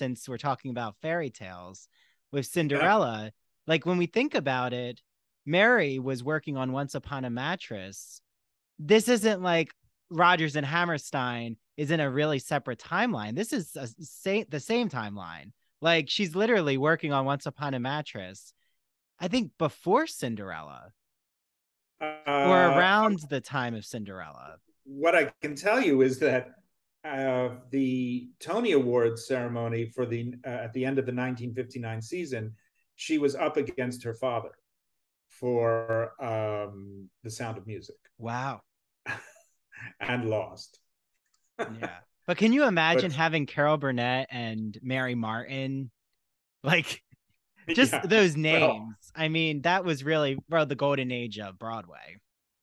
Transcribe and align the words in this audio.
since 0.00 0.26
we're 0.26 0.38
talking 0.38 0.70
about 0.70 0.96
fairy 1.02 1.28
tales 1.28 1.86
with 2.32 2.46
Cinderella. 2.46 3.24
Yeah. 3.24 3.30
Like 3.66 3.84
when 3.84 3.98
we 3.98 4.06
think 4.06 4.34
about 4.34 4.72
it, 4.72 5.02
Mary 5.44 5.98
was 5.98 6.24
working 6.24 6.56
on 6.56 6.72
Once 6.72 6.94
Upon 6.94 7.26
a 7.26 7.30
Mattress. 7.30 8.22
This 8.78 9.08
isn't 9.08 9.42
like 9.42 9.74
Rodgers 10.08 10.56
and 10.56 10.64
Hammerstein 10.64 11.58
is 11.76 11.90
in 11.90 12.00
a 12.00 12.10
really 12.10 12.38
separate 12.38 12.78
timeline. 12.78 13.36
This 13.36 13.52
is 13.52 13.76
a, 13.76 13.88
say, 14.00 14.46
the 14.48 14.58
same 14.58 14.88
timeline. 14.88 15.52
Like 15.82 16.08
she's 16.08 16.34
literally 16.34 16.78
working 16.78 17.12
on 17.12 17.26
Once 17.26 17.44
Upon 17.44 17.74
a 17.74 17.78
Mattress. 17.78 18.54
I 19.18 19.28
think 19.28 19.52
before 19.58 20.06
Cinderella 20.06 20.92
uh, 22.00 22.06
or 22.26 22.56
around 22.56 23.20
the 23.28 23.42
time 23.42 23.74
of 23.74 23.84
Cinderella. 23.84 24.56
What 24.84 25.14
I 25.14 25.30
can 25.42 25.54
tell 25.54 25.78
you 25.78 26.00
is 26.00 26.18
that 26.20 26.52
uh, 27.04 27.50
the 27.70 28.28
Tony 28.40 28.72
Awards 28.72 29.26
ceremony 29.26 29.86
for 29.86 30.06
the 30.06 30.34
uh, 30.46 30.50
at 30.50 30.72
the 30.72 30.84
end 30.84 30.98
of 30.98 31.06
the 31.06 31.12
1959 31.12 32.02
season, 32.02 32.54
she 32.96 33.18
was 33.18 33.34
up 33.34 33.56
against 33.56 34.02
her 34.04 34.14
father 34.14 34.50
for 35.28 36.12
um, 36.22 37.08
The 37.24 37.30
Sound 37.30 37.56
of 37.56 37.66
Music. 37.66 37.96
Wow. 38.18 38.60
and 40.00 40.28
lost. 40.28 40.78
yeah. 41.58 41.98
But 42.26 42.36
can 42.36 42.52
you 42.52 42.64
imagine 42.64 43.10
but, 43.10 43.16
having 43.16 43.46
Carol 43.46 43.76
Burnett 43.76 44.28
and 44.30 44.78
Mary 44.82 45.14
Martin? 45.14 45.90
Like 46.62 47.02
just 47.74 47.92
yeah. 47.92 48.02
those 48.04 48.36
names. 48.36 48.60
Well, 48.60 48.94
I 49.16 49.28
mean, 49.28 49.62
that 49.62 49.84
was 49.84 50.04
really 50.04 50.36
well, 50.48 50.66
the 50.66 50.76
golden 50.76 51.10
age 51.10 51.38
of 51.38 51.58
Broadway. 51.58 52.18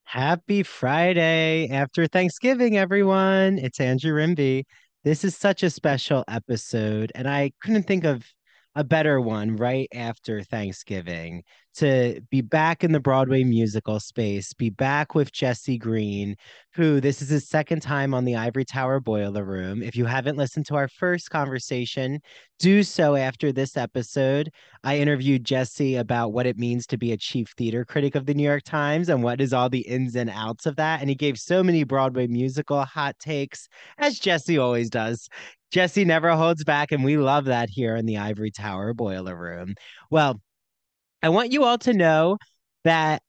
Happy 0.07 0.63
Friday 0.63 1.67
after 1.67 2.07
Thanksgiving, 2.07 2.77
everyone. 2.77 3.57
It's 3.57 3.81
Andrew 3.81 4.13
Rimby. 4.13 4.63
This 5.03 5.25
is 5.25 5.35
such 5.35 5.63
a 5.63 5.69
special 5.69 6.23
episode, 6.29 7.11
and 7.13 7.27
I 7.27 7.51
couldn't 7.61 7.83
think 7.87 8.05
of 8.05 8.25
a 8.73 8.85
better 8.85 9.19
one 9.19 9.57
right 9.57 9.89
after 9.93 10.43
Thanksgiving 10.43 11.43
to 11.77 12.21
be 12.29 12.41
back 12.41 12.83
in 12.83 12.91
the 12.91 12.99
Broadway 12.99 13.43
musical 13.43 13.99
space, 13.99 14.53
be 14.53 14.69
back 14.69 15.15
with 15.15 15.31
Jesse 15.31 15.77
Green, 15.77 16.35
who 16.73 16.99
this 16.99 17.21
is 17.21 17.29
his 17.29 17.47
second 17.47 17.81
time 17.81 18.13
on 18.13 18.25
the 18.25 18.35
Ivory 18.35 18.65
Tower 18.65 18.99
Boiler 18.99 19.43
Room. 19.43 19.81
If 19.83 19.95
you 19.95 20.05
haven't 20.05 20.37
listened 20.37 20.65
to 20.67 20.75
our 20.75 20.87
first 20.87 21.29
conversation, 21.29 22.19
do 22.59 22.83
so 22.83 23.15
after 23.15 23.51
this 23.51 23.77
episode. 23.77 24.49
I 24.83 24.97
interviewed 24.97 25.43
Jesse 25.43 25.95
about 25.95 26.33
what 26.33 26.47
it 26.47 26.57
means 26.57 26.87
to 26.87 26.97
be 26.97 27.11
a 27.11 27.17
chief 27.17 27.53
theater 27.57 27.85
critic 27.85 28.15
of 28.15 28.25
the 28.25 28.33
New 28.33 28.43
York 28.43 28.63
Times 28.63 29.09
and 29.09 29.23
what 29.23 29.39
is 29.39 29.53
all 29.53 29.69
the 29.69 29.87
ins 29.87 30.15
and 30.15 30.29
outs 30.29 30.65
of 30.65 30.75
that. 30.77 31.01
And 31.01 31.09
he 31.09 31.15
gave 31.15 31.37
so 31.37 31.63
many 31.63 31.83
Broadway 31.83 32.27
musical 32.27 32.83
hot 32.85 33.17
takes, 33.19 33.67
as 33.97 34.19
Jesse 34.19 34.57
always 34.57 34.89
does. 34.89 35.29
Jesse 35.71 36.05
never 36.05 36.31
holds 36.31 36.63
back, 36.63 36.91
and 36.91 37.03
we 37.03 37.17
love 37.17 37.45
that 37.45 37.69
here 37.69 37.95
in 37.95 38.05
the 38.05 38.17
Ivory 38.17 38.51
Tower 38.51 38.93
Boiler 38.93 39.35
Room. 39.35 39.75
Well, 40.09 40.41
I 41.27 41.29
want 41.29 41.51
you 41.51 41.65
all 41.65 41.77
to 41.79 41.91
know 41.91 42.37
that 42.85 43.21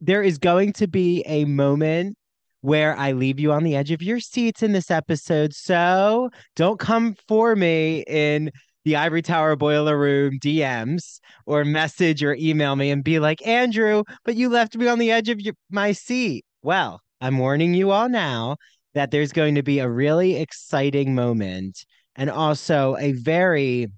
there 0.00 0.22
is 0.22 0.38
going 0.38 0.72
to 0.74 0.86
be 0.86 1.24
a 1.26 1.46
moment 1.46 2.16
where 2.60 2.96
I 2.96 3.10
leave 3.10 3.40
you 3.40 3.50
on 3.50 3.64
the 3.64 3.74
edge 3.74 3.90
of 3.90 4.00
your 4.00 4.20
seats 4.20 4.62
in 4.62 4.70
this 4.70 4.88
episode. 4.88 5.52
So 5.52 6.30
don't 6.54 6.78
come 6.78 7.16
for 7.26 7.56
me 7.56 8.04
in 8.06 8.52
the 8.84 8.94
Ivory 8.94 9.20
Tower 9.20 9.56
Boiler 9.56 9.98
Room 9.98 10.38
DMs 10.38 11.18
or 11.44 11.64
message 11.64 12.22
or 12.22 12.36
email 12.36 12.76
me 12.76 12.92
and 12.92 13.02
be 13.02 13.18
like, 13.18 13.44
Andrew, 13.44 14.04
but 14.24 14.36
you 14.36 14.48
left 14.48 14.76
me 14.76 14.86
on 14.86 15.00
the 15.00 15.10
edge 15.10 15.28
of 15.28 15.40
your, 15.40 15.54
my 15.70 15.90
seat. 15.90 16.44
Well, 16.62 17.00
I'm 17.20 17.38
warning 17.38 17.74
you 17.74 17.90
all 17.90 18.08
now 18.08 18.58
that 18.94 19.10
there's 19.10 19.32
going 19.32 19.56
to 19.56 19.64
be 19.64 19.80
a 19.80 19.90
really 19.90 20.36
exciting 20.36 21.16
moment 21.16 21.84
and 22.14 22.30
also 22.30 22.96
a 23.00 23.10
very 23.10 23.88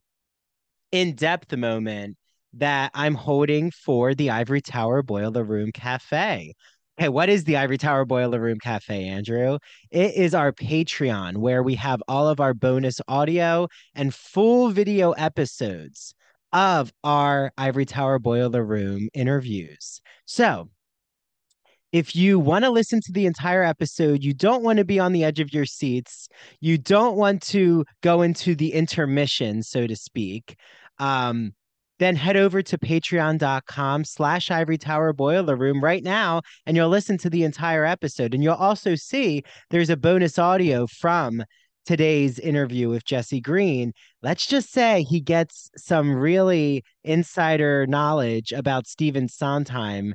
in 0.90 1.14
depth 1.14 1.54
moment 1.54 2.16
that 2.58 2.90
I'm 2.94 3.14
holding 3.14 3.70
for 3.70 4.14
the 4.14 4.30
Ivory 4.30 4.60
Tower 4.60 5.02
Boiler 5.02 5.44
Room 5.44 5.72
Cafe. 5.72 6.54
Hey, 6.96 7.08
what 7.10 7.28
is 7.28 7.44
the 7.44 7.58
Ivory 7.58 7.76
Tower 7.76 8.06
Boiler 8.06 8.40
Room 8.40 8.58
Cafe, 8.58 9.04
Andrew? 9.04 9.58
It 9.90 10.14
is 10.14 10.34
our 10.34 10.50
Patreon 10.52 11.36
where 11.36 11.62
we 11.62 11.74
have 11.74 12.02
all 12.08 12.28
of 12.28 12.40
our 12.40 12.54
bonus 12.54 13.00
audio 13.06 13.68
and 13.94 14.14
full 14.14 14.70
video 14.70 15.12
episodes 15.12 16.14
of 16.52 16.90
our 17.04 17.52
Ivory 17.58 17.84
Tower 17.84 18.18
Boiler 18.18 18.64
Room 18.64 19.10
interviews. 19.12 20.00
So, 20.24 20.70
if 21.92 22.16
you 22.16 22.38
want 22.38 22.64
to 22.64 22.70
listen 22.70 23.00
to 23.02 23.12
the 23.12 23.26
entire 23.26 23.62
episode, 23.62 24.24
you 24.24 24.32
don't 24.32 24.62
want 24.62 24.78
to 24.78 24.84
be 24.84 24.98
on 24.98 25.12
the 25.12 25.24
edge 25.24 25.40
of 25.40 25.52
your 25.52 25.66
seats, 25.66 26.28
you 26.60 26.78
don't 26.78 27.16
want 27.16 27.42
to 27.42 27.84
go 28.02 28.22
into 28.22 28.54
the 28.54 28.72
intermission, 28.72 29.62
so 29.62 29.86
to 29.86 29.96
speak, 29.96 30.56
um, 30.98 31.52
then 31.98 32.16
head 32.16 32.36
over 32.36 32.62
to 32.62 32.78
patreon.com 32.78 34.04
slash 34.04 34.50
ivory 34.50 34.78
boiler 35.16 35.56
room 35.56 35.82
right 35.82 36.02
now 36.02 36.42
and 36.66 36.76
you'll 36.76 36.88
listen 36.88 37.18
to 37.18 37.30
the 37.30 37.44
entire 37.44 37.84
episode. 37.84 38.34
And 38.34 38.42
you'll 38.42 38.54
also 38.54 38.94
see 38.94 39.42
there's 39.70 39.90
a 39.90 39.96
bonus 39.96 40.38
audio 40.38 40.86
from 40.86 41.44
today's 41.86 42.38
interview 42.38 42.88
with 42.88 43.04
Jesse 43.04 43.40
Green. 43.40 43.92
Let's 44.22 44.46
just 44.46 44.72
say 44.72 45.02
he 45.02 45.20
gets 45.20 45.70
some 45.76 46.12
really 46.14 46.84
insider 47.04 47.86
knowledge 47.86 48.52
about 48.52 48.86
Stephen 48.86 49.28
Sondheim 49.28 50.14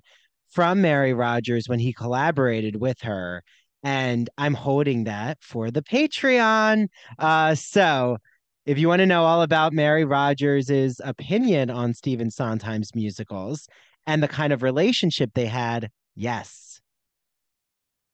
from 0.50 0.82
Mary 0.82 1.14
Rodgers 1.14 1.70
when 1.70 1.80
he 1.80 1.94
collaborated 1.94 2.76
with 2.76 3.02
her. 3.02 3.42
And 3.84 4.30
I'm 4.38 4.54
holding 4.54 5.06
that 5.06 5.38
for 5.42 5.72
the 5.72 5.82
Patreon. 5.82 6.88
Uh, 7.18 7.56
so 7.56 8.18
if 8.66 8.78
you 8.78 8.88
want 8.88 9.00
to 9.00 9.06
know 9.06 9.24
all 9.24 9.42
about 9.42 9.74
Mary 9.74 10.06
Rodgers' 10.06 11.02
opinion 11.04 11.70
on 11.70 11.94
Stephen 11.94 12.30
Sondheim's 12.30 12.94
musicals 12.94 13.68
and 14.06 14.22
the 14.22 14.28
kind 14.28 14.54
of 14.54 14.64
relationship 14.64 15.32
they 15.34 15.48
had, 15.48 15.90
yes, 16.16 16.80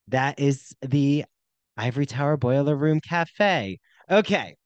that 0.08 0.38
is 0.40 0.74
the 0.80 1.24
Ivory 1.76 2.06
Tower 2.06 2.36
Boiler 2.36 2.76
Room 2.76 3.00
Cafe. 3.00 3.78
Okay. 4.10 4.56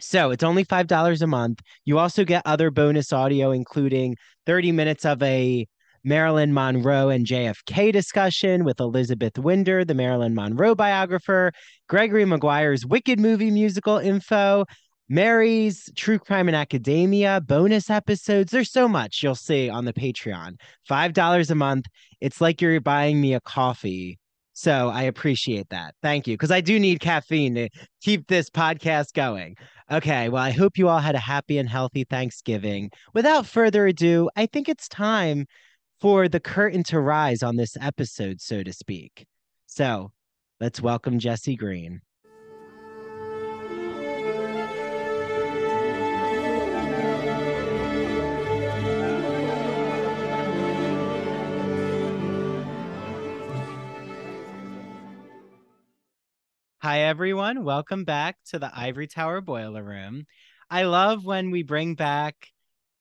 So 0.00 0.30
it's 0.30 0.44
only 0.44 0.64
$5 0.64 1.22
a 1.22 1.26
month. 1.26 1.60
You 1.84 1.98
also 1.98 2.24
get 2.24 2.42
other 2.46 2.70
bonus 2.70 3.12
audio, 3.12 3.50
including 3.50 4.16
30 4.46 4.72
minutes 4.72 5.04
of 5.04 5.22
a 5.22 5.66
Marilyn 6.04 6.52
Monroe 6.52 7.10
and 7.10 7.26
JFK 7.26 7.92
discussion 7.92 8.64
with 8.64 8.80
Elizabeth 8.80 9.38
Winder, 9.38 9.84
the 9.84 9.94
Marilyn 9.94 10.34
Monroe 10.34 10.74
biographer, 10.74 11.52
Gregory 11.88 12.24
Maguire's 12.24 12.84
Wicked 12.84 13.20
movie 13.20 13.50
musical 13.50 13.98
info, 13.98 14.64
Mary's 15.12 15.90
True 15.94 16.18
Crime 16.18 16.48
and 16.48 16.56
Academia 16.56 17.42
bonus 17.42 17.90
episodes. 17.90 18.50
There's 18.50 18.72
so 18.72 18.88
much 18.88 19.22
you'll 19.22 19.34
see 19.34 19.68
on 19.68 19.84
the 19.84 19.92
Patreon. 19.92 20.58
$5 20.88 21.50
a 21.50 21.54
month. 21.54 21.84
It's 22.22 22.40
like 22.40 22.62
you're 22.62 22.80
buying 22.80 23.20
me 23.20 23.34
a 23.34 23.40
coffee. 23.42 24.18
So 24.54 24.88
I 24.88 25.02
appreciate 25.02 25.68
that. 25.68 25.94
Thank 26.00 26.26
you. 26.26 26.32
Because 26.32 26.50
I 26.50 26.62
do 26.62 26.80
need 26.80 27.00
caffeine 27.00 27.54
to 27.56 27.68
keep 28.00 28.26
this 28.26 28.48
podcast 28.48 29.12
going. 29.12 29.56
Okay. 29.90 30.30
Well, 30.30 30.42
I 30.42 30.50
hope 30.50 30.78
you 30.78 30.88
all 30.88 31.00
had 31.00 31.14
a 31.14 31.18
happy 31.18 31.58
and 31.58 31.68
healthy 31.68 32.04
Thanksgiving. 32.04 32.90
Without 33.12 33.44
further 33.44 33.86
ado, 33.86 34.30
I 34.34 34.46
think 34.46 34.66
it's 34.66 34.88
time 34.88 35.44
for 36.00 36.26
the 36.26 36.40
curtain 36.40 36.84
to 36.84 36.98
rise 36.98 37.42
on 37.42 37.56
this 37.56 37.76
episode, 37.78 38.40
so 38.40 38.62
to 38.62 38.72
speak. 38.72 39.26
So 39.66 40.10
let's 40.58 40.80
welcome 40.80 41.18
Jesse 41.18 41.54
Green. 41.54 42.00
Everyone. 57.12 57.62
Welcome 57.62 58.04
back 58.04 58.38
to 58.46 58.58
the 58.58 58.70
Ivory 58.74 59.06
Tower 59.06 59.42
Boiler 59.42 59.84
Room. 59.84 60.24
I 60.70 60.84
love 60.84 61.26
when 61.26 61.50
we 61.50 61.62
bring 61.62 61.94
back 61.94 62.48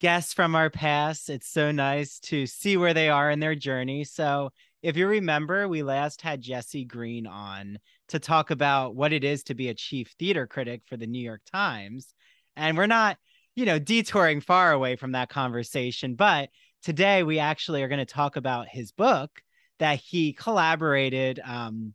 guests 0.01 0.33
from 0.33 0.53
our 0.53 0.69
past. 0.69 1.29
It's 1.29 1.47
so 1.47 1.71
nice 1.71 2.19
to 2.23 2.45
see 2.45 2.75
where 2.75 2.93
they 2.93 3.07
are 3.07 3.31
in 3.31 3.39
their 3.39 3.55
journey. 3.55 4.03
So, 4.03 4.51
if 4.83 4.97
you 4.97 5.07
remember, 5.07 5.65
we 5.69 5.81
last 5.81 6.21
had 6.21 6.41
Jesse 6.41 6.83
Green 6.83 7.25
on 7.25 7.79
to 8.09 8.19
talk 8.19 8.51
about 8.51 8.95
what 8.95 9.13
it 9.13 9.23
is 9.23 9.43
to 9.43 9.55
be 9.55 9.69
a 9.69 9.73
chief 9.73 10.13
theater 10.19 10.45
critic 10.45 10.81
for 10.87 10.97
the 10.97 11.07
New 11.07 11.23
York 11.23 11.43
Times. 11.49 12.13
And 12.57 12.77
we're 12.77 12.87
not, 12.87 13.17
you 13.55 13.65
know, 13.65 13.79
detouring 13.79 14.41
far 14.41 14.73
away 14.73 14.97
from 14.97 15.13
that 15.13 15.29
conversation, 15.29 16.15
but 16.15 16.49
today 16.83 17.23
we 17.23 17.39
actually 17.39 17.81
are 17.81 17.87
going 17.87 18.05
to 18.05 18.13
talk 18.13 18.35
about 18.35 18.67
his 18.67 18.91
book 18.91 19.31
that 19.79 19.99
he 19.99 20.33
collaborated 20.33 21.39
um, 21.45 21.93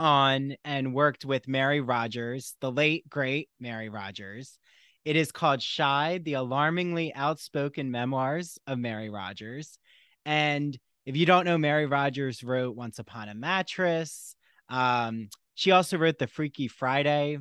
on 0.00 0.56
and 0.64 0.94
worked 0.94 1.24
with 1.24 1.46
Mary 1.46 1.80
Rodgers, 1.80 2.56
the 2.60 2.72
late 2.72 3.08
great 3.08 3.48
Mary 3.60 3.88
Rodgers. 3.90 4.58
It 5.04 5.14
is 5.16 5.30
called 5.30 5.62
Shy, 5.62 6.18
the 6.24 6.34
alarmingly 6.34 7.14
outspoken 7.14 7.90
memoirs 7.90 8.58
of 8.66 8.78
Mary 8.78 9.10
Rodgers. 9.10 9.78
And 10.24 10.76
if 11.06 11.16
you 11.16 11.26
don't 11.26 11.44
know, 11.44 11.58
Mary 11.58 11.86
Rodgers 11.86 12.42
wrote 12.42 12.76
Once 12.76 12.98
Upon 12.98 13.28
a 13.28 13.34
Mattress. 13.34 14.34
Um, 14.68 15.28
she 15.54 15.70
also 15.70 15.98
wrote 15.98 16.18
the 16.18 16.26
Freaky 16.26 16.68
Friday 16.68 17.38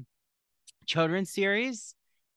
children's 0.85 1.31
series. 1.31 1.95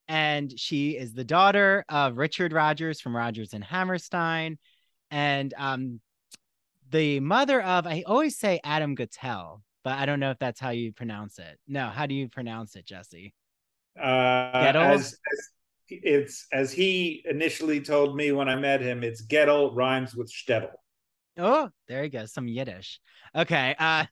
and 0.09 0.59
she 0.59 0.91
is 0.91 1.15
the 1.15 1.25
daughter 1.25 1.85
of 1.89 2.19
Richard 2.19 2.53
Rodgers 2.53 3.01
from 3.01 3.17
Rodgers 3.17 3.55
and 3.55 3.65
Hammerstein, 3.65 4.59
and 5.11 5.55
um, 5.57 6.01
the 6.91 7.21
mother 7.21 7.63
of 7.63 7.87
I 7.87 8.05
always 8.07 8.37
say 8.39 8.61
Adam 8.65 8.97
Guettel, 8.97 9.63
but 9.85 9.99
I 9.99 10.07
don't 10.07 10.21
know 10.21 10.31
if 10.31 10.39
that's 10.39 10.61
how 10.61 10.71
you 10.71 10.93
pronounce 10.93 11.39
it. 11.39 11.59
No, 11.67 11.89
how 11.89 12.07
do 12.07 12.15
you 12.15 12.29
pronounce 12.29 12.77
it, 12.77 12.87
Jesse? 12.87 13.35
Uh, 13.99 14.73
as, 14.75 15.19
as, 15.33 15.49
it's 15.89 16.47
as 16.53 16.73
he 16.73 17.23
initially 17.29 17.81
told 17.81 18.17
me 18.17 18.33
when 18.33 18.49
I 18.49 18.57
met 18.57 18.81
him. 18.81 19.03
It's 19.03 19.25
Gettle 19.25 19.75
rhymes 19.75 20.15
with 20.15 20.33
Stettel. 20.33 20.73
Oh, 21.39 21.71
there 21.89 22.05
you 22.05 22.11
go, 22.11 22.27
some 22.27 22.49
Yiddish. 22.49 23.01
Okay, 23.35 23.75
uh, 23.79 24.05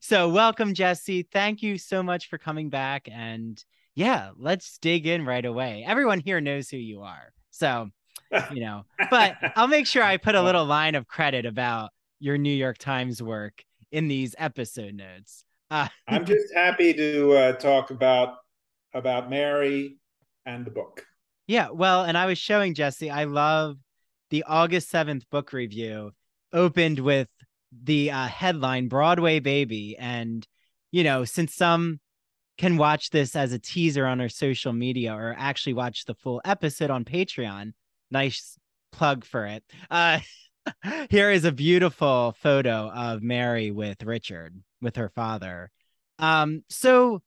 so 0.00 0.28
welcome, 0.28 0.74
Jesse. 0.74 1.22
Thank 1.22 1.62
you 1.62 1.78
so 1.78 2.02
much 2.02 2.28
for 2.28 2.38
coming 2.38 2.70
back, 2.70 3.08
and 3.10 3.62
yeah, 3.94 4.30
let's 4.36 4.78
dig 4.78 5.06
in 5.06 5.24
right 5.24 5.44
away. 5.44 5.84
Everyone 5.86 6.20
here 6.20 6.40
knows 6.40 6.68
who 6.68 6.76
you 6.78 7.02
are, 7.02 7.32
so 7.50 7.90
you 8.52 8.60
know. 8.60 8.84
But 9.10 9.36
I'll 9.56 9.68
make 9.68 9.86
sure 9.86 10.02
I 10.02 10.16
put 10.16 10.34
a 10.34 10.42
little 10.42 10.64
line 10.64 10.94
of 10.94 11.06
credit 11.06 11.46
about 11.46 11.90
your 12.18 12.38
New 12.38 12.54
York 12.54 12.78
Times 12.78 13.22
work 13.22 13.62
in 13.94 14.08
these 14.08 14.34
episode 14.38 14.94
notes. 14.94 15.44
Uh, 15.70 15.88
I'm 16.08 16.26
just 16.26 16.52
happy 16.52 16.92
to 16.92 17.32
uh, 17.32 17.52
talk 17.52 17.90
about 17.90 18.36
about 18.92 19.30
Mary 19.30 19.96
and 20.44 20.64
the 20.64 20.70
book. 20.70 21.06
Yeah, 21.46 21.70
well, 21.70 22.02
and 22.04 22.18
I 22.18 22.26
was 22.26 22.38
showing 22.38 22.74
Jesse. 22.74 23.10
I 23.10 23.24
love 23.24 23.76
the 24.30 24.44
August 24.44 24.90
seventh 24.90 25.28
book 25.30 25.52
review 25.52 26.12
opened 26.52 26.98
with 26.98 27.28
the 27.72 28.10
uh, 28.10 28.26
headline 28.26 28.88
"Broadway 28.88 29.38
Baby," 29.38 29.96
and 29.96 30.46
you 30.90 31.04
know, 31.04 31.24
since 31.24 31.54
some 31.54 32.00
can 32.58 32.76
watch 32.76 33.10
this 33.10 33.34
as 33.36 33.52
a 33.52 33.58
teaser 33.58 34.06
on 34.06 34.20
our 34.20 34.28
social 34.28 34.72
media 34.72 35.12
or 35.12 35.34
actually 35.38 35.74
watch 35.74 36.04
the 36.04 36.14
full 36.14 36.40
episode 36.44 36.90
on 36.90 37.04
Patreon, 37.04 37.72
nice 38.10 38.58
plug 38.92 39.24
for 39.24 39.46
it. 39.46 39.64
Uh, 39.90 40.18
here 41.10 41.30
is 41.30 41.44
a 41.44 41.52
beautiful 41.52 42.34
photo 42.40 42.90
of 42.90 43.22
Mary 43.22 43.70
with 43.70 44.02
Richard, 44.02 44.62
with 44.80 44.96
her 44.96 45.08
father. 45.08 45.70
Um, 46.18 46.62
so 46.68 47.22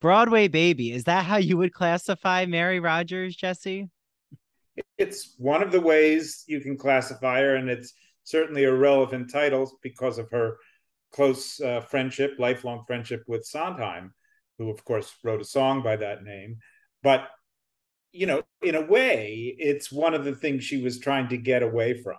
Broadway 0.00 0.48
Baby, 0.48 0.92
is 0.92 1.04
that 1.04 1.24
how 1.24 1.38
you 1.38 1.56
would 1.56 1.72
classify 1.72 2.46
Mary 2.46 2.80
Rodgers, 2.80 3.34
Jesse? 3.34 3.88
It's 4.98 5.34
one 5.38 5.62
of 5.62 5.72
the 5.72 5.80
ways 5.80 6.44
you 6.46 6.60
can 6.60 6.76
classify 6.76 7.40
her, 7.40 7.56
and 7.56 7.70
it's 7.70 7.94
certainly 8.24 8.64
a 8.64 8.74
relevant 8.74 9.30
title 9.32 9.70
because 9.82 10.18
of 10.18 10.30
her 10.30 10.58
close 11.12 11.60
uh, 11.60 11.80
friendship, 11.80 12.34
lifelong 12.38 12.84
friendship 12.86 13.22
with 13.26 13.46
Sondheim, 13.46 14.12
who, 14.58 14.70
of 14.70 14.84
course, 14.84 15.14
wrote 15.24 15.40
a 15.40 15.44
song 15.44 15.82
by 15.82 15.96
that 15.96 16.24
name. 16.24 16.58
But, 17.02 17.28
you 18.12 18.26
know, 18.26 18.42
in 18.62 18.74
a 18.74 18.84
way, 18.84 19.54
it's 19.58 19.90
one 19.90 20.12
of 20.12 20.24
the 20.24 20.34
things 20.34 20.64
she 20.64 20.82
was 20.82 20.98
trying 20.98 21.28
to 21.28 21.38
get 21.38 21.62
away 21.62 22.02
from. 22.02 22.16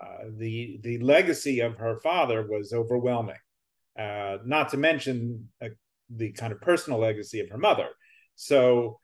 Uh, 0.00 0.24
the 0.38 0.78
the 0.82 0.98
legacy 0.98 1.60
of 1.60 1.76
her 1.76 1.98
father 2.00 2.46
was 2.48 2.72
overwhelming. 2.72 3.36
Uh, 3.98 4.38
not 4.44 4.70
to 4.70 4.76
mention 4.76 5.48
uh, 5.62 5.68
the 6.08 6.32
kind 6.32 6.52
of 6.52 6.60
personal 6.60 6.98
legacy 6.98 7.40
of 7.40 7.50
her 7.50 7.58
mother. 7.58 7.88
So 8.34 8.98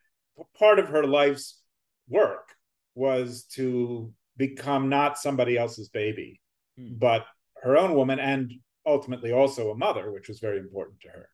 part 0.59 0.79
of 0.79 0.89
her 0.89 1.05
life's 1.05 1.61
work 2.09 2.49
was 2.95 3.45
to 3.53 4.13
become 4.37 4.89
not 4.89 5.19
somebody 5.19 5.59
else's 5.59 5.89
baby, 5.89 6.41
hmm. 6.79 6.95
but 6.99 7.27
her 7.63 7.77
own 7.77 7.95
woman 7.95 8.19
and 8.19 8.53
ultimately 8.87 9.33
also 9.33 9.71
a 9.71 9.77
mother, 9.77 10.13
which 10.13 10.29
was 10.29 10.39
very 10.39 10.59
important 10.59 11.01
to 11.01 11.09
her. 11.09 11.29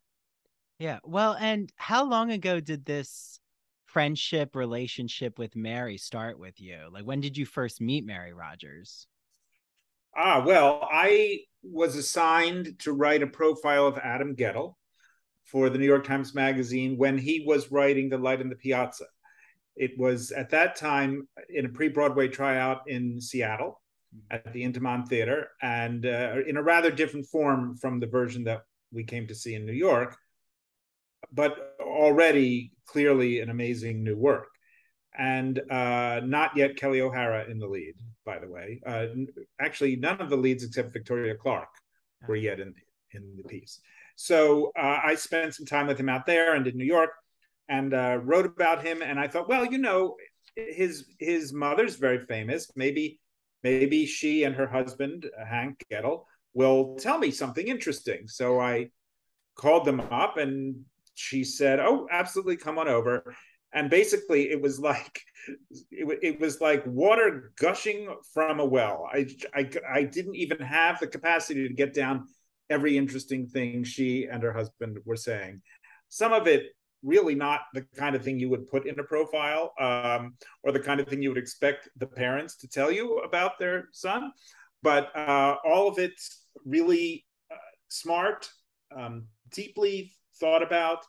Yeah. 0.78 0.98
Well, 1.04 1.36
and 1.38 1.70
how 1.76 2.04
long 2.04 2.32
ago 2.32 2.58
did 2.58 2.84
this 2.84 3.38
friendship 3.86 4.56
relationship 4.56 5.38
with 5.38 5.54
Mary 5.54 5.98
start 5.98 6.38
with 6.38 6.60
you? 6.60 6.78
Like 6.90 7.04
when 7.04 7.20
did 7.20 7.36
you 7.36 7.46
first 7.46 7.80
meet 7.80 8.04
Mary 8.04 8.32
Rodgers? 8.32 9.06
Ah, 10.16 10.42
well, 10.44 10.86
I 10.90 11.40
was 11.62 11.96
assigned 11.96 12.78
to 12.80 12.92
write 12.92 13.22
a 13.22 13.26
profile 13.26 13.86
of 13.86 13.98
Adam 13.98 14.34
Guettel 14.36 14.74
for 15.44 15.70
the 15.70 15.78
New 15.78 15.86
York 15.86 16.04
Times 16.04 16.34
Magazine 16.34 16.96
when 16.96 17.16
he 17.16 17.44
was 17.46 17.72
writing 17.72 18.08
The 18.08 18.18
Light 18.18 18.40
in 18.40 18.48
the 18.48 18.56
Piazza. 18.56 19.06
It 19.74 19.98
was 19.98 20.30
at 20.30 20.50
that 20.50 20.76
time 20.76 21.28
in 21.48 21.64
a 21.64 21.70
pre 21.70 21.88
Broadway 21.88 22.28
tryout 22.28 22.82
in 22.88 23.20
Seattle 23.20 23.80
at 24.30 24.52
the 24.52 24.62
Intiman 24.62 25.08
Theater, 25.08 25.48
and 25.62 26.04
uh, 26.04 26.36
in 26.46 26.58
a 26.58 26.62
rather 26.62 26.90
different 26.90 27.26
form 27.26 27.76
from 27.78 27.98
the 27.98 28.06
version 28.06 28.44
that 28.44 28.62
we 28.92 29.04
came 29.04 29.26
to 29.28 29.34
see 29.34 29.54
in 29.54 29.64
New 29.64 29.72
York, 29.72 30.16
but 31.32 31.76
already 31.80 32.72
clearly 32.86 33.40
an 33.40 33.48
amazing 33.48 34.04
new 34.04 34.16
work 34.16 34.48
and 35.16 35.60
uh, 35.70 36.20
not 36.24 36.56
yet 36.56 36.76
Kelli 36.76 37.00
O'Hara 37.00 37.44
in 37.48 37.58
the 37.58 37.66
lead, 37.66 37.94
by 38.24 38.38
the 38.38 38.48
way. 38.48 38.80
Uh, 38.86 39.06
actually, 39.60 39.96
none 39.96 40.20
of 40.20 40.30
the 40.30 40.36
leads 40.36 40.64
except 40.64 40.92
Victoria 40.92 41.34
Clark 41.34 41.68
were 42.28 42.36
yet 42.36 42.60
in 42.60 42.74
in 43.12 43.36
the 43.36 43.44
piece. 43.44 43.80
So 44.16 44.72
uh, 44.78 45.00
I 45.04 45.14
spent 45.14 45.54
some 45.54 45.66
time 45.66 45.86
with 45.86 45.98
him 45.98 46.08
out 46.08 46.26
there 46.26 46.54
and 46.54 46.66
in 46.66 46.76
New 46.76 46.84
York, 46.84 47.10
and 47.68 47.94
uh, 47.94 48.18
wrote 48.22 48.46
about 48.46 48.84
him. 48.84 49.02
And 49.02 49.18
I 49.18 49.28
thought, 49.28 49.48
well, 49.48 49.64
you 49.64 49.78
know, 49.78 50.16
his 50.56 51.06
his 51.18 51.52
mother's 51.52 51.96
very 51.96 52.24
famous. 52.26 52.70
Maybe 52.76 53.18
maybe 53.62 54.06
she 54.06 54.44
and 54.44 54.54
her 54.54 54.66
husband 54.66 55.28
Hank 55.46 55.84
Guettel 55.90 56.24
will 56.54 56.96
tell 56.96 57.18
me 57.18 57.30
something 57.30 57.66
interesting. 57.66 58.28
So 58.28 58.60
I 58.60 58.90
called 59.54 59.84
them 59.84 60.00
up, 60.00 60.36
and 60.36 60.84
she 61.14 61.44
said, 61.44 61.80
"Oh, 61.80 62.06
absolutely, 62.10 62.56
come 62.56 62.78
on 62.78 62.88
over." 62.88 63.34
And 63.74 63.90
basically 63.90 64.50
it 64.50 64.60
was 64.60 64.78
like 64.78 65.22
it, 65.90 66.18
it, 66.22 66.40
was 66.40 66.60
like 66.60 66.86
water 66.86 67.52
gushing 67.58 68.08
from 68.32 68.60
a 68.60 68.64
well. 68.64 69.08
I, 69.12 69.26
I 69.54 69.68
i 69.92 70.02
didn't 70.02 70.36
even 70.36 70.58
have 70.58 71.00
the 71.00 71.06
capacity 71.06 71.66
to 71.66 71.74
get 71.74 71.94
down 71.94 72.28
every 72.70 72.96
interesting 72.96 73.46
thing 73.46 73.84
she 73.84 74.26
and 74.30 74.42
her 74.42 74.52
husband 74.52 74.98
were 75.04 75.16
saying. 75.16 75.62
Some 76.08 76.32
of 76.32 76.46
it 76.46 76.66
really 77.02 77.34
not 77.34 77.62
the 77.74 77.82
kind 77.96 78.14
of 78.14 78.22
thing 78.22 78.38
you 78.38 78.48
would 78.48 78.68
put 78.68 78.86
in 78.86 78.98
a 78.98 79.02
profile 79.02 79.72
um, 79.80 80.34
or 80.62 80.72
the 80.72 80.80
kind 80.80 81.00
of 81.00 81.08
thing 81.08 81.20
you 81.20 81.28
would 81.30 81.38
expect 81.38 81.88
the 81.96 82.06
parents 82.06 82.56
to 82.56 82.68
tell 82.68 82.92
you 82.92 83.18
about 83.18 83.58
their 83.58 83.88
son 83.92 84.30
but 84.82 85.14
uh, 85.16 85.56
all 85.64 85.88
of 85.88 85.98
it 85.98 86.12
really 86.64 87.24
uh, 87.50 87.56
smart 87.88 88.48
um, 88.96 89.26
deeply 89.50 90.12
thought 90.38 90.62
about 90.62 91.04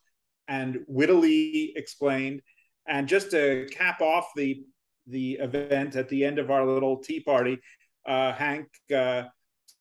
and 0.47 0.79
wittily 0.87 1.73
explained 1.75 2.41
and 2.87 3.07
just 3.07 3.31
to 3.31 3.67
cap 3.71 4.01
off 4.01 4.29
the 4.35 4.63
the 5.07 5.33
event 5.33 5.95
at 5.95 6.07
the 6.07 6.23
end 6.23 6.39
of 6.39 6.49
our 6.49 6.65
little 6.65 6.97
tea 6.97 7.19
party, 7.19 7.59
uh, 8.05 8.31
Hank 8.33 8.67
uh, 8.95 9.23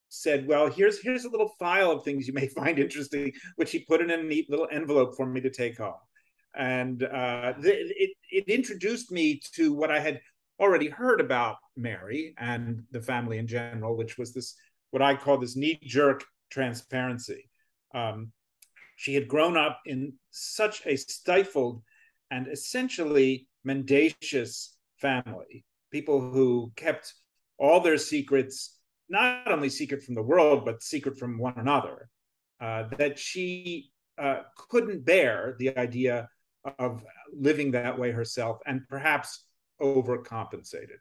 said, 0.09 0.47
"Well, 0.47 0.69
here's 0.69 1.03
here's 1.03 1.25
a 1.25 1.31
little 1.31 1.53
file 1.59 1.91
of 1.91 2.05
things 2.05 2.27
you 2.27 2.35
may 2.35 2.49
find 2.61 2.79
interesting," 2.79 3.33
which 3.57 3.71
he 3.73 3.81
put 3.81 4.01
in 4.01 4.11
a 4.11 4.23
neat 4.23 4.51
little 4.51 4.69
envelope 4.71 5.17
for 5.17 5.27
me 5.27 5.41
to 5.41 5.51
take 5.51 5.79
home. 5.79 5.95
And 6.55 7.03
uh, 7.03 7.55
it 7.59 8.11
it 8.31 8.45
introduced 8.49 9.11
me 9.11 9.41
to 9.55 9.73
what 9.73 9.91
I 9.91 10.01
had 10.01 10.21
already 10.61 10.89
heard 10.89 11.21
about 11.21 11.57
Mary 11.77 12.35
and 12.39 12.83
the 12.91 13.01
family 13.01 13.39
in 13.39 13.47
general, 13.47 13.97
which 13.97 14.19
was 14.19 14.33
this 14.33 14.55
what 14.91 15.03
I 15.03 15.17
call 15.17 15.39
this 15.39 15.57
knee 15.57 15.81
jerk 15.83 16.25
transparency. 16.51 17.49
Um, 17.95 18.33
she 18.97 19.15
had 19.15 19.27
grown 19.27 19.57
up 19.57 19.81
in 19.87 20.13
such 20.31 20.83
a 20.87 20.97
stifled 20.97 21.83
and 22.33 22.49
essentially 22.49 23.47
mendacious 23.63 24.75
family, 24.97 25.65
people 25.91 26.19
who 26.19 26.73
kept 26.77 27.13
all 27.59 27.79
their 27.79 27.99
secrets, 27.99 28.79
not 29.11 29.53
only 29.53 29.69
secret 29.69 30.03
from 30.03 30.15
the 30.15 30.23
world, 30.23 30.65
but 30.65 30.83
secret 30.83 31.19
from 31.19 31.39
one 31.39 31.59
another, 31.59 32.09
uh, 32.61 32.85
that 32.97 33.19
she 33.19 33.91
uh, 34.17 34.41
couldn't 34.57 35.05
bear 35.05 35.57
the 35.59 35.77
idea 35.79 36.27
of 36.79 37.05
living 37.35 37.73
that 37.73 37.99
way 37.99 38.11
herself 38.11 38.59
and 38.67 38.89
perhaps 38.89 39.45
overcompensated. 39.81 41.01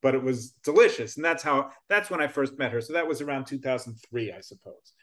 But 0.00 0.14
it 0.14 0.22
was 0.22 0.52
delicious. 0.64 1.16
And 1.16 1.24
that's 1.24 1.42
how, 1.42 1.70
that's 1.90 2.08
when 2.08 2.22
I 2.22 2.26
first 2.28 2.58
met 2.58 2.72
her. 2.72 2.80
So 2.80 2.94
that 2.94 3.06
was 3.06 3.20
around 3.20 3.44
2003, 3.46 4.32
I 4.32 4.40
suppose. 4.40 4.94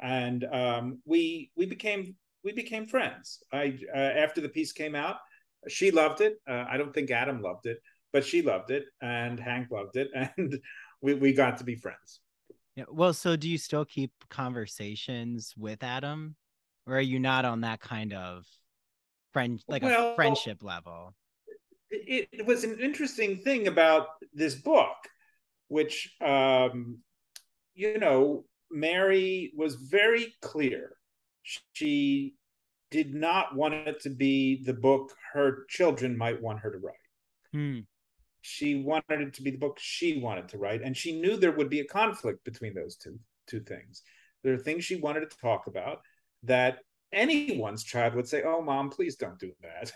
And 0.00 0.44
um, 0.44 1.00
we, 1.04 1.50
we 1.56 1.66
became 1.66 2.14
we 2.44 2.52
became 2.52 2.86
friends. 2.86 3.42
I 3.52 3.78
uh, 3.92 3.98
after 3.98 4.40
the 4.40 4.48
piece 4.48 4.72
came 4.72 4.94
out, 4.94 5.16
she 5.68 5.90
loved 5.90 6.20
it. 6.20 6.36
Uh, 6.48 6.64
I 6.68 6.76
don't 6.76 6.94
think 6.94 7.10
Adam 7.10 7.40
loved 7.40 7.66
it, 7.66 7.78
but 8.12 8.24
she 8.24 8.42
loved 8.42 8.70
it, 8.70 8.84
and 9.00 9.40
Hank 9.40 9.70
loved 9.70 9.96
it, 9.96 10.10
and 10.36 10.58
we 11.00 11.14
we 11.14 11.32
got 11.32 11.58
to 11.58 11.64
be 11.64 11.76
friends. 11.76 12.20
Yeah. 12.76 12.84
Well, 12.90 13.14
so 13.14 13.36
do 13.36 13.48
you 13.48 13.58
still 13.58 13.84
keep 13.84 14.12
conversations 14.30 15.54
with 15.56 15.82
Adam, 15.82 16.36
or 16.86 16.98
are 16.98 17.00
you 17.00 17.18
not 17.18 17.44
on 17.44 17.62
that 17.62 17.80
kind 17.80 18.12
of 18.12 18.44
friend 19.32 19.62
like 19.68 19.82
well, 19.82 20.12
a 20.12 20.14
friendship 20.14 20.62
level? 20.62 21.14
It, 21.90 22.28
it 22.32 22.46
was 22.46 22.64
an 22.64 22.78
interesting 22.80 23.38
thing 23.38 23.68
about 23.68 24.08
this 24.32 24.54
book, 24.54 24.96
which 25.68 26.12
um, 26.20 26.98
you 27.74 27.98
know, 27.98 28.44
Mary 28.70 29.52
was 29.56 29.74
very 29.74 30.34
clear 30.40 30.96
she 31.44 32.34
did 32.90 33.14
not 33.14 33.54
want 33.54 33.74
it 33.74 34.00
to 34.00 34.10
be 34.10 34.62
the 34.62 34.72
book 34.72 35.12
her 35.32 35.64
children 35.68 36.16
might 36.16 36.40
want 36.40 36.60
her 36.60 36.70
to 36.70 36.78
write. 36.78 36.94
Hmm. 37.52 37.80
She 38.40 38.76
wanted 38.76 39.20
it 39.20 39.34
to 39.34 39.42
be 39.42 39.50
the 39.50 39.58
book 39.58 39.78
she 39.80 40.20
wanted 40.20 40.48
to 40.48 40.58
write, 40.58 40.82
and 40.82 40.96
she 40.96 41.18
knew 41.18 41.36
there 41.36 41.52
would 41.52 41.70
be 41.70 41.80
a 41.80 41.86
conflict 41.86 42.44
between 42.44 42.74
those 42.74 42.96
two 42.96 43.18
two 43.46 43.60
things. 43.60 44.02
There 44.42 44.54
are 44.54 44.58
things 44.58 44.84
she 44.84 44.96
wanted 44.96 45.30
to 45.30 45.36
talk 45.38 45.66
about 45.66 46.00
that 46.42 46.80
anyone's 47.12 47.84
child 47.84 48.14
would 48.14 48.28
say, 48.28 48.42
"Oh, 48.42 48.60
mom, 48.60 48.90
please 48.90 49.16
don't 49.16 49.38
do 49.38 49.52
that." 49.62 49.92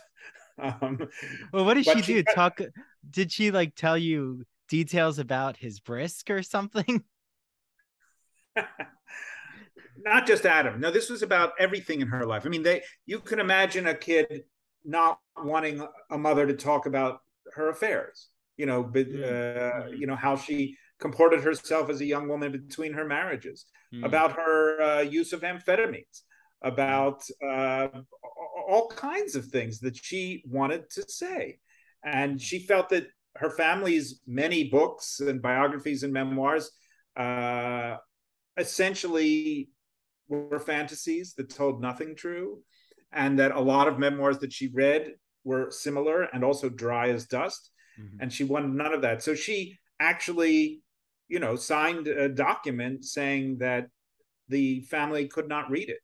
um, 0.83 1.09
well, 1.53 1.65
what 1.65 1.75
did 1.75 1.85
she, 1.85 2.03
she 2.03 2.15
do? 2.15 2.23
Talk? 2.35 2.61
Did 3.11 3.31
she 3.31 3.51
like 3.51 3.75
tell 3.75 3.99
you 3.99 4.45
details 4.69 5.19
about 5.19 5.57
his 5.57 5.81
brisk 5.81 6.31
or 6.31 6.43
something? 6.43 7.05
Not 10.05 10.27
just 10.27 10.47
Adam. 10.47 10.81
No, 10.81 10.91
this 10.91 11.11
was 11.11 11.23
about 11.23 11.53
everything 11.59 12.01
in 12.01 12.09
her 12.09 12.25
life. 12.25 12.45
I 12.47 12.49
mean, 12.49 12.63
they. 12.63 12.83
You 13.07 13.21
can 13.21 13.41
imagine 13.41 13.87
a 13.87 13.95
kid 13.95 14.45
not 14.85 15.19
wanting 15.37 15.87
a 16.11 16.19
mother 16.19 16.47
to 16.47 16.55
talk 16.55 16.87
about 16.87 17.21
her 17.55 17.69
affairs. 17.69 18.29
You 18.57 18.67
know, 18.67 18.83
but, 18.83 19.07
uh, 19.07 19.87
you 19.97 20.07
know 20.07 20.17
how 20.17 20.37
she 20.37 20.77
comported 20.99 21.41
herself 21.43 21.91
as 21.91 22.01
a 22.01 22.05
young 22.05 22.29
woman 22.29 22.51
between 22.51 22.93
her 22.93 23.05
marriages, 23.05 23.67
mm. 23.95 24.05
about 24.05 24.33
her 24.33 24.81
uh, 24.83 25.01
use 25.01 25.33
of 25.33 25.43
amphetamines, 25.43 26.23
about 26.63 27.23
uh, 27.47 27.89
all 28.69 28.89
kinds 28.89 29.37
of 29.37 29.47
things 29.47 29.79
that 29.81 29.97
she 29.97 30.43
wanted 30.47 30.91
to 30.91 31.03
say. 31.09 31.59
And 32.05 32.41
she 32.41 32.61
felt 32.61 32.89
that 32.91 33.07
her 33.37 33.51
family's 33.51 34.21
many 34.27 34.65
books 34.65 35.21
and 35.21 35.41
biographies 35.41 36.03
and 36.03 36.13
memoirs 36.13 36.71
uh, 37.17 37.97
essentially 38.57 39.71
were 40.29 40.61
fantasies 40.61 41.35
that 41.35 41.51
told 41.51 41.81
nothing 41.81 42.15
true, 42.15 42.63
and 43.13 43.39
that 43.39 43.53
a 43.53 43.61
lot 43.61 43.89
of 43.89 43.99
memoirs 43.99 44.39
that 44.39 44.53
she 44.53 44.69
read 44.69 45.13
were 45.45 45.71
similar 45.71 46.23
and 46.23 46.45
also 46.45 46.69
dry 46.69 47.09
as 47.09 47.27
dust. 47.27 47.71
Mm-hmm. 47.99 48.19
And 48.21 48.33
she 48.33 48.45
wanted 48.45 48.75
none 48.75 48.93
of 48.93 49.03
that. 49.03 49.23
So 49.23 49.35
she 49.35 49.79
actually 49.99 50.83
you 51.29 51.39
know, 51.39 51.57
signed 51.57 52.09
a 52.09 52.29
document 52.29 53.05
saying 53.05 53.59
that 53.59 53.89
the 54.49 54.81
family 54.83 55.29
could 55.29 55.49
not 55.49 55.71
read 55.71 55.91
it 55.91 56.01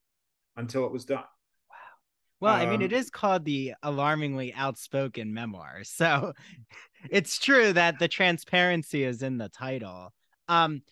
until 0.57 0.85
it 0.85 0.93
was 0.93 1.07
done. 1.07 1.25
Wow. 1.71 1.76
Well, 2.40 2.54
um, 2.54 2.61
I 2.61 2.66
mean, 2.71 2.83
it 2.83 2.93
um, 2.93 3.04
called 3.11 3.45
the 3.45 3.75
alarmingly 3.83 4.52
outspoken 4.54 5.33
memoir. 5.33 5.83
So 5.85 6.35
it's 7.11 7.38
true 7.38 7.73
that 7.73 7.99
the 7.99 8.09
transparency 8.09 9.04
is 9.04 9.23
in 9.23 9.38
the 9.38 9.49
title. 9.49 10.12
Um, 10.49 10.83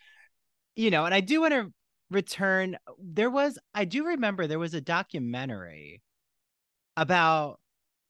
you 0.75 0.91
know, 0.91 1.05
and 1.05 1.15
I 1.15 1.21
do 1.21 1.43
want 1.43 1.53
to 1.53 1.73
return. 2.13 2.77
There 2.99 3.31
was, 3.31 3.59
I 3.75 3.85
do 3.85 4.07
remember 4.07 4.47
there 4.47 4.59
was 4.59 4.75
a 4.75 4.81
documentary 4.81 6.03
about 6.97 7.59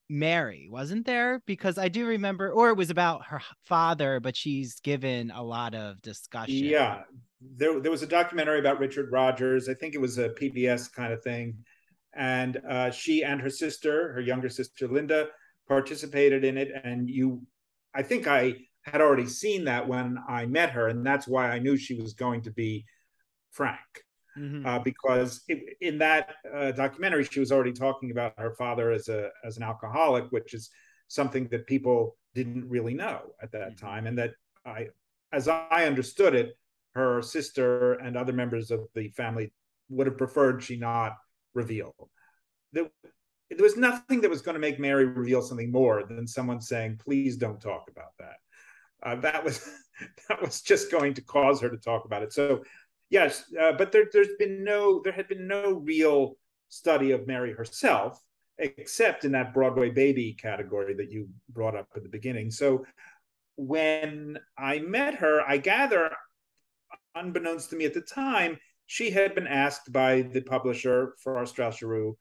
Mary, 0.08 0.68
wasn't 0.70 1.06
there? 1.06 1.40
Because 1.46 1.78
I 1.78 1.88
do 1.88 2.06
remember, 2.06 2.50
or 2.50 2.68
it 2.68 2.76
was 2.76 2.90
about 2.90 3.26
her 3.26 3.40
father, 3.64 4.20
but 4.20 4.36
she's 4.36 4.80
given 4.80 5.30
a 5.30 5.42
lot 5.42 5.74
of 5.74 6.02
discussion. 6.02 6.54
Yeah, 6.56 7.02
there 7.40 7.80
there 7.80 7.90
was 7.90 8.02
a 8.02 8.06
documentary 8.06 8.60
about 8.60 8.78
Richard 8.78 9.10
Rodgers 9.10 9.68
I 9.68 9.74
think 9.74 9.94
it 9.94 10.00
was 10.00 10.18
a 10.18 10.28
PBS 10.28 10.92
kind 10.92 11.12
of 11.12 11.22
thing, 11.22 11.56
and 12.14 12.60
uh, 12.68 12.90
she 12.90 13.24
and 13.24 13.40
her 13.40 13.50
sister, 13.50 14.12
her 14.12 14.20
younger 14.20 14.50
sister 14.50 14.86
Linda, 14.86 15.28
participated 15.66 16.44
in 16.44 16.58
it. 16.58 16.68
And 16.84 17.08
you, 17.08 17.42
I 17.94 18.02
think 18.02 18.26
I 18.26 18.54
had 18.82 19.00
already 19.00 19.26
seen 19.26 19.64
that 19.64 19.88
when 19.88 20.18
I 20.28 20.44
met 20.46 20.70
her, 20.70 20.88
and 20.88 21.06
that's 21.06 21.26
why 21.26 21.50
I 21.50 21.58
knew 21.58 21.76
she 21.76 21.94
was 21.94 22.12
going 22.12 22.42
to 22.42 22.50
be 22.50 22.84
frank 23.52 24.04
mm-hmm. 24.36 24.66
uh, 24.66 24.78
because 24.78 25.42
it, 25.48 25.76
in 25.80 25.98
that 25.98 26.34
uh, 26.52 26.72
documentary 26.72 27.24
she 27.24 27.40
was 27.40 27.52
already 27.52 27.72
talking 27.72 28.10
about 28.10 28.38
her 28.38 28.54
father 28.54 28.90
as 28.90 29.08
a 29.08 29.30
as 29.44 29.56
an 29.56 29.62
alcoholic, 29.62 30.24
which 30.30 30.54
is 30.54 30.70
something 31.08 31.48
that 31.48 31.66
people 31.66 32.16
didn't 32.34 32.68
really 32.68 32.94
know 32.94 33.20
at 33.42 33.52
that 33.52 33.76
mm-hmm. 33.76 33.86
time, 33.86 34.06
and 34.06 34.18
that 34.18 34.32
I, 34.64 34.88
as 35.32 35.48
I 35.48 35.84
understood 35.86 36.34
it, 36.34 36.56
her 36.94 37.22
sister 37.22 37.94
and 37.94 38.16
other 38.16 38.32
members 38.32 38.70
of 38.70 38.80
the 38.94 39.08
family 39.10 39.52
would 39.88 40.06
have 40.06 40.18
preferred 40.18 40.62
she 40.62 40.76
not 40.76 41.16
reveal. 41.54 41.94
There, 42.72 42.88
there 43.50 43.62
was 43.62 43.76
nothing 43.76 44.22
that 44.22 44.30
was 44.30 44.40
going 44.40 44.54
to 44.54 44.60
make 44.60 44.80
Mary 44.80 45.04
reveal 45.04 45.42
something 45.42 45.70
more 45.70 46.04
than 46.04 46.26
someone 46.26 46.60
saying, 46.60 47.00
"Please 47.02 47.36
don't 47.36 47.60
talk 47.60 47.90
about 47.90 48.12
that." 48.18 48.36
Uh, 49.02 49.16
that 49.16 49.44
was 49.44 49.68
that 50.28 50.40
was 50.40 50.62
just 50.62 50.90
going 50.90 51.14
to 51.14 51.22
cause 51.22 51.60
her 51.60 51.68
to 51.68 51.76
talk 51.76 52.04
about 52.04 52.22
it. 52.22 52.32
So 52.32 52.62
yes, 53.12 53.44
uh, 53.60 53.72
but 53.72 53.92
there, 53.92 54.06
has 54.12 54.28
been 54.38 54.64
no, 54.64 55.00
there 55.04 55.12
had 55.12 55.28
been 55.28 55.46
no 55.46 55.74
real 55.74 56.36
study 56.70 57.12
of 57.12 57.26
Mary 57.28 57.52
herself, 57.52 58.20
except 58.58 59.24
in 59.24 59.32
that 59.32 59.54
Broadway 59.54 59.90
baby 59.90 60.32
category 60.32 60.94
that 60.94 61.12
you 61.12 61.28
brought 61.50 61.76
up 61.76 61.88
at 61.94 62.02
the 62.02 62.08
beginning. 62.08 62.50
So 62.50 62.84
when 63.56 64.38
I 64.58 64.78
met 64.80 65.16
her, 65.16 65.42
I 65.46 65.58
gather, 65.58 66.10
unbeknownst 67.14 67.70
to 67.70 67.76
me 67.76 67.84
at 67.84 67.94
the 67.94 68.00
time, 68.00 68.58
she 68.86 69.10
had 69.10 69.34
been 69.34 69.46
asked 69.46 69.92
by 69.92 70.22
the 70.22 70.40
publisher 70.40 71.14
Farrar 71.22 71.46
Straus 71.46 71.78
Giroux 71.78 72.16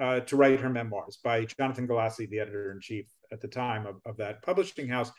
uh, 0.00 0.20
to 0.20 0.36
write 0.36 0.60
her 0.60 0.70
memoirs 0.70 1.18
by 1.22 1.44
Jonathan 1.44 1.88
Galassi, 1.88 2.30
the 2.30 2.38
editor 2.38 2.70
in 2.70 2.80
chief 2.80 3.06
at 3.32 3.40
the 3.40 3.48
time 3.48 3.86
of, 3.86 3.96
of 4.06 4.16
that 4.18 4.42
publishing 4.42 4.88
house. 4.88 5.10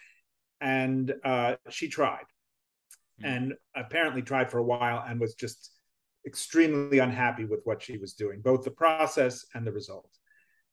And 0.62 1.13
uh, 1.25 1.55
she 1.69 1.89
tried. 1.89 2.24
Hmm. 3.20 3.25
and 3.25 3.53
apparently 3.75 4.22
tried 4.22 4.50
for 4.50 4.60
a 4.60 4.63
while 4.63 5.03
and 5.08 5.20
was 5.20 5.36
just 5.36 5.72
extremely 6.25 7.00
unhappy 7.00 7.46
with 7.46 7.62
what 7.65 7.82
she 7.82 7.98
was 7.98 8.13
doing, 8.13 8.41
both 8.41 8.63
the 8.63 8.72
process 8.72 9.46
and 9.53 9.65
the 9.65 9.72
result. 9.72 10.10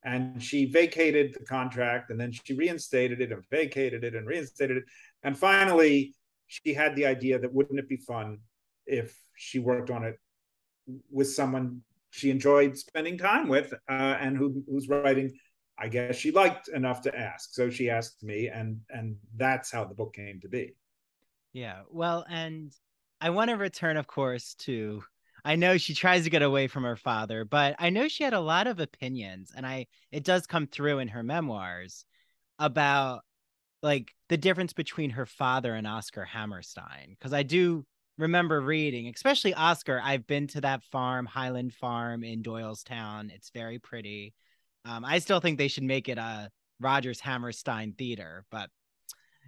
And 0.02 0.42
she 0.42 0.64
vacated 0.64 1.34
the 1.34 1.44
contract 1.44 2.10
and 2.10 2.18
then 2.18 2.32
she 2.32 2.54
reinstated 2.54 3.20
it 3.20 3.32
and 3.32 3.44
vacated 3.50 4.04
it 4.04 4.14
and 4.14 4.26
reinstated 4.26 4.78
it. 4.78 4.84
And 5.22 5.36
finally, 5.36 6.14
she 6.46 6.72
had 6.72 6.96
the 6.96 7.06
idea 7.06 7.38
that 7.38 7.52
wouldn't 7.52 7.78
it 7.78 7.88
be 7.88 7.98
fun 7.98 8.38
if 8.86 9.16
she 9.36 9.58
worked 9.58 9.90
on 9.90 10.04
it 10.04 10.16
with 11.10 11.30
someone 11.30 11.82
she 12.10 12.30
enjoyed 12.30 12.76
spending 12.76 13.18
time 13.18 13.46
with 13.46 13.72
uh, 13.88 14.16
and 14.20 14.36
who, 14.36 14.64
who's 14.66 14.88
writing 14.88 15.32
I 15.80 15.88
guess 15.88 16.16
she 16.16 16.30
liked 16.30 16.68
enough 16.68 17.00
to 17.02 17.18
ask. 17.18 17.54
So 17.54 17.70
she 17.70 17.88
asked 17.88 18.22
me, 18.22 18.48
and 18.48 18.80
and 18.90 19.16
that's 19.36 19.70
how 19.70 19.84
the 19.84 19.94
book 19.94 20.14
came 20.14 20.38
to 20.40 20.48
be. 20.48 20.74
Yeah. 21.52 21.82
Well, 21.90 22.24
and 22.28 22.72
I 23.20 23.30
want 23.30 23.50
to 23.50 23.56
return, 23.56 23.96
of 23.96 24.06
course, 24.06 24.54
to 24.60 25.02
I 25.44 25.56
know 25.56 25.78
she 25.78 25.94
tries 25.94 26.24
to 26.24 26.30
get 26.30 26.42
away 26.42 26.66
from 26.66 26.84
her 26.84 26.96
father, 26.96 27.44
but 27.44 27.74
I 27.78 27.90
know 27.90 28.08
she 28.08 28.24
had 28.24 28.34
a 28.34 28.40
lot 28.40 28.66
of 28.66 28.78
opinions, 28.78 29.52
and 29.56 29.66
I 29.66 29.86
it 30.12 30.24
does 30.24 30.46
come 30.46 30.66
through 30.66 30.98
in 30.98 31.08
her 31.08 31.22
memoirs 31.22 32.04
about 32.58 33.22
like 33.82 34.14
the 34.28 34.36
difference 34.36 34.72
between 34.72 35.10
her 35.10 35.26
father 35.26 35.74
and 35.74 35.86
Oscar 35.86 36.24
Hammerstein. 36.24 37.16
Because 37.18 37.32
I 37.32 37.42
do 37.42 37.84
remember 38.18 38.60
reading, 38.60 39.10
especially 39.14 39.54
Oscar. 39.54 40.00
I've 40.02 40.26
been 40.26 40.46
to 40.48 40.60
that 40.60 40.82
farm, 40.84 41.26
Highland 41.26 41.74
Farm 41.74 42.22
in 42.22 42.42
Doylestown. 42.42 43.30
It's 43.30 43.50
very 43.50 43.78
pretty. 43.78 44.34
Um, 44.84 45.04
I 45.04 45.18
still 45.18 45.40
think 45.40 45.58
they 45.58 45.68
should 45.68 45.84
make 45.84 46.08
it 46.08 46.18
a 46.18 46.50
Rodgers 46.80 47.20
Hammerstein 47.20 47.94
theater, 47.96 48.44
but 48.50 48.70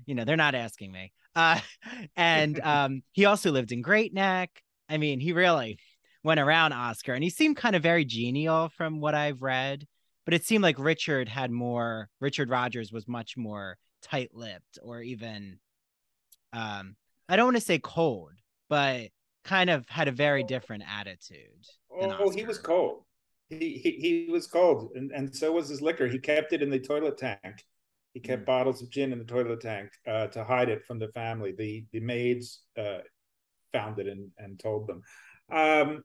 you 0.06 0.14
know 0.14 0.25
they're 0.25 0.37
not 0.37 0.54
asking 0.54 0.92
me. 0.92 1.12
Uh, 1.34 1.60
and 2.16 2.60
um, 2.60 3.02
he 3.12 3.24
also 3.24 3.50
lived 3.50 3.72
in 3.72 3.82
Great 3.82 4.12
Neck. 4.14 4.62
I 4.88 4.98
mean, 4.98 5.20
he 5.20 5.32
really 5.32 5.78
went 6.24 6.40
around 6.40 6.72
Oscar 6.72 7.14
and 7.14 7.24
he 7.24 7.30
seemed 7.30 7.56
kind 7.56 7.74
of 7.74 7.82
very 7.82 8.04
genial 8.04 8.68
from 8.76 9.00
what 9.00 9.14
I've 9.14 9.42
read. 9.42 9.86
But 10.24 10.34
it 10.34 10.44
seemed 10.44 10.62
like 10.62 10.78
Richard 10.78 11.28
had 11.28 11.50
more, 11.50 12.08
Richard 12.20 12.48
Rodgers 12.48 12.92
was 12.92 13.08
much 13.08 13.36
more 13.36 13.76
tight 14.02 14.30
lipped 14.32 14.78
or 14.82 15.02
even, 15.02 15.58
um, 16.52 16.94
I 17.28 17.36
don't 17.36 17.46
want 17.46 17.56
to 17.56 17.62
say 17.62 17.80
cold, 17.80 18.32
but 18.68 19.08
kind 19.44 19.68
of 19.68 19.88
had 19.88 20.06
a 20.06 20.12
very 20.12 20.44
different 20.44 20.84
attitude. 20.88 21.66
Oh, 21.90 22.30
he 22.30 22.44
was 22.44 22.58
cold. 22.58 23.02
He, 23.48 23.80
he, 23.82 23.90
he 24.26 24.30
was 24.30 24.46
cold, 24.46 24.92
and, 24.94 25.10
and 25.10 25.34
so 25.34 25.52
was 25.52 25.68
his 25.68 25.82
liquor. 25.82 26.06
He 26.06 26.18
kept 26.18 26.52
it 26.52 26.62
in 26.62 26.70
the 26.70 26.78
toilet 26.78 27.18
tank 27.18 27.64
he 28.12 28.21
kept 28.21 28.42
mm. 28.42 28.47
bottles 28.47 28.83
of 28.83 28.90
gin 28.90 29.12
in 29.12 29.19
the 29.19 29.25
toilet 29.25 29.61
tank 29.61 29.90
uh, 30.07 30.26
to 30.28 30.45
hide 30.45 30.69
it 30.69 30.85
from 30.85 30.99
the 30.99 31.09
family. 31.09 31.52
The 31.57 31.87
the 31.92 32.00
maids 32.00 32.62
uh, 32.78 32.99
found 33.73 33.99
it 33.99 34.07
and, 34.07 34.31
and 34.38 34.59
told 34.59 34.87
them. 34.87 35.02
Um, 35.50 36.02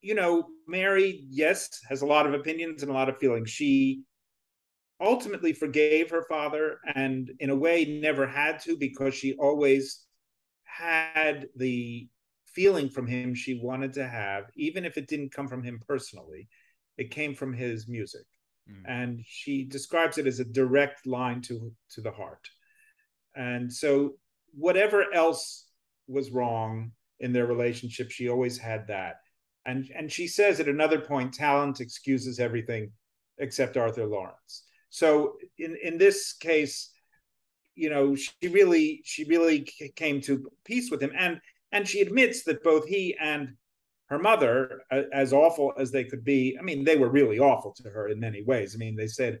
you 0.00 0.14
know, 0.14 0.46
Mary, 0.66 1.24
yes, 1.28 1.80
has 1.88 2.02
a 2.02 2.06
lot 2.06 2.26
of 2.26 2.34
opinions 2.34 2.82
and 2.82 2.90
a 2.90 2.94
lot 2.94 3.08
of 3.08 3.18
feelings. 3.18 3.50
She 3.50 4.02
ultimately 5.00 5.52
forgave 5.52 6.10
her 6.10 6.24
father 6.28 6.78
and, 6.94 7.30
in 7.40 7.50
a 7.50 7.56
way, 7.56 7.84
never 7.84 8.26
had 8.26 8.60
to 8.60 8.76
because 8.76 9.14
she 9.14 9.34
always 9.34 10.04
had 10.64 11.48
the 11.56 12.08
feeling 12.46 12.88
from 12.88 13.06
him 13.06 13.34
she 13.34 13.60
wanted 13.62 13.92
to 13.94 14.06
have, 14.06 14.44
even 14.56 14.84
if 14.84 14.96
it 14.96 15.08
didn't 15.08 15.32
come 15.32 15.48
from 15.48 15.62
him 15.62 15.80
personally. 15.86 16.48
It 16.96 17.10
came 17.10 17.34
from 17.34 17.52
his 17.52 17.88
music. 17.88 18.24
Mm. 18.70 18.82
And 18.86 19.24
she 19.26 19.64
describes 19.64 20.18
it 20.18 20.26
as 20.26 20.40
a 20.40 20.44
direct 20.44 21.06
line 21.06 21.40
to, 21.42 21.72
to 21.90 22.00
the 22.00 22.10
heart. 22.10 22.48
And 23.34 23.72
so, 23.72 24.14
whatever 24.52 25.12
else 25.12 25.66
was 26.06 26.30
wrong 26.30 26.92
in 27.20 27.32
their 27.32 27.46
relationship, 27.46 28.10
she 28.10 28.28
always 28.28 28.58
had 28.58 28.86
that. 28.88 29.16
And 29.66 29.90
and 29.94 30.10
she 30.10 30.26
says 30.26 30.60
at 30.60 30.68
another 30.68 30.98
point, 30.98 31.34
talent 31.34 31.80
excuses 31.80 32.40
everything 32.40 32.90
except 33.38 33.76
Arthur 33.76 34.06
Laurents. 34.06 34.64
So 34.90 35.36
in 35.58 35.76
in 35.82 35.98
this 35.98 36.32
case, 36.32 36.90
you 37.74 37.90
know, 37.90 38.14
she 38.14 38.48
really 38.48 39.02
she 39.04 39.24
really 39.24 39.68
came 39.94 40.20
to 40.22 40.50
peace 40.64 40.90
with 40.90 41.02
him, 41.02 41.12
and 41.16 41.40
and 41.72 41.86
she 41.86 42.00
admits 42.00 42.44
that 42.44 42.62
both 42.62 42.86
he 42.88 43.16
and 43.20 43.54
her 44.08 44.18
mother, 44.18 44.82
as 45.12 45.32
awful 45.32 45.72
as 45.78 45.90
they 45.90 46.04
could 46.04 46.24
be, 46.24 46.56
I 46.58 46.62
mean, 46.62 46.84
they 46.84 46.96
were 46.96 47.10
really 47.10 47.38
awful 47.38 47.72
to 47.74 47.90
her 47.90 48.08
in 48.08 48.20
many 48.20 48.42
ways. 48.42 48.74
I 48.74 48.78
mean, 48.78 48.96
they 48.96 49.06
said 49.06 49.40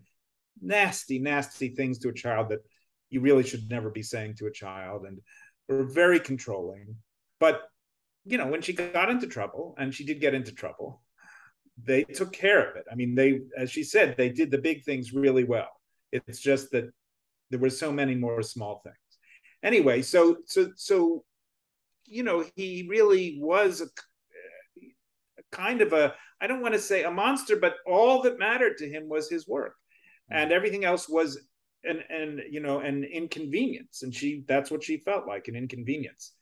nasty, 0.60 1.18
nasty 1.18 1.70
things 1.70 1.98
to 2.00 2.10
a 2.10 2.14
child 2.14 2.50
that 2.50 2.60
you 3.08 3.20
really 3.20 3.44
should 3.44 3.70
never 3.70 3.88
be 3.90 4.02
saying 4.02 4.34
to 4.36 4.46
a 4.46 4.52
child, 4.52 5.06
and 5.06 5.20
were 5.68 5.84
very 5.84 6.20
controlling. 6.20 6.96
But 7.40 7.62
you 8.26 8.36
know, 8.36 8.46
when 8.46 8.60
she 8.60 8.74
got 8.74 9.08
into 9.08 9.26
trouble, 9.26 9.74
and 9.78 9.94
she 9.94 10.04
did 10.04 10.20
get 10.20 10.34
into 10.34 10.52
trouble, 10.52 11.00
they 11.82 12.04
took 12.04 12.32
care 12.32 12.70
of 12.70 12.76
it. 12.76 12.84
I 12.90 12.94
mean, 12.94 13.14
they, 13.14 13.40
as 13.56 13.70
she 13.70 13.82
said, 13.82 14.16
they 14.16 14.28
did 14.28 14.50
the 14.50 14.58
big 14.58 14.84
things 14.84 15.14
really 15.14 15.44
well. 15.44 15.70
It's 16.12 16.40
just 16.40 16.70
that 16.72 16.90
there 17.50 17.60
were 17.60 17.70
so 17.70 17.90
many 17.90 18.14
more 18.14 18.42
small 18.42 18.82
things. 18.84 18.96
Anyway, 19.62 20.02
so 20.02 20.36
so 20.44 20.70
so, 20.76 21.24
you 22.04 22.22
know, 22.22 22.44
he 22.54 22.86
really 22.88 23.38
was 23.40 23.80
a, 23.80 23.86
kind 25.52 25.80
of 25.80 25.92
a 25.92 26.14
I 26.40 26.46
don't 26.46 26.62
want 26.62 26.74
to 26.74 26.80
say 26.80 27.02
a 27.02 27.10
monster, 27.10 27.56
but 27.56 27.74
all 27.86 28.22
that 28.22 28.38
mattered 28.38 28.78
to 28.78 28.88
him 28.88 29.08
was 29.08 29.28
his 29.28 29.48
work, 29.48 29.74
mm-hmm. 30.32 30.42
and 30.42 30.52
everything 30.52 30.84
else 30.84 31.08
was 31.08 31.38
an 31.84 32.02
and 32.08 32.42
you 32.50 32.60
know 32.60 32.80
an 32.80 33.04
inconvenience. 33.04 34.02
And 34.02 34.14
she 34.14 34.44
that's 34.46 34.70
what 34.70 34.82
she 34.82 34.98
felt 34.98 35.26
like 35.26 35.48
an 35.48 35.56
inconvenience. 35.56 36.32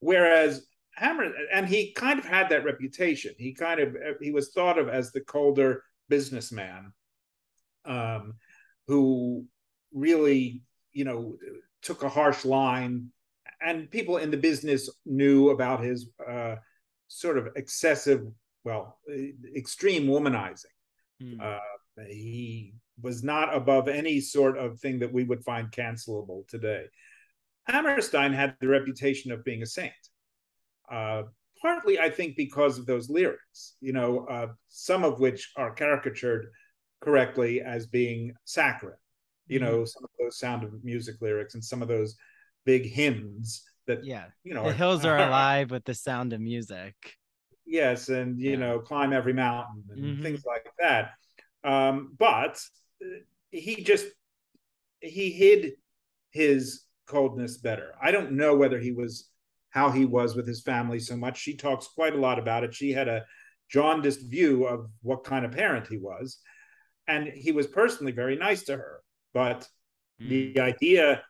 Whereas 0.00 0.66
Hammer, 0.96 1.32
and 1.52 1.66
he 1.66 1.92
kind 1.92 2.18
of 2.18 2.24
had 2.24 2.48
that 2.50 2.64
reputation. 2.64 3.34
He 3.38 3.52
kind 3.52 3.80
of 3.80 3.96
he 4.20 4.30
was 4.30 4.50
thought 4.50 4.78
of 4.78 4.88
as 4.88 5.10
the 5.10 5.20
colder 5.20 5.82
businessman, 6.08 6.92
um, 7.84 8.34
who 8.86 9.46
really, 9.92 10.62
you 10.92 11.04
know, 11.04 11.36
took 11.82 12.02
a 12.02 12.08
harsh 12.08 12.44
line, 12.44 13.08
and 13.60 13.90
people 13.90 14.18
in 14.18 14.30
the 14.30 14.36
business 14.36 14.88
knew 15.04 15.50
about 15.50 15.82
his 15.82 16.08
uh, 16.26 16.56
sort 17.08 17.38
of 17.38 17.48
excessive, 17.56 18.22
well, 18.64 18.98
extreme 19.56 20.06
womanizing. 20.06 20.64
Mm. 21.22 21.40
Uh, 21.40 22.04
he 22.08 22.74
was 23.00 23.22
not 23.22 23.54
above 23.54 23.88
any 23.88 24.20
sort 24.20 24.56
of 24.58 24.80
thing 24.80 24.98
that 25.00 25.12
we 25.12 25.24
would 25.24 25.44
find 25.44 25.70
cancelable 25.70 26.46
today. 26.48 26.86
Hammerstein 27.66 28.32
had 28.32 28.56
the 28.60 28.68
reputation 28.68 29.32
of 29.32 29.44
being 29.44 29.62
a 29.62 29.66
saint 29.66 29.92
uh, 30.90 31.22
partly, 31.60 31.98
I 31.98 32.10
think, 32.10 32.36
because 32.36 32.78
of 32.78 32.86
those 32.86 33.08
lyrics, 33.08 33.76
you 33.80 33.92
know, 33.92 34.26
uh, 34.26 34.48
some 34.68 35.04
of 35.04 35.20
which 35.20 35.52
are 35.56 35.74
caricatured 35.74 36.48
correctly 37.00 37.60
as 37.60 37.86
being 37.86 38.34
saccharine, 38.44 38.94
you 39.46 39.60
mm-hmm. 39.60 39.68
know, 39.68 39.84
some 39.84 40.04
of 40.04 40.10
those 40.18 40.38
sound 40.38 40.64
of 40.64 40.84
music 40.84 41.16
lyrics 41.20 41.54
and 41.54 41.64
some 41.64 41.82
of 41.82 41.88
those 41.88 42.16
big 42.64 42.86
hymns 42.86 43.62
that, 43.86 44.04
yeah, 44.04 44.26
you 44.42 44.54
know, 44.54 44.64
the 44.64 44.72
hills 44.72 45.04
are 45.04 45.18
alive 45.26 45.70
with 45.70 45.84
the 45.84 45.94
sound 45.94 46.32
of 46.32 46.40
music. 46.40 46.94
Yes, 47.66 48.08
and 48.08 48.38
you 48.38 48.52
yeah. 48.52 48.56
know, 48.56 48.78
climb 48.78 49.12
every 49.12 49.32
mountain 49.32 49.84
and 49.90 50.04
mm-hmm. 50.04 50.22
things 50.22 50.44
like 50.46 50.70
that. 50.78 51.12
Um, 51.64 52.14
but 52.18 52.60
uh, 53.02 53.20
he 53.50 53.82
just 53.82 54.06
he 55.00 55.30
hid 55.30 55.72
his 56.30 56.82
coldness 57.06 57.58
better. 57.58 57.94
I 58.02 58.10
don't 58.10 58.32
know 58.32 58.56
whether 58.56 58.78
he 58.78 58.92
was 58.92 59.30
how 59.70 59.90
he 59.90 60.04
was 60.04 60.36
with 60.36 60.46
his 60.46 60.62
family 60.62 61.00
so 61.00 61.16
much. 61.16 61.38
She 61.38 61.56
talks 61.56 61.88
quite 61.88 62.14
a 62.14 62.20
lot 62.20 62.38
about 62.38 62.62
it. 62.64 62.74
She 62.74 62.92
had 62.92 63.08
a 63.08 63.24
jaundiced 63.68 64.30
view 64.30 64.66
of 64.66 64.88
what 65.02 65.24
kind 65.24 65.44
of 65.44 65.50
parent 65.50 65.88
he 65.88 65.98
was. 65.98 66.38
And 67.08 67.26
he 67.26 67.50
was 67.50 67.66
personally 67.66 68.12
very 68.12 68.36
nice 68.36 68.62
to 68.64 68.76
her. 68.76 69.00
But 69.32 69.66
mm. 70.22 70.28
the 70.28 70.60
idea 70.60 71.22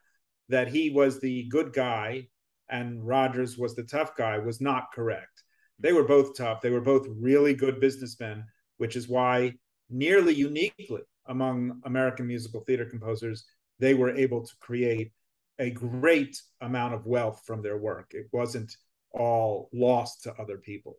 that 0.51 0.69
he 0.69 0.91
was 0.91 1.21
the 1.21 1.49
good 1.49 1.73
guy 1.73 2.29
and 2.69 3.07
Rodgers 3.07 3.57
was 3.57 3.75
the 3.75 3.83
tough 3.83 4.15
guy 4.15 4.39
was 4.39 4.61
not 4.61 4.93
correct. 4.93 5.34
They 5.79 5.93
were 5.93 6.05
both 6.05 6.37
tough. 6.37 6.61
They 6.61 6.71
were 6.71 6.81
both 6.81 7.07
really 7.09 7.55
good 7.55 7.81
businessmen, 7.81 8.45
which 8.79 8.97
is 8.97 9.09
why, 9.09 9.55
nearly 9.91 10.35
uniquely 10.35 11.03
among 11.27 11.81
American 11.85 12.27
musical 12.27 12.61
theater 12.61 12.85
composers, 12.85 13.45
they 13.79 13.95
were 13.95 14.15
able 14.15 14.45
to 14.47 14.53
create 14.61 15.13
a 15.59 15.71
great 15.71 16.41
amount 16.61 16.95
of 16.95 17.07
wealth 17.07 17.43
from 17.47 17.63
their 17.63 17.77
work. 17.77 18.13
It 18.13 18.27
wasn't 18.33 18.77
all 19.13 19.69
lost 19.73 20.25
to 20.25 20.35
other 20.35 20.59
people, 20.59 20.97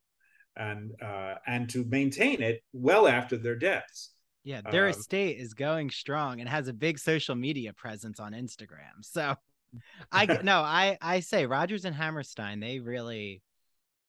and 0.55 0.91
uh, 1.01 1.35
and 1.47 1.69
to 1.69 1.83
maintain 1.85 2.41
it 2.41 2.63
well 2.73 3.07
after 3.07 3.37
their 3.37 3.55
deaths. 3.55 4.11
Yeah, 4.43 4.61
their 4.71 4.85
um, 4.85 4.91
estate 4.91 5.37
is 5.39 5.53
going 5.53 5.89
strong 5.89 6.39
and 6.39 6.47
has 6.47 6.67
a 6.67 6.73
big 6.73 6.99
social 6.99 7.35
media 7.35 7.73
presence 7.73 8.19
on 8.19 8.33
Instagram. 8.33 9.01
So, 9.01 9.35
I 10.11 10.25
no, 10.43 10.59
I 10.59 10.97
I 11.01 11.19
say 11.19 11.45
Rodgers 11.45 11.85
and 11.85 11.95
Hammerstein, 11.95 12.59
they 12.59 12.79
really, 12.79 13.41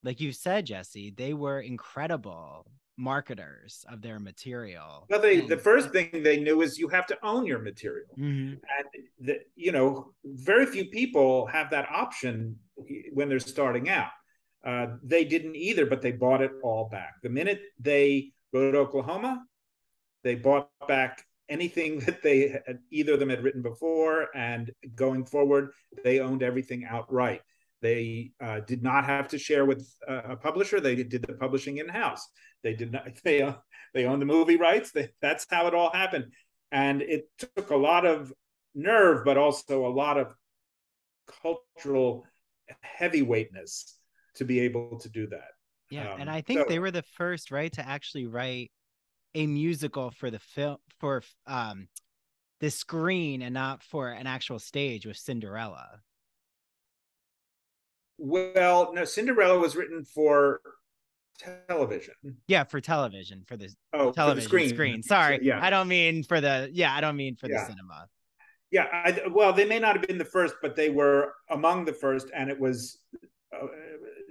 like 0.06 0.20
you 0.20 0.32
said, 0.32 0.66
Jesse, 0.66 1.12
they 1.16 1.34
were 1.34 1.60
incredible 1.60 2.70
marketers 2.96 3.84
of 3.90 4.00
their 4.00 4.18
material. 4.18 5.04
Well, 5.10 5.20
they 5.20 5.40
the 5.40 5.58
first 5.58 5.90
thing 5.90 6.22
they 6.22 6.40
knew 6.40 6.62
is 6.62 6.78
you 6.78 6.88
have 6.88 7.06
to 7.08 7.18
own 7.22 7.44
your 7.44 7.58
material, 7.58 8.14
mm-hmm. 8.16 8.54
and 8.54 9.04
the, 9.20 9.40
you 9.56 9.72
know 9.72 10.12
very 10.24 10.64
few 10.64 10.86
people 10.86 11.46
have 11.46 11.70
that 11.70 11.88
option 11.90 12.58
when 13.12 13.28
they're 13.28 13.40
starting 13.40 13.88
out. 13.90 14.12
Uh, 14.64 14.86
they 15.02 15.24
didn't 15.24 15.56
either, 15.56 15.86
but 15.86 16.02
they 16.02 16.12
bought 16.12 16.40
it 16.40 16.52
all 16.62 16.88
back. 16.88 17.14
The 17.22 17.28
minute 17.28 17.60
they 17.78 18.32
wrote 18.52 18.74
Oklahoma, 18.74 19.44
they 20.24 20.36
bought 20.36 20.70
back 20.88 21.24
anything 21.48 21.98
that 22.06 22.22
they 22.22 22.48
had, 22.48 22.78
either 22.90 23.14
of 23.14 23.20
them 23.20 23.30
had 23.30 23.42
written 23.42 23.62
before, 23.62 24.28
and 24.34 24.70
going 24.94 25.24
forward, 25.26 25.72
they 26.04 26.20
owned 26.20 26.42
everything 26.42 26.84
outright. 26.84 27.42
They 27.82 28.32
uh, 28.40 28.60
did 28.60 28.82
not 28.82 29.04
have 29.04 29.28
to 29.28 29.38
share 29.38 29.64
with 29.64 29.86
a 30.08 30.36
publisher. 30.36 30.80
They 30.80 30.96
did 30.96 31.22
the 31.22 31.34
publishing 31.34 31.78
in 31.78 31.88
house. 31.88 32.26
They 32.62 32.74
did 32.74 32.92
not. 32.92 33.08
They 33.24 33.42
uh, 33.42 33.54
they 33.94 34.06
own 34.06 34.18
the 34.18 34.26
movie 34.26 34.56
rights. 34.56 34.92
They, 34.92 35.10
that's 35.20 35.46
how 35.50 35.66
it 35.66 35.74
all 35.74 35.92
happened, 35.92 36.32
and 36.72 37.02
it 37.02 37.28
took 37.38 37.70
a 37.70 37.76
lot 37.76 38.06
of 38.06 38.32
nerve, 38.74 39.24
but 39.24 39.36
also 39.36 39.86
a 39.86 39.88
lot 39.88 40.18
of 40.18 40.34
cultural 41.42 42.24
heavyweightness 43.00 43.92
to 44.36 44.44
be 44.44 44.60
able 44.60 44.98
to 45.00 45.08
do 45.08 45.26
that. 45.28 45.50
Yeah, 45.90 46.14
um, 46.14 46.20
and 46.22 46.30
I 46.30 46.40
think 46.40 46.60
so, 46.60 46.66
they 46.68 46.78
were 46.78 46.90
the 46.90 47.04
first, 47.16 47.50
right, 47.50 47.72
to 47.74 47.86
actually 47.86 48.26
write 48.26 48.70
a 49.34 49.46
musical 49.46 50.10
for 50.10 50.30
the 50.30 50.38
film 50.38 50.78
for 50.98 51.22
um 51.46 51.88
the 52.60 52.70
screen 52.70 53.42
and 53.42 53.52
not 53.52 53.82
for 53.82 54.10
an 54.10 54.26
actual 54.26 54.58
stage 54.58 55.06
with 55.06 55.16
Cinderella. 55.16 56.00
Well, 58.18 58.92
no, 58.94 59.05
Cinderella 59.05 59.59
was 59.59 59.76
written 59.76 60.05
for 60.05 60.61
television. 61.38 62.14
Yeah, 62.46 62.64
for 62.64 62.81
television, 62.81 63.44
for 63.46 63.57
the 63.57 63.68
oh, 63.92 64.12
television 64.12 64.42
the 64.42 64.48
screen. 64.48 64.68
screen. 64.70 65.02
Sorry, 65.02 65.40
yeah. 65.42 65.62
I 65.62 65.70
don't 65.70 65.88
mean 65.88 66.22
for 66.22 66.40
the 66.40 66.70
yeah, 66.72 66.94
I 66.94 67.00
don't 67.00 67.16
mean 67.16 67.37
for 67.37 67.48
yeah. 67.48 67.61
the 67.61 67.72
cinema. 67.72 68.09
Yeah, 68.70 68.87
I, 68.92 69.20
well, 69.31 69.52
they 69.52 69.64
may 69.64 69.79
not 69.79 69.96
have 69.96 70.07
been 70.07 70.18
the 70.18 70.24
first, 70.24 70.55
but 70.61 70.74
they 70.74 70.90
were 70.90 71.33
among 71.50 71.85
the 71.85 71.92
first, 71.92 72.31
and 72.35 72.50
it 72.50 72.59
was 72.59 72.98
uh, 73.55 73.66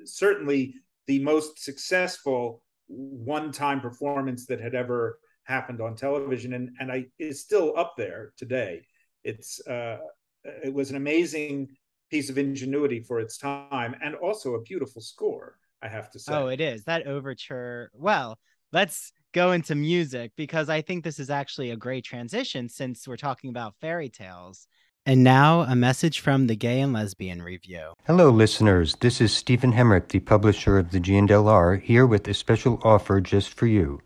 certainly 0.04 0.76
the 1.08 1.20
most 1.20 1.64
successful 1.64 2.62
one-time 2.88 3.80
performance 3.80 4.46
that 4.48 4.60
had 4.60 4.76
ever 4.76 5.20
happened 5.46 5.80
on 5.80 5.96
television, 5.96 6.54
and 6.54 6.70
and 6.80 6.92
I 6.92 7.06
is 7.20 7.42
still 7.42 7.74
up 7.78 7.94
there 7.98 8.34
today. 8.38 8.86
It's 9.24 9.66
uh, 9.68 9.98
it 10.44 10.74
was 10.74 10.90
an 10.90 10.98
amazing 10.98 11.70
piece 12.16 12.30
of 12.30 12.38
ingenuity 12.38 13.02
for 13.02 13.20
its 13.20 13.38
time, 13.38 13.94
and 14.02 14.16
also 14.16 14.54
a 14.54 14.62
beautiful 14.62 15.02
score. 15.02 15.58
I 15.82 15.90
have 15.90 16.10
to 16.12 16.20
say. 16.20 16.34
Oh, 16.34 16.48
it 16.48 16.62
is 16.62 16.86
that 16.86 17.06
overture. 17.06 17.92
Well, 17.94 18.40
let's 18.72 19.12
go 19.34 19.52
into 19.52 19.76
music 19.76 20.32
because 20.38 20.70
I 20.70 20.82
think 20.82 21.04
this 21.04 21.20
is 21.20 21.30
actually 21.30 21.72
a 21.72 21.76
great 21.76 22.06
transition 22.06 22.70
since 22.70 23.06
we're 23.06 23.18
talking 23.18 23.50
about 23.50 23.76
fairy 23.82 24.08
tales. 24.08 24.68
And 25.06 25.24
now, 25.24 25.62
a 25.62 25.76
message 25.76 26.22
from 26.22 26.48
the 26.48 26.56
Gay 26.56 26.80
and 26.80 26.94
Lesbian 26.94 27.42
Review. 27.42 27.94
Hello, 28.08 28.30
listeners. 28.30 28.96
This 29.02 29.20
is 29.20 29.34
Stephen 29.34 29.74
Hemrick, 29.74 30.08
the 30.08 30.22
publisher 30.22 30.80
of 30.80 30.92
the 30.92 31.02
GNLR, 31.02 31.82
here 31.82 32.08
with 32.08 32.28
a 32.30 32.34
special 32.34 32.80
offer 32.84 33.20
just 33.20 33.54
for 33.54 33.68
you. 33.68 34.00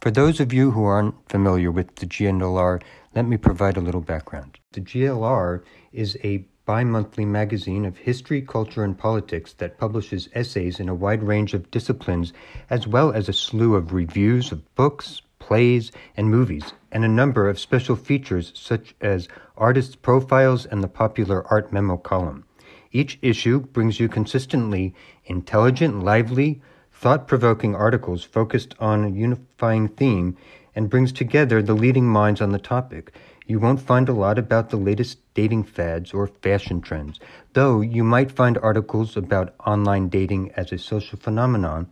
For 0.00 0.10
those 0.10 0.38
of 0.38 0.52
you 0.52 0.70
who 0.72 0.84
aren't 0.84 1.14
familiar 1.30 1.72
with 1.72 1.96
the 1.96 2.06
GNLR, 2.06 2.82
let 3.14 3.26
me 3.26 3.38
provide 3.38 3.78
a 3.78 3.80
little 3.80 4.02
background. 4.02 4.58
The 4.72 4.82
GLR 4.82 5.62
is 5.92 6.16
a 6.22 6.44
bi 6.66 6.82
monthly 6.82 7.26
magazine 7.26 7.84
of 7.84 7.98
history, 7.98 8.40
culture, 8.40 8.84
and 8.84 8.96
politics 8.96 9.52
that 9.54 9.76
publishes 9.76 10.28
essays 10.32 10.80
in 10.80 10.88
a 10.88 10.94
wide 10.94 11.22
range 11.22 11.52
of 11.52 11.70
disciplines, 11.70 12.32
as 12.70 12.86
well 12.86 13.12
as 13.12 13.28
a 13.28 13.32
slew 13.32 13.74
of 13.74 13.92
reviews 13.92 14.50
of 14.50 14.74
books, 14.74 15.20
plays, 15.38 15.92
and 16.16 16.30
movies, 16.30 16.72
and 16.90 17.04
a 17.04 17.08
number 17.08 17.48
of 17.48 17.58
special 17.58 17.96
features 17.96 18.50
such 18.54 18.94
as 19.00 19.28
artist 19.58 20.00
profiles 20.00 20.64
and 20.64 20.82
the 20.82 20.88
popular 20.88 21.46
art 21.50 21.70
memo 21.70 21.98
column. 21.98 22.44
Each 22.92 23.18
issue 23.20 23.60
brings 23.60 24.00
you 24.00 24.08
consistently 24.08 24.94
intelligent, 25.26 26.02
lively, 26.02 26.62
thought 26.92 27.28
provoking 27.28 27.74
articles 27.74 28.24
focused 28.24 28.74
on 28.78 29.04
a 29.04 29.10
unifying 29.10 29.88
theme 29.88 30.36
and 30.74 30.88
brings 30.88 31.12
together 31.12 31.60
the 31.60 31.74
leading 31.74 32.06
minds 32.06 32.40
on 32.40 32.52
the 32.52 32.58
topic. 32.58 33.12
You 33.46 33.58
won't 33.58 33.80
find 33.80 34.08
a 34.08 34.14
lot 34.14 34.38
about 34.38 34.70
the 34.70 34.78
latest 34.78 35.18
dating 35.34 35.64
fads 35.64 36.14
or 36.14 36.26
fashion 36.26 36.80
trends, 36.80 37.20
though 37.52 37.82
you 37.82 38.02
might 38.02 38.32
find 38.32 38.56
articles 38.56 39.18
about 39.18 39.54
online 39.66 40.08
dating 40.08 40.50
as 40.52 40.72
a 40.72 40.78
social 40.78 41.18
phenomenon 41.18 41.90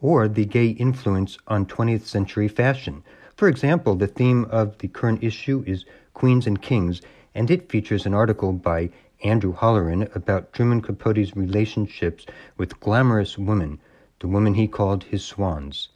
or 0.00 0.28
the 0.28 0.46
gay 0.46 0.68
influence 0.68 1.36
on 1.46 1.66
20th 1.66 2.06
century 2.06 2.48
fashion. 2.48 3.02
For 3.36 3.48
example, 3.48 3.96
the 3.96 4.06
theme 4.06 4.46
of 4.46 4.78
the 4.78 4.88
current 4.88 5.22
issue 5.22 5.62
is 5.66 5.84
Queens 6.14 6.46
and 6.46 6.62
Kings, 6.62 7.02
and 7.34 7.50
it 7.50 7.68
features 7.68 8.06
an 8.06 8.14
article 8.14 8.54
by 8.54 8.88
Andrew 9.22 9.54
Holleran 9.54 10.14
about 10.16 10.54
Truman 10.54 10.80
Capote's 10.80 11.36
relationships 11.36 12.24
with 12.56 12.80
glamorous 12.80 13.36
women, 13.36 13.78
the 14.20 14.28
women 14.28 14.54
he 14.54 14.66
called 14.66 15.04
his 15.04 15.22
swans. 15.22 15.90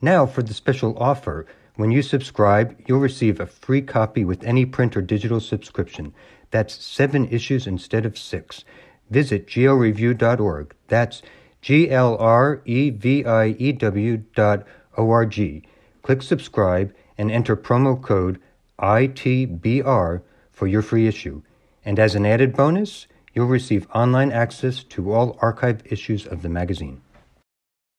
Now 0.00 0.24
for 0.24 0.42
the 0.44 0.54
special 0.54 0.96
offer. 0.98 1.46
When 1.76 1.90
you 1.90 2.02
subscribe, 2.02 2.78
you'll 2.86 3.00
receive 3.00 3.40
a 3.40 3.46
free 3.46 3.82
copy 3.82 4.24
with 4.24 4.44
any 4.44 4.66
print 4.66 4.96
or 4.96 5.02
digital 5.02 5.40
subscription. 5.40 6.12
That's 6.50 6.74
seven 6.74 7.28
issues 7.28 7.66
instead 7.66 8.04
of 8.06 8.18
six. 8.18 8.64
Visit 9.10 9.46
glreview.org. 9.46 10.74
That's 10.88 11.22
G 11.60 11.90
L 11.90 12.16
R 12.18 12.60
E 12.64 12.90
V 12.90 13.24
I 13.24 13.48
E 13.58 13.72
W 13.72 14.16
dot 14.34 14.66
O 14.96 15.10
R 15.10 15.26
G. 15.26 15.62
Click 16.02 16.22
subscribe 16.22 16.94
and 17.18 17.30
enter 17.30 17.56
promo 17.56 18.00
code 18.00 18.40
ITBR 18.78 20.22
for 20.50 20.66
your 20.66 20.82
free 20.82 21.06
issue. 21.06 21.42
And 21.84 21.98
as 21.98 22.14
an 22.14 22.26
added 22.26 22.54
bonus, 22.54 23.06
you'll 23.34 23.46
receive 23.46 23.86
online 23.94 24.32
access 24.32 24.82
to 24.84 25.12
all 25.12 25.38
archive 25.40 25.82
issues 25.84 26.26
of 26.26 26.42
the 26.42 26.48
magazine. 26.48 27.01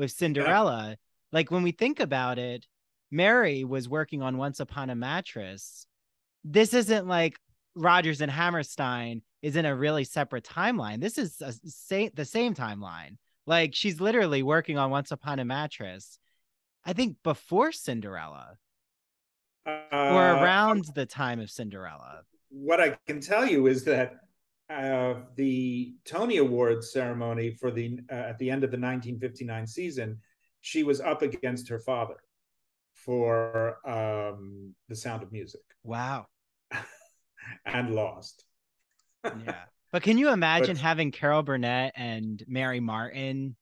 with 0.00 0.10
Cinderella. 0.10 0.88
Yeah. 0.88 0.94
Like 1.30 1.50
when 1.52 1.62
we 1.62 1.70
think 1.70 2.00
about 2.00 2.38
it, 2.38 2.66
Mary 3.12 3.62
was 3.62 3.88
working 3.88 4.22
on 4.22 4.38
Once 4.38 4.58
Upon 4.58 4.90
a 4.90 4.96
Mattress. 4.96 5.86
This 6.42 6.74
isn't 6.74 7.06
like 7.06 7.38
Rodgers 7.76 8.20
and 8.20 8.30
Hammerstein 8.30 9.22
is 9.42 9.56
in 9.56 9.66
a 9.66 9.76
really 9.76 10.04
separate 10.04 10.44
timeline. 10.44 11.00
This 11.00 11.18
is 11.18 11.40
a, 11.40 11.52
say, 11.66 12.08
the 12.08 12.24
same 12.24 12.54
timeline. 12.54 13.16
Like 13.46 13.74
she's 13.74 14.00
literally 14.00 14.42
working 14.42 14.78
on 14.78 14.90
Once 14.90 15.12
Upon 15.12 15.38
a 15.38 15.44
Mattress. 15.44 16.18
I 16.84 16.94
think 16.94 17.16
before 17.22 17.70
Cinderella 17.70 18.56
uh, 19.66 19.70
or 19.92 20.22
around 20.22 20.86
the 20.94 21.04
time 21.04 21.40
of 21.40 21.50
Cinderella. 21.50 22.22
What 22.48 22.80
I 22.80 22.96
can 23.06 23.20
tell 23.20 23.46
you 23.46 23.66
is 23.66 23.84
that 23.84 24.16
uh, 24.70 25.14
the 25.36 25.94
Tony 26.04 26.36
Awards 26.36 26.92
ceremony 26.92 27.50
for 27.50 27.70
the 27.70 27.98
uh, 28.10 28.14
at 28.14 28.38
the 28.38 28.50
end 28.50 28.62
of 28.62 28.70
the 28.70 28.76
1959 28.76 29.66
season, 29.66 30.18
she 30.60 30.82
was 30.84 31.00
up 31.00 31.22
against 31.22 31.68
her 31.68 31.80
father 31.80 32.16
for 32.94 33.78
um, 33.88 34.74
The 34.88 34.94
Sound 34.94 35.22
of 35.22 35.32
Music. 35.32 35.60
Wow. 35.82 36.26
and 37.66 37.94
lost. 37.94 38.44
yeah. 39.24 39.64
But 39.92 40.02
can 40.02 40.18
you 40.18 40.30
imagine 40.30 40.76
but, 40.76 40.82
having 40.82 41.10
Carol 41.10 41.42
Burnett 41.42 41.92
and 41.96 42.42
Mary 42.46 42.80
Martin? 42.80 43.56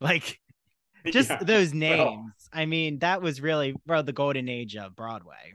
Like 0.00 0.40
just 1.06 1.30
yeah, 1.30 1.42
those 1.42 1.72
names. 1.72 1.98
Well, 2.00 2.32
I 2.52 2.66
mean, 2.66 2.98
that 2.98 3.22
was 3.22 3.40
really 3.40 3.76
well 3.86 4.02
the 4.02 4.12
golden 4.12 4.48
age 4.48 4.76
of 4.76 4.96
Broadway. 4.96 5.54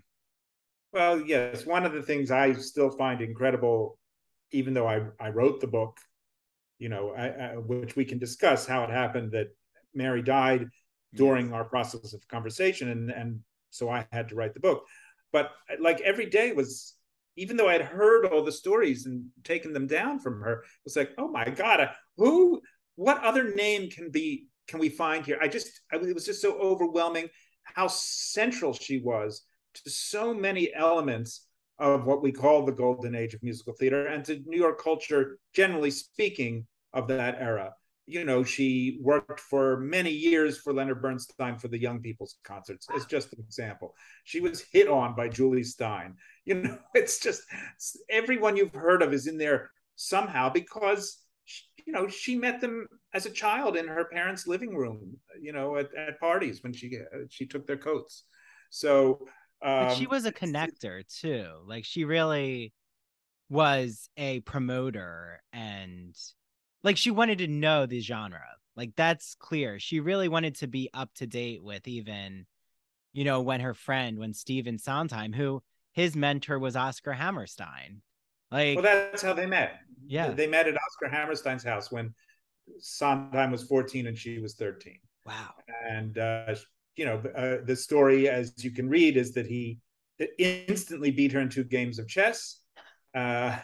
Well, 0.94 1.20
yes. 1.20 1.66
One 1.66 1.86
of 1.86 1.92
the 1.92 2.02
things 2.02 2.32
I 2.32 2.54
still 2.54 2.90
find 2.90 3.22
incredible 3.22 4.00
even 4.52 4.74
though 4.74 4.88
I, 4.88 5.02
I 5.20 5.30
wrote 5.30 5.62
the 5.62 5.68
book, 5.68 5.98
you 6.80 6.90
know, 6.90 7.12
I, 7.12 7.28
I, 7.28 7.58
which 7.58 7.96
we 7.96 8.06
can 8.06 8.20
discuss 8.20 8.66
how 8.66 8.84
it 8.84 8.90
happened 8.90 9.32
that 9.32 9.48
Mary 9.94 10.22
died 10.22 10.70
during 11.14 11.54
our 11.54 11.64
process 11.64 12.14
of 12.14 12.28
conversation, 12.28 12.90
and 12.90 13.10
and 13.10 13.40
so 13.70 13.90
I 13.90 14.06
had 14.12 14.30
to 14.30 14.36
write 14.36 14.54
the 14.54 14.60
book. 14.60 14.84
But 15.32 15.52
like 15.80 16.02
every 16.02 16.28
day 16.28 16.54
was, 16.54 16.94
even 17.36 17.58
though 17.58 17.68
I 17.68 17.74
had 17.74 17.82
heard 17.82 18.26
all 18.26 18.44
the 18.44 18.52
stories 18.52 19.06
and 19.06 19.26
taken 19.44 19.74
them 19.74 19.88
down 19.88 20.20
from 20.20 20.42
her, 20.42 20.62
it 20.62 20.86
was 20.86 20.96
like, 20.96 21.12
oh 21.18 21.28
my 21.28 21.50
god, 21.50 21.90
who, 22.18 22.62
what 22.96 23.24
other 23.24 23.54
name 23.54 23.90
can 23.90 24.12
be 24.12 24.48
can 24.68 24.80
we 24.80 24.90
find 24.90 25.26
here? 25.26 25.38
I 25.42 25.48
just, 25.48 25.82
I, 25.92 25.98
it 25.98 26.14
was 26.14 26.26
just 26.26 26.42
so 26.42 26.58
overwhelming 26.60 27.30
how 27.64 27.88
central 27.88 28.74
she 28.74 29.00
was 29.00 29.44
to 29.76 29.90
so 29.90 30.34
many 30.34 30.74
elements 30.74 31.47
of 31.80 32.06
what 32.06 32.24
we 32.24 32.32
call 32.32 32.66
the 32.66 32.72
golden 32.72 33.16
age 33.16 33.34
of 33.34 33.44
musical 33.44 33.74
theater 33.74 34.08
and 34.08 34.26
to 34.26 34.42
New 34.46 34.58
York 34.58 34.82
culture, 34.82 35.38
generally 35.54 35.92
speaking, 35.92 36.66
of 36.94 37.08
that 37.08 37.38
era. 37.40 37.74
You 38.06 38.24
know, 38.24 38.44
she 38.44 39.00
worked 39.02 39.40
for 39.40 39.78
many 39.78 40.12
years 40.12 40.58
for 40.58 40.74
Leonard 40.74 41.02
Bernstein 41.02 41.58
for 41.58 41.68
the 41.68 41.80
young 41.80 42.00
people's 42.02 42.38
concerts, 42.44 42.88
as 42.96 43.06
just 43.06 43.34
an 43.34 43.40
example. 43.40 43.94
She 44.24 44.40
was 44.40 44.64
hit 44.72 44.88
on 44.88 45.14
by 45.14 45.28
Jule 45.28 45.62
Styne. 45.64 46.14
You 46.46 46.56
know, 46.56 46.78
it's 46.96 47.20
just 47.20 47.44
everyone 48.10 48.56
you've 48.56 48.74
heard 48.74 49.02
of 49.02 49.14
is 49.14 49.28
in 49.28 49.38
there 49.38 49.72
somehow 49.96 50.50
because 50.50 51.18
you 51.86 51.94
know 51.94 52.08
she 52.08 52.38
met 52.38 52.62
them 52.62 52.88
as 53.14 53.26
a 53.26 53.32
child 53.32 53.76
in 53.76 53.88
her 53.88 54.06
parents' 54.06 54.48
living 54.48 54.74
room. 54.74 55.18
You 55.40 55.52
know, 55.52 55.76
at, 55.76 55.94
at 55.94 56.20
parties 56.20 56.64
when 56.64 56.72
she 56.72 56.98
she 57.30 57.46
took 57.46 57.68
their 57.68 57.78
coats. 57.78 58.24
So 58.70 59.28
um, 59.62 59.96
she 59.96 60.08
was 60.08 60.26
a 60.26 60.32
connector 60.32 61.04
too. 61.20 61.48
Like 61.66 61.86
she 61.86 62.06
really 62.06 62.74
was 63.50 64.10
a 64.18 64.42
promoter 64.42 65.42
and 65.54 66.16
like 66.84 66.98
she 66.98 67.12
wanted 67.12 67.40
to 67.40 67.48
know 67.48 67.86
the 67.86 68.00
genre. 68.00 68.46
Like 68.76 68.92
that's 68.96 69.36
clear. 69.36 69.80
She 69.80 70.00
really 70.00 70.28
wanted 70.28 70.56
to 70.58 70.68
be 70.68 70.90
up 70.94 71.14
to 71.16 71.28
date 71.28 71.64
with 71.64 71.88
even, 71.88 72.46
you 73.14 73.24
know, 73.24 73.42
when 73.42 73.62
her 73.62 73.74
friend, 73.74 74.20
when 74.20 74.34
Stephen 74.34 74.78
Sondheim, 74.78 75.34
who 75.34 75.64
his 75.94 76.16
mentor 76.16 76.60
was 76.60 76.76
Oscar 76.76 77.14
Hammerstein. 77.14 78.02
Like 78.52 78.76
Well, 78.76 78.84
that's 78.84 79.24
how 79.24 79.34
they 79.34 79.48
met. 79.48 79.80
Yeah. 80.06 80.30
They 80.30 80.48
met 80.48 80.68
at 80.68 80.76
Oscar 80.76 81.10
Hammerstein's 81.10 81.64
house 81.64 81.92
when 81.92 82.14
Sondheim 82.80 83.52
was 83.52 83.64
14 83.64 84.08
and 84.08 84.18
she 84.18 84.40
was 84.40 84.54
13. 84.54 85.00
Wow. 85.26 85.54
And 85.90 86.18
uh, 86.18 86.56
you 86.98 87.06
know, 87.06 87.22
uh, 87.36 87.64
the 87.64 87.76
story, 87.76 88.28
as 88.28 88.54
you 88.64 88.72
can 88.72 88.90
read, 88.90 89.16
is 89.16 89.34
that 89.34 89.46
he 89.46 89.80
instantly 90.38 91.12
beat 91.12 91.32
her 91.32 91.40
in 91.40 91.50
two 91.50 91.64
games 91.64 92.00
of 92.00 92.08
chess, 92.08 92.62
uh, 93.16 93.56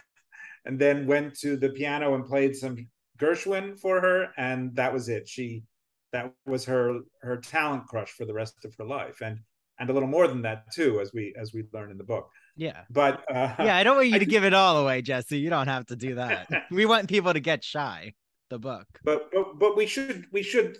and 0.65 0.79
then 0.79 1.07
went 1.07 1.37
to 1.39 1.57
the 1.57 1.69
piano 1.69 2.13
and 2.13 2.25
played 2.25 2.55
some 2.55 2.87
Gershwin 3.19 3.77
for 3.79 3.99
her, 3.99 4.29
and 4.37 4.75
that 4.75 4.93
was 4.93 5.09
it. 5.09 5.27
She 5.27 5.63
that 6.11 6.31
was 6.45 6.63
her 6.65 6.99
her 7.21 7.37
talent 7.37 7.87
crush 7.87 8.11
for 8.11 8.25
the 8.25 8.33
rest 8.33 8.63
of 8.65 8.73
her 8.77 8.85
life, 8.85 9.21
and 9.21 9.39
and 9.79 9.89
a 9.89 9.93
little 9.93 10.07
more 10.07 10.27
than 10.27 10.43
that 10.43 10.71
too, 10.71 10.99
as 11.01 11.11
we 11.13 11.33
as 11.37 11.53
we 11.53 11.63
learn 11.73 11.91
in 11.91 11.97
the 11.97 12.03
book. 12.03 12.29
Yeah, 12.55 12.81
but 12.89 13.23
uh, 13.29 13.55
yeah, 13.59 13.75
I 13.75 13.83
don't 13.83 13.95
want 13.95 14.09
you 14.09 14.15
I, 14.15 14.19
to 14.19 14.25
give 14.25 14.43
it 14.43 14.53
all 14.53 14.77
away, 14.77 15.01
Jesse. 15.01 15.39
You 15.39 15.49
don't 15.49 15.67
have 15.67 15.87
to 15.87 15.95
do 15.95 16.15
that. 16.15 16.47
we 16.71 16.85
want 16.85 17.09
people 17.09 17.33
to 17.33 17.39
get 17.39 17.63
shy. 17.63 18.13
The 18.49 18.59
book, 18.59 18.85
but 19.03 19.31
but 19.31 19.57
but 19.57 19.75
we 19.75 19.87
should 19.87 20.27
we 20.31 20.43
should 20.43 20.77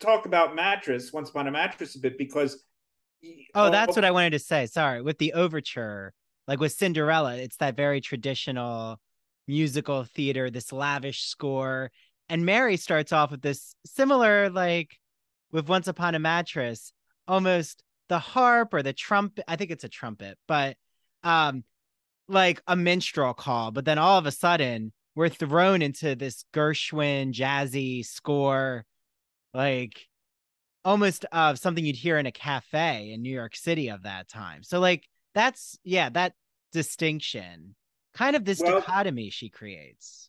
talk 0.00 0.26
about 0.26 0.54
mattress 0.54 1.12
once 1.12 1.30
upon 1.30 1.46
a 1.46 1.50
mattress 1.50 1.94
a 1.96 1.98
bit 1.98 2.18
because 2.18 2.64
oh 3.54 3.70
that's 3.70 3.96
what 3.96 4.04
i 4.04 4.10
wanted 4.10 4.30
to 4.30 4.38
say 4.38 4.66
sorry 4.66 5.02
with 5.02 5.18
the 5.18 5.32
overture 5.32 6.12
like 6.46 6.60
with 6.60 6.72
cinderella 6.72 7.36
it's 7.36 7.56
that 7.56 7.76
very 7.76 8.00
traditional 8.00 9.00
musical 9.48 10.04
theater 10.04 10.50
this 10.50 10.72
lavish 10.72 11.24
score 11.24 11.90
and 12.28 12.44
mary 12.44 12.76
starts 12.76 13.12
off 13.12 13.30
with 13.30 13.42
this 13.42 13.74
similar 13.84 14.50
like 14.50 14.98
with 15.50 15.68
once 15.68 15.88
upon 15.88 16.14
a 16.14 16.18
mattress 16.18 16.92
almost 17.26 17.82
the 18.08 18.18
harp 18.18 18.74
or 18.74 18.82
the 18.82 18.92
trumpet 18.92 19.44
i 19.48 19.56
think 19.56 19.70
it's 19.70 19.84
a 19.84 19.88
trumpet 19.88 20.36
but 20.46 20.76
um 21.24 21.64
like 22.28 22.60
a 22.66 22.76
minstrel 22.76 23.34
call 23.34 23.70
but 23.70 23.84
then 23.84 23.98
all 23.98 24.18
of 24.18 24.26
a 24.26 24.32
sudden 24.32 24.92
we're 25.14 25.28
thrown 25.28 25.80
into 25.80 26.14
this 26.14 26.44
gershwin 26.52 27.32
jazzy 27.32 28.04
score 28.04 28.84
like 29.56 30.06
almost 30.84 31.24
of 31.32 31.58
something 31.58 31.84
you'd 31.84 31.96
hear 31.96 32.18
in 32.18 32.26
a 32.26 32.32
cafe 32.32 33.10
in 33.12 33.22
New 33.22 33.32
York 33.32 33.56
City 33.56 33.88
of 33.88 34.02
that 34.02 34.28
time. 34.28 34.62
So 34.62 34.78
like 34.78 35.08
that's 35.34 35.78
yeah, 35.82 36.10
that 36.10 36.34
distinction, 36.72 37.74
kind 38.14 38.36
of 38.36 38.44
this 38.44 38.60
well, 38.60 38.80
dichotomy 38.80 39.30
she 39.30 39.48
creates. 39.48 40.28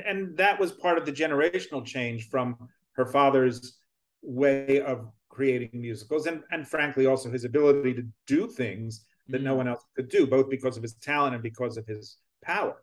And 0.00 0.36
that 0.36 0.58
was 0.58 0.72
part 0.72 0.98
of 0.98 1.06
the 1.06 1.12
generational 1.12 1.84
change 1.84 2.28
from 2.28 2.56
her 2.92 3.06
father's 3.06 3.78
way 4.22 4.80
of 4.80 5.08
creating 5.28 5.70
musicals 5.72 6.26
and 6.26 6.42
and 6.50 6.68
frankly 6.68 7.06
also 7.06 7.30
his 7.30 7.44
ability 7.44 7.94
to 7.94 8.06
do 8.26 8.46
things 8.46 9.06
that 9.28 9.40
mm. 9.40 9.44
no 9.44 9.54
one 9.54 9.66
else 9.66 9.82
could 9.96 10.08
do 10.08 10.26
both 10.26 10.50
because 10.50 10.76
of 10.76 10.82
his 10.82 10.94
talent 10.94 11.34
and 11.34 11.42
because 11.42 11.76
of 11.76 11.86
his 11.86 12.18
power 12.44 12.76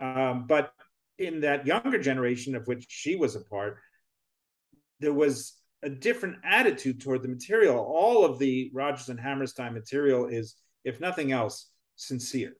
um, 0.00 0.46
but 0.46 0.72
in 1.18 1.40
that 1.40 1.66
younger 1.66 1.98
generation 1.98 2.54
of 2.54 2.66
which 2.66 2.86
she 2.88 3.16
was 3.16 3.36
a 3.36 3.40
part 3.40 3.76
there 4.98 5.12
was 5.12 5.58
a 5.82 5.90
different 5.90 6.36
attitude 6.42 7.00
toward 7.00 7.22
the 7.22 7.28
material 7.28 7.76
all 7.76 8.24
of 8.24 8.38
the 8.38 8.70
rodgers 8.72 9.10
and 9.10 9.20
hammerstein 9.20 9.74
material 9.74 10.26
is 10.26 10.56
if 10.84 11.00
nothing 11.00 11.32
else 11.32 11.70
sincere 11.96 12.54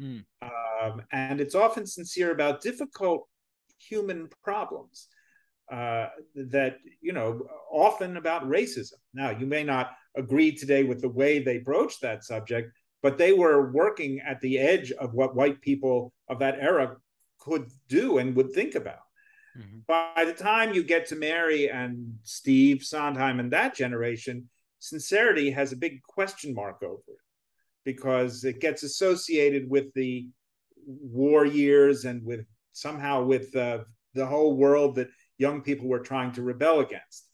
mm. 0.00 0.24
um, 0.42 1.02
and 1.10 1.40
it's 1.40 1.56
often 1.56 1.84
sincere 1.84 2.30
about 2.30 2.62
difficult 2.62 3.26
human 3.78 4.28
problems 4.42 5.08
uh, 5.72 6.08
that 6.34 6.78
you 7.00 7.12
know 7.12 7.46
often 7.70 8.16
about 8.16 8.48
racism. 8.48 8.94
Now, 9.12 9.30
you 9.30 9.46
may 9.46 9.64
not 9.64 9.90
agree 10.16 10.52
today 10.52 10.84
with 10.84 11.00
the 11.00 11.08
way 11.08 11.38
they 11.38 11.58
broached 11.58 12.00
that 12.02 12.24
subject, 12.24 12.72
but 13.02 13.18
they 13.18 13.32
were 13.32 13.72
working 13.72 14.20
at 14.20 14.40
the 14.40 14.58
edge 14.58 14.92
of 14.92 15.14
what 15.14 15.34
white 15.34 15.60
people 15.60 16.12
of 16.28 16.38
that 16.38 16.58
era 16.60 16.96
could 17.38 17.70
do 17.88 18.18
and 18.18 18.34
would 18.36 18.52
think 18.52 18.74
about. 18.74 19.00
Mm-hmm. 19.58 19.78
By 19.86 20.24
the 20.24 20.32
time 20.32 20.74
you 20.74 20.82
get 20.82 21.06
to 21.06 21.16
Mary 21.16 21.70
and 21.70 22.14
Steve 22.22 22.82
Sondheim 22.82 23.40
and 23.40 23.52
that 23.52 23.74
generation, 23.74 24.48
sincerity 24.78 25.50
has 25.50 25.72
a 25.72 25.76
big 25.76 26.02
question 26.02 26.54
mark 26.54 26.82
over 26.82 27.02
it 27.08 27.18
because 27.84 28.44
it 28.44 28.60
gets 28.60 28.82
associated 28.82 29.68
with 29.68 29.92
the 29.94 30.28
war 30.86 31.44
years 31.46 32.04
and 32.04 32.22
with 32.24 32.44
somehow 32.76 33.24
with 33.24 33.54
uh, 33.56 33.78
the 34.14 34.26
whole 34.26 34.56
world 34.56 34.96
that 34.96 35.08
young 35.38 35.62
people 35.62 35.88
were 35.88 36.00
trying 36.00 36.32
to 36.32 36.42
rebel 36.42 36.80
against. 36.80 37.28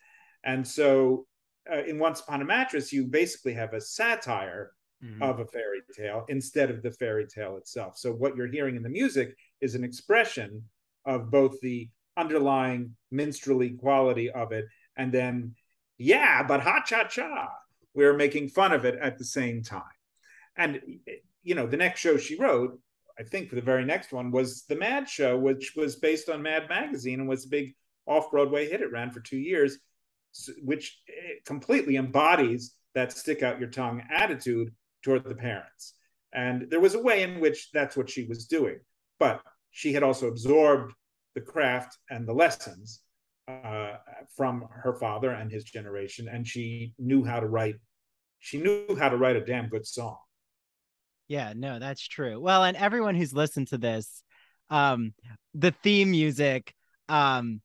And 0.45 0.67
so 0.67 1.27
uh, 1.71 1.83
in 1.85 1.99
Once 1.99 2.21
Upon 2.21 2.43
a 2.43 2.45
Mattress, 2.45 2.93
you 2.93 3.07
basically 3.07 3.55
have 3.55 3.75
a 3.75 3.81
satire 3.81 4.73
mm-hmm. 5.05 5.23
of 5.23 5.41
a 5.41 5.47
fairy 5.47 5.83
tale 5.97 6.25
instead 6.29 6.71
of 6.71 6.83
the 6.83 6.91
fairy 6.91 7.27
tale 7.27 7.57
itself. 7.57 7.99
So 7.99 8.13
what 8.13 8.37
you're 8.37 8.47
hearing 8.47 8.77
in 8.77 8.83
the 8.83 8.89
music 8.89 9.37
is 9.61 9.75
an 9.75 9.85
expression 9.85 10.63
of 11.05 11.31
both 11.31 11.61
the 11.61 11.89
underlying 12.17 12.95
minstrelly 13.11 13.71
quality 13.71 14.31
of 14.31 14.53
it 14.53 14.67
and 14.97 15.13
then, 15.13 15.55
yeah, 15.99 16.43
but 16.43 16.61
ha 16.61 16.83
cha 16.85 17.05
cha, 17.05 17.49
we're 17.95 18.17
making 18.17 18.49
fun 18.49 18.73
of 18.73 18.85
it 18.85 18.99
at 19.01 19.19
the 19.19 19.25
same 19.25 19.63
time. 19.63 19.83
And, 20.57 20.81
you 21.43 21.55
know, 21.55 21.67
the 21.67 21.77
next 21.77 22.01
show 22.01 22.17
she 22.17 22.39
wrote, 22.39 22.79
I 23.19 23.23
think 23.23 23.49
for 23.49 23.57
the 23.57 23.63
very 23.63 23.85
next 23.85 24.13
one 24.13 24.31
was 24.31 24.65
The 24.65 24.77
Mad 24.77 25.09
Show, 25.09 25.39
which 25.39 25.75
was 25.77 25.97
based 25.97 26.29
on 26.29 26.43
Mad 26.43 26.69
Magazine 26.69 27.21
and 27.21 27.29
was 27.29 27.45
a 27.45 27.49
big 27.49 27.75
off 28.07 28.31
Broadway 28.31 28.69
hit. 28.69 28.81
It 28.81 28.93
ran 28.93 29.11
for 29.11 29.21
two 29.21 29.39
years, 29.39 29.79
which 30.63 31.01
eh, 31.09 31.35
completely 31.45 31.97
embodies 31.97 32.75
that 32.95 33.13
stick 33.13 33.43
out 33.43 33.61
your 33.61 33.71
tongue 33.71 34.03
attitude 34.11 34.73
toward 35.03 35.25
the 35.25 35.35
parents. 35.35 35.95
And 36.33 36.71
there 36.71 36.81
was 36.81 36.95
a 36.95 37.03
way 37.03 37.23
in 37.23 37.41
which 37.41 37.71
that's 37.73 37.97
what 37.97 38.09
she 38.09 38.25
was 38.25 38.47
doing. 38.47 38.79
But 39.19 39.43
she 39.71 39.93
had 39.93 40.03
also 40.03 40.29
absorbed 40.29 40.93
the 41.35 41.41
craft 41.41 41.99
and 42.11 42.27
the 42.27 42.33
lessons 42.33 43.01
uh, 43.49 43.95
from 44.37 44.67
her 44.71 44.95
father 44.95 45.31
and 45.31 45.51
his 45.51 45.65
generation. 45.65 46.29
And 46.29 46.47
she 46.47 46.95
knew 46.99 47.25
how 47.25 47.41
to 47.41 47.47
write, 47.47 47.77
she 48.39 48.59
knew 48.59 48.97
how 48.99 49.09
to 49.09 49.17
write 49.17 49.37
a 49.37 49.45
damn 49.45 49.69
good 49.69 49.87
song. 49.87 50.17
Yeah, 51.29 51.53
no, 51.57 51.79
that's 51.79 52.07
true. 52.07 52.41
Well, 52.41 52.65
and 52.65 52.77
everyone 52.77 53.15
who's 53.15 53.33
listened 53.33 53.69
to 53.69 53.79
this, 53.79 54.23
um, 54.71 55.15
the 55.55 55.73
theme 55.83 56.11
music 56.11 56.75
um 57.09 57.61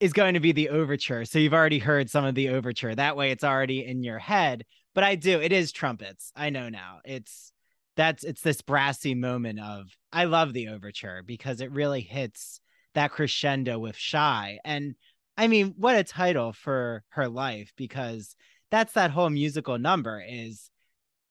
is 0.00 0.12
going 0.12 0.34
to 0.34 0.40
be 0.40 0.52
the 0.52 0.70
overture. 0.70 1.24
So 1.24 1.38
you've 1.38 1.54
already 1.54 1.78
heard 1.78 2.10
some 2.10 2.24
of 2.24 2.34
the 2.34 2.50
overture. 2.50 2.94
That 2.94 3.16
way 3.16 3.30
it's 3.30 3.44
already 3.44 3.84
in 3.84 4.02
your 4.02 4.18
head. 4.18 4.64
But 4.94 5.04
I 5.04 5.14
do, 5.14 5.40
it 5.40 5.52
is 5.52 5.72
trumpets. 5.72 6.32
I 6.34 6.50
know 6.50 6.68
now. 6.68 7.00
It's 7.04 7.52
that's 7.96 8.24
it's 8.24 8.40
this 8.42 8.62
brassy 8.62 9.14
moment 9.14 9.60
of 9.60 9.86
I 10.12 10.24
love 10.24 10.52
the 10.52 10.68
overture 10.68 11.22
because 11.24 11.60
it 11.60 11.70
really 11.70 12.00
hits 12.00 12.60
that 12.94 13.12
crescendo 13.12 13.78
with 13.78 13.96
shy. 13.96 14.58
And 14.64 14.94
I 15.36 15.48
mean, 15.48 15.74
what 15.76 15.96
a 15.96 16.04
title 16.04 16.52
for 16.52 17.04
her 17.10 17.28
life 17.28 17.72
because 17.76 18.34
that's 18.70 18.94
that 18.94 19.10
whole 19.10 19.30
musical 19.30 19.78
number 19.78 20.22
is 20.26 20.69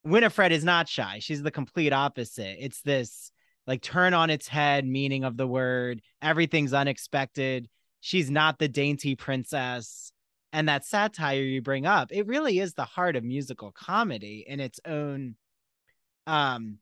Winifred 0.03 0.51
is 0.51 0.63
not 0.63 0.87
shy. 0.87 1.19
She's 1.19 1.43
the 1.43 1.51
complete 1.51 1.93
opposite. 1.93 2.57
It's 2.59 2.81
this 2.81 3.31
like 3.67 3.81
turn 3.81 4.13
on 4.13 4.29
its 4.29 4.47
head 4.47 4.85
meaning 4.85 5.23
of 5.23 5.37
the 5.37 5.47
word. 5.47 6.01
Everything's 6.21 6.73
unexpected 6.73 7.69
she's 8.01 8.29
not 8.29 8.59
the 8.59 8.67
dainty 8.67 9.15
princess 9.15 10.11
and 10.53 10.67
that 10.67 10.85
satire 10.85 11.41
you 11.41 11.61
bring 11.61 11.85
up 11.85 12.11
it 12.11 12.25
really 12.27 12.59
is 12.59 12.73
the 12.73 12.85
heart 12.85 13.15
of 13.15 13.23
musical 13.23 13.71
comedy 13.71 14.43
in 14.47 14.59
its 14.59 14.79
own 14.85 15.35
um 16.27 16.77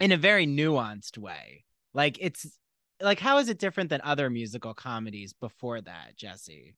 in 0.00 0.12
a 0.12 0.16
very 0.16 0.46
nuanced 0.46 1.18
way 1.18 1.64
like 1.92 2.18
it's 2.20 2.58
like 3.00 3.20
how 3.20 3.38
is 3.38 3.48
it 3.48 3.58
different 3.58 3.90
than 3.90 4.00
other 4.02 4.30
musical 4.30 4.74
comedies 4.74 5.32
before 5.32 5.80
that 5.80 6.16
jesse 6.16 6.74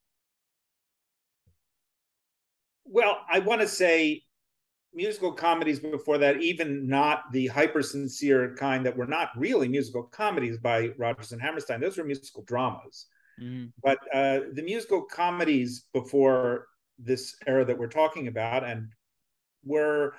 well 2.84 3.18
i 3.30 3.38
want 3.38 3.60
to 3.60 3.68
say 3.68 4.22
musical 4.96 5.30
comedies 5.30 5.78
before 5.78 6.16
that 6.16 6.40
even 6.40 6.88
not 6.88 7.30
the 7.30 7.46
hyper 7.48 7.82
sincere 7.82 8.56
kind 8.56 8.84
that 8.86 8.96
were 8.96 9.06
not 9.06 9.28
really 9.36 9.68
musical 9.68 10.02
comedies 10.04 10.56
by 10.56 10.88
rodgers 10.96 11.32
and 11.32 11.40
hammerstein. 11.40 11.80
Those 11.80 11.98
were 11.98 12.04
musical 12.04 12.42
dramas. 12.44 13.06
Mm. 13.40 13.72
But 13.82 13.98
uh, 14.12 14.40
the 14.54 14.62
musical 14.62 15.02
comedies 15.02 15.84
before 15.92 16.68
this 16.98 17.36
era 17.46 17.64
that 17.66 17.78
we're 17.78 17.88
talking 17.88 18.28
about 18.28 18.64
and 18.64 18.88
were 19.62 20.14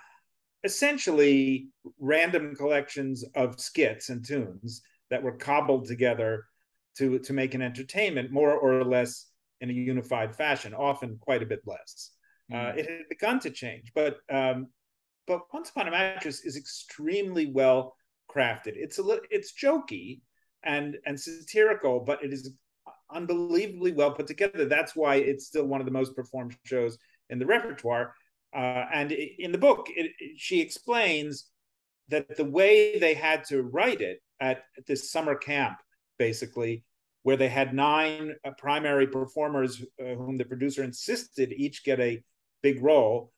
essentially 0.63 1.69
random 1.99 2.55
collections 2.55 3.25
of 3.35 3.59
skits 3.59 4.09
and 4.09 4.23
tunes 4.23 4.83
that 5.09 5.23
were 5.23 5.31
cobbled 5.31 5.87
together 5.87 6.45
to 6.97 7.17
to 7.19 7.33
make 7.33 7.55
an 7.55 7.61
entertainment 7.61 8.31
more 8.31 8.53
or 8.53 8.83
less 8.83 9.27
in 9.61 9.69
a 9.69 9.73
unified 9.73 10.35
fashion 10.35 10.73
often 10.73 11.17
quite 11.19 11.41
a 11.41 11.45
bit 11.45 11.61
less 11.65 12.11
mm. 12.51 12.55
uh, 12.55 12.75
it 12.75 12.89
had 12.89 13.09
begun 13.09 13.39
to 13.39 13.49
change 13.49 13.91
but 13.95 14.17
um, 14.29 14.67
but 15.25 15.41
once 15.53 15.69
upon 15.69 15.87
a 15.87 15.91
mattress 15.91 16.45
is 16.45 16.55
extremely 16.55 17.51
well 17.51 17.95
crafted 18.29 18.73
it's 18.75 18.97
a 18.97 19.01
little 19.03 19.23
it's 19.29 19.53
jokey 19.53 20.21
and 20.63 20.97
and 21.05 21.19
satirical 21.19 21.99
but 21.99 22.23
it 22.23 22.33
is 22.33 22.51
unbelievably 23.11 23.93
well 23.93 24.11
put 24.11 24.27
together. 24.27 24.65
That's 24.65 24.95
why 24.95 25.15
it's 25.15 25.45
still 25.45 25.65
one 25.65 25.81
of 25.81 25.85
the 25.85 25.91
most 25.91 26.15
performed 26.15 26.57
shows 26.65 26.97
in 27.29 27.39
the 27.39 27.45
repertoire. 27.45 28.13
Uh, 28.55 28.85
and 28.93 29.11
in 29.11 29.51
the 29.51 29.57
book, 29.57 29.87
it, 29.89 30.11
it, 30.19 30.31
she 30.37 30.61
explains 30.61 31.49
that 32.09 32.37
the 32.37 32.45
way 32.45 32.97
they 32.99 33.13
had 33.13 33.43
to 33.45 33.63
write 33.63 34.01
it 34.01 34.21
at, 34.39 34.63
at 34.77 34.85
this 34.87 35.11
summer 35.11 35.35
camp, 35.35 35.77
basically, 36.17 36.83
where 37.23 37.37
they 37.37 37.49
had 37.49 37.73
nine 37.73 38.35
uh, 38.45 38.51
primary 38.57 39.07
performers 39.07 39.83
uh, 39.99 40.15
whom 40.15 40.37
the 40.37 40.45
producer 40.45 40.83
insisted 40.83 41.51
each 41.51 41.83
get 41.83 41.99
a 41.99 42.23
big 42.61 42.81
role, 42.81 43.31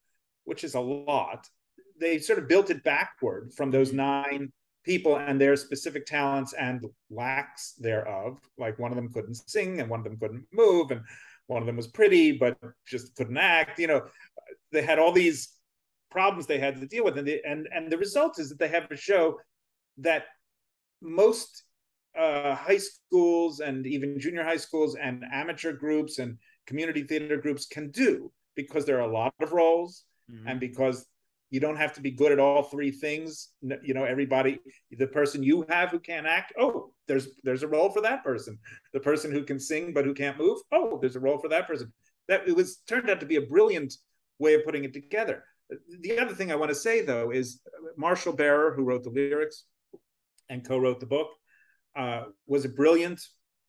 which 0.45 0.63
is 0.63 0.75
a 0.75 0.79
lot. 0.79 1.47
They 1.99 2.19
sort 2.19 2.39
of 2.39 2.47
built 2.47 2.69
it 2.69 2.83
backward 2.83 3.53
from 3.53 3.71
those 3.71 3.93
nine 3.93 4.51
people 4.83 5.17
and 5.17 5.39
their 5.39 5.55
specific 5.55 6.05
talents 6.05 6.53
and 6.53 6.85
lacks 7.09 7.73
thereof. 7.79 8.39
Like 8.57 8.79
one 8.79 8.91
of 8.91 8.95
them 8.95 9.11
couldn't 9.11 9.35
sing 9.35 9.81
and 9.81 9.89
one 9.89 9.99
of 9.99 10.05
them 10.05 10.17
couldn't 10.17 10.45
move 10.53 10.91
and 10.91 11.01
one 11.47 11.61
of 11.61 11.65
them 11.65 11.77
was 11.77 11.87
pretty 11.87 12.31
but 12.31 12.57
just 12.87 13.15
couldn't 13.15 13.37
act. 13.37 13.79
You 13.79 13.87
know, 13.87 14.01
they 14.71 14.81
had 14.81 14.99
all 14.99 15.11
these 15.11 15.49
problems 16.09 16.47
they 16.47 16.59
had 16.59 16.79
to 16.79 16.87
deal 16.87 17.03
with, 17.03 17.17
and 17.17 17.27
the, 17.27 17.41
and 17.45 17.67
and 17.73 17.91
the 17.91 17.97
result 17.97 18.39
is 18.39 18.49
that 18.49 18.59
they 18.59 18.67
have 18.67 18.89
a 18.91 18.95
show 18.95 19.39
that 19.97 20.25
most 21.01 21.63
uh, 22.17 22.55
high 22.55 22.77
schools 22.77 23.59
and 23.59 23.85
even 23.85 24.19
junior 24.19 24.43
high 24.43 24.57
schools 24.57 24.95
and 24.95 25.23
amateur 25.31 25.73
groups 25.73 26.19
and 26.19 26.37
community 26.65 27.03
theater 27.03 27.37
groups 27.37 27.65
can 27.65 27.89
do 27.91 28.31
because 28.55 28.85
there 28.85 28.97
are 28.97 29.09
a 29.09 29.13
lot 29.13 29.33
of 29.41 29.51
roles 29.51 30.03
mm-hmm. 30.31 30.47
and 30.47 30.59
because 30.59 31.05
you 31.49 31.59
don't 31.59 31.77
have 31.77 31.93
to 31.93 32.01
be 32.01 32.11
good 32.11 32.31
at 32.31 32.39
all 32.39 32.63
three 32.63 32.91
things 32.91 33.49
you 33.81 33.93
know 33.93 34.03
everybody 34.03 34.59
the 34.91 35.07
person 35.07 35.41
you 35.41 35.65
have 35.69 35.89
who 35.89 35.99
can't 35.99 36.27
act 36.27 36.53
oh 36.59 36.91
there's 37.09 37.27
there's 37.43 37.63
a 37.63 37.67
role 37.67 37.89
for 37.89 38.01
that 38.01 38.23
person. 38.23 38.57
The 38.93 38.99
person 39.01 39.31
who 39.31 39.43
can 39.43 39.59
sing 39.59 39.91
but 39.93 40.05
who 40.05 40.13
can't 40.13 40.37
move 40.37 40.59
oh 40.71 40.99
there's 41.01 41.17
a 41.17 41.19
role 41.19 41.39
for 41.39 41.49
that 41.49 41.67
person. 41.67 41.91
That 42.29 42.47
it 42.47 42.55
was 42.55 42.77
turned 42.87 43.09
out 43.09 43.19
to 43.19 43.25
be 43.25 43.37
a 43.37 43.41
brilliant 43.41 43.93
way 44.37 44.53
of 44.53 44.63
putting 44.63 44.85
it 44.85 44.93
together. 44.93 45.43
The 46.01 46.19
other 46.19 46.33
thing 46.33 46.51
i 46.51 46.55
want 46.55 46.69
to 46.69 46.75
say 46.75 47.01
though 47.01 47.31
is 47.31 47.59
marshall 47.97 48.33
barer 48.33 48.73
who 48.73 48.83
wrote 48.83 49.03
the 49.03 49.09
lyrics 49.09 49.65
and 50.49 50.65
co-wrote 50.65 50.99
the 50.99 51.05
book 51.05 51.29
uh, 51.95 52.23
was 52.47 52.63
a 52.65 52.69
brilliant 52.69 53.19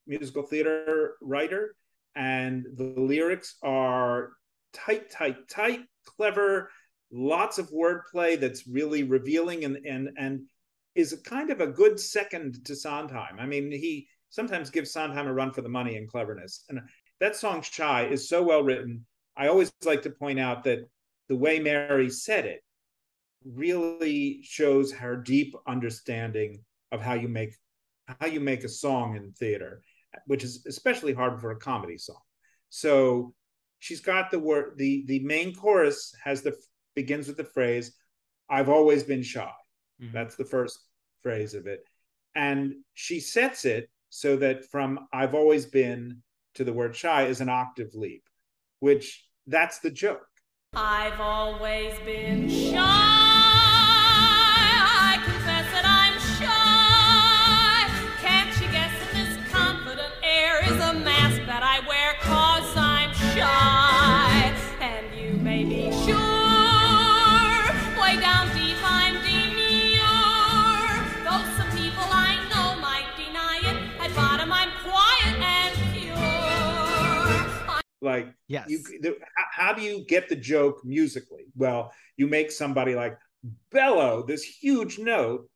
musical 0.07 0.43
theater 0.43 1.15
writer 1.21 1.75
and 2.15 2.67
the 2.77 2.95
lyrics 2.97 3.57
are 3.63 4.33
tight 4.73 5.11
tight 5.11 5.49
tight 5.49 5.81
clever 6.05 6.71
lots 7.13 7.59
of 7.59 7.71
wordplay 7.71 8.39
that's 8.39 8.67
really 8.67 9.03
revealing 9.03 9.65
and 9.65 9.77
and 9.87 10.11
and 10.17 10.43
is 10.95 11.13
a 11.13 11.23
kind 11.23 11.51
of 11.51 11.61
a 11.61 11.67
good 11.67 11.99
second 11.99 12.65
to 12.65 12.75
Sondheim. 12.75 13.39
I 13.39 13.47
mean, 13.47 13.71
he 13.71 14.09
sometimes 14.31 14.71
gives 14.71 14.93
Sondheim 14.93 15.29
a 15.29 15.33
run 15.33 15.53
for 15.53 15.63
the 15.63 15.69
money 15.69 15.97
and 15.97 16.09
cleverness. 16.09 16.65
And 16.69 16.81
that 17.21 17.37
song 17.37 17.63
"Shy" 17.63 18.07
is 18.07 18.29
so 18.29 18.43
well 18.43 18.63
written. 18.63 19.07
I 19.37 19.49
always 19.49 19.73
like 19.85 20.03
to 20.03 20.11
point 20.11 20.41
out 20.41 20.65
that 20.65 20.81
the 21.29 21.37
way 21.37 21.61
Mary 21.61 22.11
said 22.11 22.45
it 22.45 22.63
really 23.45 24.41
shows 24.43 24.93
her 24.93 25.17
deep 25.17 25.55
understanding 25.67 26.63
of 26.93 27.01
how 27.01 27.15
you 27.15 27.29
make 27.29 27.55
how 28.21 28.27
you 28.27 28.41
make 28.41 28.65
a 28.65 28.69
song 28.69 29.17
in 29.17 29.33
theater, 29.33 29.83
which 30.27 30.43
is 30.43 30.65
especially 30.67 31.13
hard 31.13 31.41
for 31.41 31.53
a 31.53 31.59
comedy 31.59 31.97
song. 31.97 32.21
So 32.69 33.35
she's 33.81 34.01
got 34.01 34.31
the 34.31 34.39
word 34.39 34.75
the 34.77 35.05
the 35.07 35.19
main 35.21 35.55
chorus 35.55 36.15
has 36.23 36.43
the 36.43 36.57
begins 36.95 37.27
with 37.27 37.37
the 37.37 37.45
phrase 37.45 37.97
i've 38.49 38.69
always 38.69 39.03
been 39.03 39.23
shy. 39.23 39.51
Mm-hmm. 40.01 40.15
that's 40.15 40.37
the 40.37 40.45
first 40.45 40.79
phrase 41.23 41.55
of 41.55 41.67
it. 41.67 41.85
And 42.35 42.77
she 42.95 43.21
sets 43.21 43.65
it 43.65 43.91
so 44.09 44.37
that 44.37 44.65
from 44.71 45.09
i've 45.13 45.35
always 45.35 45.67
been 45.67 46.23
to 46.55 46.65
the 46.65 46.73
word 46.73 46.95
shy 46.95 47.27
is 47.27 47.41
an 47.41 47.49
octave 47.49 47.95
leap 47.95 48.25
which 48.81 49.25
that's 49.47 49.79
the 49.79 49.91
joke. 49.91 50.27
I've 50.75 51.21
always 51.21 51.99
been 52.01 52.49
shy 52.49 53.30
Like, 78.11 78.35
yes. 78.49 78.69
You, 78.69 78.79
the, 79.01 79.17
how 79.53 79.73
do 79.73 79.83
you 79.83 80.05
get 80.07 80.29
the 80.29 80.37
joke 80.37 80.85
musically? 80.85 81.45
Well, 81.57 81.93
you 82.17 82.27
make 82.27 82.51
somebody 82.51 82.95
like 82.95 83.17
bellow 83.71 84.25
this 84.27 84.43
huge 84.43 84.99
note 84.99 85.49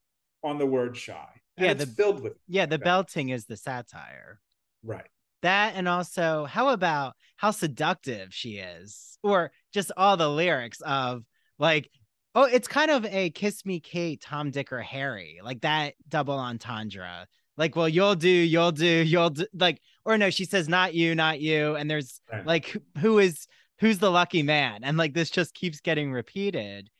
on 0.42 0.58
the 0.58 0.66
word 0.66 0.96
shy. 0.96 1.28
yeah, 1.58 1.74
the 1.74 1.86
filled 1.86 2.22
with 2.22 2.34
yeah, 2.48 2.66
the 2.66 2.78
belting 2.78 3.30
is 3.30 3.46
the 3.46 3.56
satire. 3.56 4.40
Right. 4.82 5.06
That 5.42 5.74
and 5.76 5.88
also 5.88 6.44
how 6.44 6.70
about 6.70 7.14
how 7.36 7.50
seductive 7.50 8.32
she 8.32 8.58
is, 8.58 9.18
or 9.22 9.52
just 9.72 9.92
all 9.96 10.16
the 10.16 10.28
lyrics 10.28 10.80
of 10.80 11.24
like, 11.58 11.90
oh, 12.34 12.44
it's 12.44 12.68
kind 12.68 12.90
of 12.90 13.04
a 13.06 13.30
kiss 13.30 13.66
me 13.66 13.80
Kate, 13.80 14.20
Tom, 14.20 14.50
Dick, 14.50 14.72
or 14.72 14.80
Harry, 14.80 15.40
like 15.42 15.60
that 15.62 15.94
double 16.08 16.38
entendre 16.38 17.26
like 17.56 17.76
well 17.76 17.88
you'll 17.88 18.14
do 18.14 18.28
you'll 18.28 18.72
do 18.72 18.86
you'll 18.86 19.30
do 19.30 19.46
like 19.54 19.80
or 20.04 20.18
no 20.18 20.30
she 20.30 20.44
says 20.44 20.68
not 20.68 20.94
you 20.94 21.14
not 21.14 21.40
you 21.40 21.76
and 21.76 21.90
there's 21.90 22.20
right. 22.32 22.46
like 22.46 22.76
who 22.98 23.18
is 23.18 23.46
who's 23.80 23.98
the 23.98 24.10
lucky 24.10 24.42
man? 24.42 24.84
And 24.84 24.96
like 24.96 25.14
this 25.14 25.30
just 25.30 25.54
keeps 25.54 25.80
getting 25.80 26.12
repeated. 26.12 26.90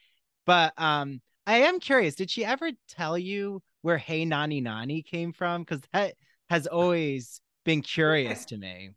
But 0.46 0.72
um 0.76 1.20
i 1.46 1.58
am 1.58 1.78
curious 1.78 2.14
did 2.14 2.30
she 2.30 2.44
ever 2.44 2.70
tell 2.88 3.18
you 3.18 3.62
where 3.82 3.98
hey 3.98 4.24
nonny 4.24 4.60
nonny 4.60 5.02
came 5.02 5.32
from? 5.32 5.62
Because 5.62 5.80
that 5.92 6.14
has 6.50 6.66
always 6.66 7.40
been 7.64 7.82
curious 7.82 8.44
to 8.46 8.56
me. 8.56 8.90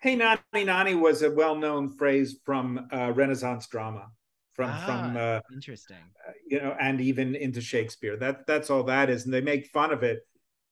Hey 0.00 0.16
nonny 0.16 0.64
nonny 0.64 0.94
was 0.94 1.22
a 1.22 1.30
well-known 1.30 1.96
phrase 1.96 2.38
from 2.44 2.88
uh, 2.92 3.12
renaissance 3.12 3.66
drama 3.66 4.06
from 4.54 4.70
ah, 4.70 4.84
from 4.86 5.16
uh, 5.16 5.40
interesting. 5.52 5.96
uh, 6.28 6.32
you 6.48 6.60
know 6.60 6.76
and 6.80 7.00
even 7.00 7.34
into 7.34 7.60
shakespeare. 7.60 8.16
That 8.16 8.46
that's 8.46 8.70
all 8.70 8.84
that 8.84 9.10
is 9.10 9.24
and 9.24 9.34
they 9.34 9.40
make 9.40 9.66
fun 9.68 9.92
of 9.92 10.02
it 10.02 10.26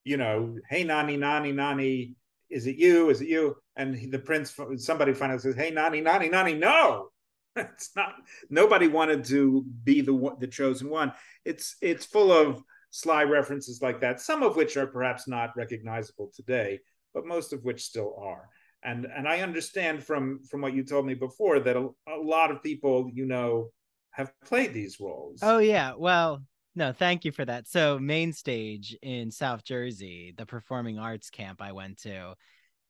you 0.05 0.17
know, 0.17 0.57
hey, 0.69 0.85
Nani, 0.85 1.17
Nani, 1.17 1.53
Nani, 1.53 2.17
is 2.51 2.67
it 2.67 2.77
you? 2.77 3.11
Is 3.11 3.21
it 3.21 3.29
you? 3.29 3.57
And 3.77 4.13
the 4.13 4.19
prince, 4.19 4.55
somebody 4.77 5.15
finally 5.15 5.39
says, 5.39 5.55
hey, 5.55 5.71
Nani, 5.71 6.01
Nani, 6.01 6.29
Nani, 6.29 6.55
no, 6.55 7.09
it's 7.57 7.91
not. 7.97 8.15
Nobody 8.51 8.89
wanted 8.89 9.25
to 9.25 9.65
be 9.85 10.01
the 10.01 10.37
the 10.39 10.47
chosen 10.47 10.89
one. 10.89 11.13
It's 11.45 11.77
it's 11.81 12.07
full 12.07 12.33
of 12.33 12.63
sly 12.91 13.25
references 13.25 13.81
like 13.83 14.01
that, 14.01 14.21
some 14.21 14.43
of 14.43 14.57
which 14.57 14.77
are 14.77 14.87
perhaps 14.87 15.29
not 15.29 15.57
recognizable 15.57 16.31
today, 16.35 16.81
but 17.15 17.27
most 17.27 17.53
of 17.53 17.65
which 17.65 17.83
still 17.83 18.17
are. 18.19 18.49
And 18.85 19.07
and 19.07 19.29
I 19.29 19.41
understand 19.41 20.03
from 20.03 20.41
from 20.45 20.63
what 20.63 20.75
you 20.75 20.83
told 20.83 21.07
me 21.07 21.15
before 21.15 21.61
that 21.61 21.77
a, 21.77 21.89
a 22.09 22.17
lot 22.17 22.51
of 22.51 22.63
people 22.63 23.11
you 23.13 23.27
know 23.27 23.71
have 24.11 24.33
played 24.45 24.73
these 24.73 24.99
roles. 24.99 25.41
Oh 25.43 25.59
yeah, 25.59 25.93
well, 25.97 26.43
no, 26.75 26.93
thank 26.93 27.25
you 27.25 27.33
for 27.33 27.45
that. 27.45 27.69
So, 27.69 27.99
main 27.99 28.33
stage 28.33 28.97
in 29.03 29.31
South 29.31 29.65
Jersey, 29.65 30.35
the 30.37 30.47
performing 30.47 30.99
arts 30.99 31.31
camp 31.31 31.61
I 31.61 31.73
went 31.73 31.99
to, 32.03 32.35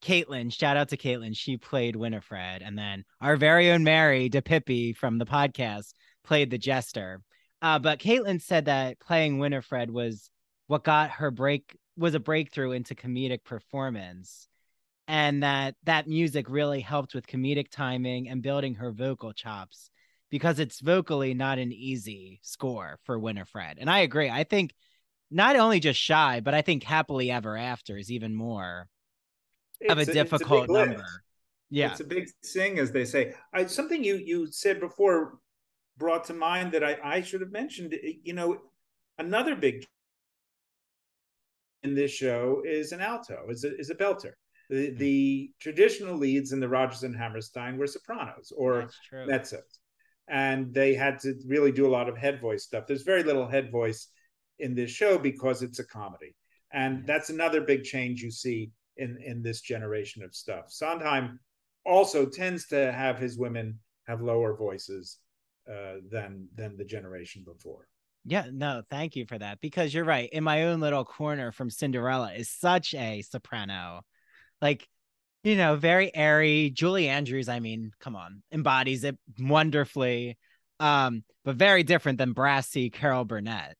Caitlin, 0.02 0.52
shout 0.52 0.76
out 0.76 0.88
to 0.90 0.96
Caitlin. 0.96 1.36
She 1.36 1.56
played 1.56 1.96
Winifred. 1.96 2.62
And 2.62 2.76
then 2.76 3.04
our 3.20 3.36
very 3.36 3.70
own 3.70 3.84
Mary 3.84 4.28
DePippi 4.28 4.96
from 4.96 5.18
the 5.18 5.26
podcast 5.26 5.94
played 6.24 6.50
the 6.50 6.58
jester. 6.58 7.22
Uh, 7.60 7.78
but 7.78 8.00
Caitlin 8.00 8.42
said 8.42 8.64
that 8.64 8.98
playing 8.98 9.38
Winifred 9.38 9.90
was 9.90 10.30
what 10.66 10.84
got 10.84 11.10
her 11.10 11.30
break 11.30 11.76
was 11.96 12.14
a 12.14 12.20
breakthrough 12.20 12.72
into 12.72 12.94
comedic 12.94 13.44
performance 13.44 14.48
and 15.06 15.42
that 15.42 15.74
that 15.84 16.08
music 16.08 16.46
really 16.48 16.80
helped 16.80 17.14
with 17.14 17.26
comedic 17.26 17.70
timing 17.70 18.28
and 18.28 18.42
building 18.42 18.74
her 18.74 18.92
vocal 18.92 19.32
chops 19.32 19.90
because 20.32 20.58
it's 20.58 20.80
vocally 20.80 21.34
not 21.34 21.58
an 21.58 21.70
easy 21.72 22.40
score 22.42 22.98
for 23.04 23.18
Winifred. 23.18 23.76
And 23.78 23.90
I 23.90 23.98
agree. 23.98 24.30
I 24.30 24.44
think 24.44 24.72
not 25.30 25.56
only 25.56 25.78
just 25.78 26.00
shy, 26.00 26.40
but 26.40 26.54
I 26.54 26.62
think 26.62 26.82
happily 26.82 27.30
ever 27.30 27.54
after 27.54 27.98
is 27.98 28.10
even 28.10 28.34
more 28.34 28.88
of 29.90 29.98
a, 29.98 30.00
a 30.00 30.04
difficult 30.06 30.70
a 30.70 30.72
number. 30.72 31.04
Yeah. 31.68 31.90
It's 31.90 32.00
a 32.00 32.04
big 32.04 32.30
sing, 32.42 32.78
as 32.78 32.90
they 32.92 33.04
say. 33.04 33.34
I, 33.52 33.66
something 33.66 34.02
you 34.02 34.16
you 34.16 34.50
said 34.50 34.80
before 34.80 35.38
brought 35.98 36.24
to 36.24 36.34
mind 36.34 36.72
that 36.72 36.82
I, 36.82 36.96
I 37.04 37.20
should 37.20 37.42
have 37.42 37.52
mentioned. 37.52 37.94
You 38.22 38.32
know, 38.32 38.56
another 39.18 39.54
big 39.54 39.84
in 41.82 41.94
this 41.94 42.10
show 42.10 42.62
is 42.66 42.92
an 42.92 43.02
alto, 43.02 43.48
is 43.50 43.64
a, 43.64 43.76
is 43.76 43.90
a 43.90 43.94
belter. 43.94 44.32
The, 44.70 44.86
hmm. 44.88 44.96
the 44.96 45.50
traditional 45.60 46.16
leads 46.16 46.52
in 46.52 46.60
the 46.60 46.68
Rodgers 46.70 47.02
and 47.02 47.14
Hammerstein 47.14 47.76
were 47.76 47.86
sopranos 47.86 48.50
or 48.56 48.88
mezzos 49.12 49.80
and 50.28 50.72
they 50.72 50.94
had 50.94 51.18
to 51.20 51.34
really 51.46 51.72
do 51.72 51.86
a 51.86 51.90
lot 51.90 52.08
of 52.08 52.16
head 52.16 52.40
voice 52.40 52.64
stuff. 52.64 52.86
There's 52.86 53.02
very 53.02 53.22
little 53.22 53.48
head 53.48 53.70
voice 53.70 54.08
in 54.58 54.74
this 54.74 54.90
show 54.90 55.18
because 55.18 55.62
it's 55.62 55.78
a 55.78 55.86
comedy, 55.86 56.34
and 56.72 57.06
that's 57.06 57.30
another 57.30 57.60
big 57.60 57.84
change 57.84 58.22
you 58.22 58.30
see 58.30 58.70
in 58.96 59.18
in 59.24 59.42
this 59.42 59.60
generation 59.60 60.22
of 60.22 60.34
stuff. 60.34 60.66
Sondheim 60.68 61.40
also 61.84 62.26
tends 62.26 62.66
to 62.68 62.92
have 62.92 63.18
his 63.18 63.38
women 63.38 63.78
have 64.06 64.20
lower 64.20 64.56
voices 64.56 65.18
uh, 65.70 65.96
than 66.10 66.48
than 66.54 66.76
the 66.76 66.84
generation 66.84 67.44
before. 67.44 67.88
Yeah, 68.24 68.46
no, 68.52 68.82
thank 68.88 69.16
you 69.16 69.26
for 69.26 69.38
that 69.38 69.60
because 69.60 69.92
you're 69.92 70.04
right. 70.04 70.28
In 70.30 70.44
my 70.44 70.64
own 70.64 70.80
little 70.80 71.04
corner 71.04 71.50
from 71.50 71.70
Cinderella 71.70 72.32
is 72.32 72.48
such 72.48 72.94
a 72.94 73.22
soprano. 73.22 74.02
Like 74.60 74.86
you 75.42 75.56
know, 75.56 75.76
very 75.76 76.14
airy. 76.14 76.70
Julie 76.70 77.08
Andrews, 77.08 77.48
I 77.48 77.60
mean, 77.60 77.92
come 78.00 78.16
on, 78.16 78.42
embodies 78.52 79.04
it 79.04 79.18
wonderfully. 79.38 80.38
Um, 80.80 81.24
but 81.44 81.56
very 81.56 81.82
different 81.82 82.18
than 82.18 82.32
brassy 82.32 82.90
Carol 82.90 83.24
Burnett. 83.24 83.76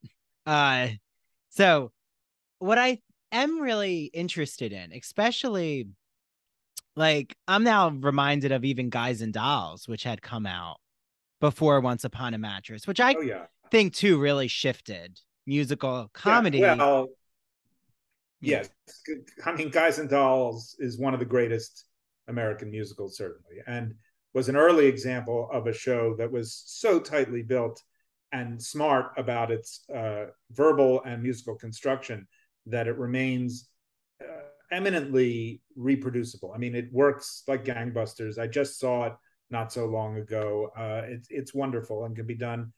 Uh, 0.47 0.89
so 1.51 1.93
what 2.59 2.79
I 2.79 2.99
am 3.31 3.61
really 3.61 4.05
interested 4.05 4.73
in, 4.73 4.93
especially 4.93 5.89
like 6.97 7.37
I'm 7.49 7.65
now 7.65 7.91
reminded 7.91 8.53
of 8.53 8.65
even 8.65 8.91
Guys 8.91 9.23
and 9.23 9.33
Dolls, 9.33 9.89
which 9.89 10.05
had 10.05 10.23
come 10.23 10.47
out 10.47 10.79
before 11.41 11.81
Once 11.81 12.05
Upon 12.05 12.35
a 12.35 12.39
Mattress, 12.39 12.87
which 12.87 13.01
I 13.01 13.15
oh, 13.15 13.21
yeah. 13.21 13.47
think 13.71 13.95
too 13.95 14.19
really 14.19 14.49
shifted 14.49 15.21
musical 15.47 16.11
comedy. 16.13 16.59
Yeah, 16.59 16.77
well, 16.77 17.09
Yes, 18.43 18.71
I 19.45 19.55
mean, 19.55 19.71
Guys 19.71 19.99
and 19.99 20.11
Dolls 20.11 20.75
is 20.81 20.99
one 20.99 21.15
of 21.15 21.21
the 21.21 21.27
greatest 21.27 21.85
American 22.29 22.71
musicals, 22.71 23.17
certainly, 23.17 23.63
and 23.67 23.95
was 24.35 24.49
an 24.49 24.57
early 24.57 24.87
example 24.87 25.49
of 25.53 25.67
a 25.67 25.73
show 25.73 26.17
that 26.17 26.31
was 26.31 26.63
so 26.67 26.99
tightly 26.99 27.43
built 27.43 27.81
and 28.33 28.61
smart 28.61 29.13
about 29.17 29.51
its 29.51 29.85
uh, 29.95 30.27
verbal 30.51 31.03
and 31.05 31.23
musical 31.23 31.55
construction 31.55 32.27
that 32.67 32.89
it 32.89 32.97
remains 32.97 33.69
uh, 34.23 34.43
eminently 34.73 35.61
reproducible. 35.77 36.53
I 36.55 36.59
mean, 36.59 36.75
it 36.75 36.93
works 36.93 37.45
like 37.47 37.65
gangbusters. 37.65 38.39
I 38.39 38.47
just 38.47 38.79
saw 38.79 39.05
it 39.05 39.13
not 39.51 39.73
so 39.73 39.87
long 39.87 40.17
ago. 40.17 40.71
Uh, 40.77 41.03
it's 41.05 41.29
it's 41.31 41.55
wonderful 41.55 42.05
and 42.07 42.17
can 42.17 42.27
be 42.27 42.35
done, 42.35 42.73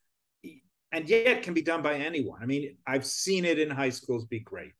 and 0.92 1.08
yet 1.08 1.42
can 1.42 1.54
be 1.54 1.62
done 1.62 1.82
by 1.82 1.94
anyone. 1.94 2.42
I 2.42 2.46
mean, 2.46 2.76
I've 2.86 3.06
seen 3.06 3.44
it 3.44 3.58
in 3.58 3.70
high 3.70 3.90
schools 3.90 4.26
be 4.26 4.40
great. 4.40 4.74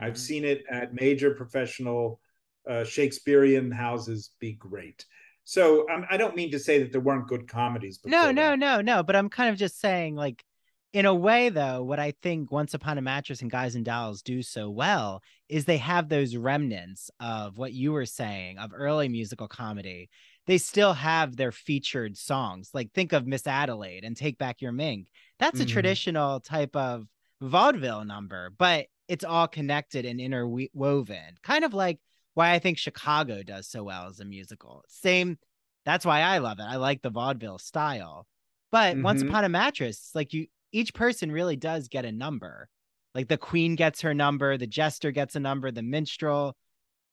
I've 0.00 0.14
mm-hmm. 0.14 0.18
seen 0.18 0.44
it 0.44 0.64
at 0.70 0.94
major 0.94 1.34
professional 1.34 2.20
uh, 2.68 2.84
Shakespearean 2.84 3.70
houses 3.70 4.30
be 4.38 4.52
great. 4.52 5.04
So 5.44 5.88
um, 5.90 6.06
I 6.10 6.16
don't 6.16 6.36
mean 6.36 6.50
to 6.52 6.58
say 6.58 6.78
that 6.80 6.92
there 6.92 7.00
weren't 7.00 7.26
good 7.26 7.48
comedies. 7.48 7.98
No, 8.04 8.30
no, 8.30 8.54
no, 8.54 8.80
no. 8.80 9.02
But 9.02 9.16
I'm 9.16 9.28
kind 9.28 9.50
of 9.50 9.56
just 9.56 9.80
saying, 9.80 10.14
like, 10.14 10.44
in 10.92 11.06
a 11.06 11.14
way, 11.14 11.48
though, 11.48 11.82
what 11.82 12.00
I 12.00 12.14
think 12.22 12.50
Once 12.50 12.74
Upon 12.74 12.98
a 12.98 13.02
Mattress 13.02 13.42
and 13.42 13.50
Guys 13.50 13.74
and 13.74 13.84
Dolls 13.84 14.22
do 14.22 14.42
so 14.42 14.68
well 14.70 15.22
is 15.48 15.64
they 15.64 15.78
have 15.78 16.08
those 16.08 16.36
remnants 16.36 17.10
of 17.20 17.58
what 17.58 17.72
you 17.72 17.92
were 17.92 18.06
saying 18.06 18.58
of 18.58 18.72
early 18.74 19.08
musical 19.08 19.48
comedy. 19.48 20.10
They 20.46 20.58
still 20.58 20.92
have 20.92 21.36
their 21.36 21.52
featured 21.52 22.16
songs. 22.16 22.70
Like 22.74 22.92
think 22.92 23.12
of 23.12 23.26
Miss 23.26 23.46
Adelaide 23.46 24.04
and 24.04 24.16
Take 24.16 24.36
Back 24.36 24.60
Your 24.60 24.72
Mink. 24.72 25.08
That's 25.38 25.60
a 25.60 25.64
Mhm. 25.64 25.68
traditional 25.68 26.40
type 26.40 26.74
of 26.74 27.06
vaudeville 27.40 28.04
number, 28.04 28.50
but 28.58 28.86
it's 29.10 29.24
all 29.24 29.48
connected 29.48 30.06
and 30.06 30.20
interwoven. 30.20 31.36
Kind 31.42 31.64
of 31.64 31.74
like 31.74 31.98
why 32.34 32.52
I 32.52 32.60
think 32.60 32.78
Chicago 32.78 33.42
does 33.42 33.66
so 33.66 33.82
well 33.82 34.06
as 34.08 34.20
a 34.20 34.24
musical. 34.24 34.84
Same. 34.88 35.36
That's 35.84 36.06
why 36.06 36.20
I 36.20 36.38
love 36.38 36.60
it. 36.60 36.64
I 36.64 36.76
like 36.76 37.02
the 37.02 37.10
vaudeville 37.10 37.58
style. 37.58 38.26
But 38.70 38.96
Once 38.98 39.22
Mhm. 39.22 39.28
Upon 39.28 39.44
a 39.44 39.48
Mattress, 39.48 40.12
like 40.14 40.32
you, 40.32 40.46
each 40.70 40.94
person 40.94 41.32
really 41.32 41.56
does 41.56 41.88
get 41.88 42.04
a 42.04 42.12
number. 42.12 42.68
Like 43.14 43.26
the 43.26 43.36
queen 43.36 43.74
gets 43.74 44.02
her 44.02 44.14
number, 44.14 44.56
the 44.56 44.68
jester 44.68 45.10
gets 45.10 45.34
a 45.34 45.40
number, 45.40 45.72
the 45.72 45.82
minstrel 45.82 46.56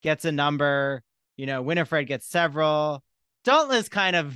gets 0.04 0.24
a 0.24 0.32
number. 0.32 1.04
You 1.36 1.48
know, 1.48 1.64
Winifred 1.64 2.06
gets 2.08 2.28
several. 2.28 3.04
Dauntless 3.44 3.90
kind 3.90 4.16
of 4.16 4.36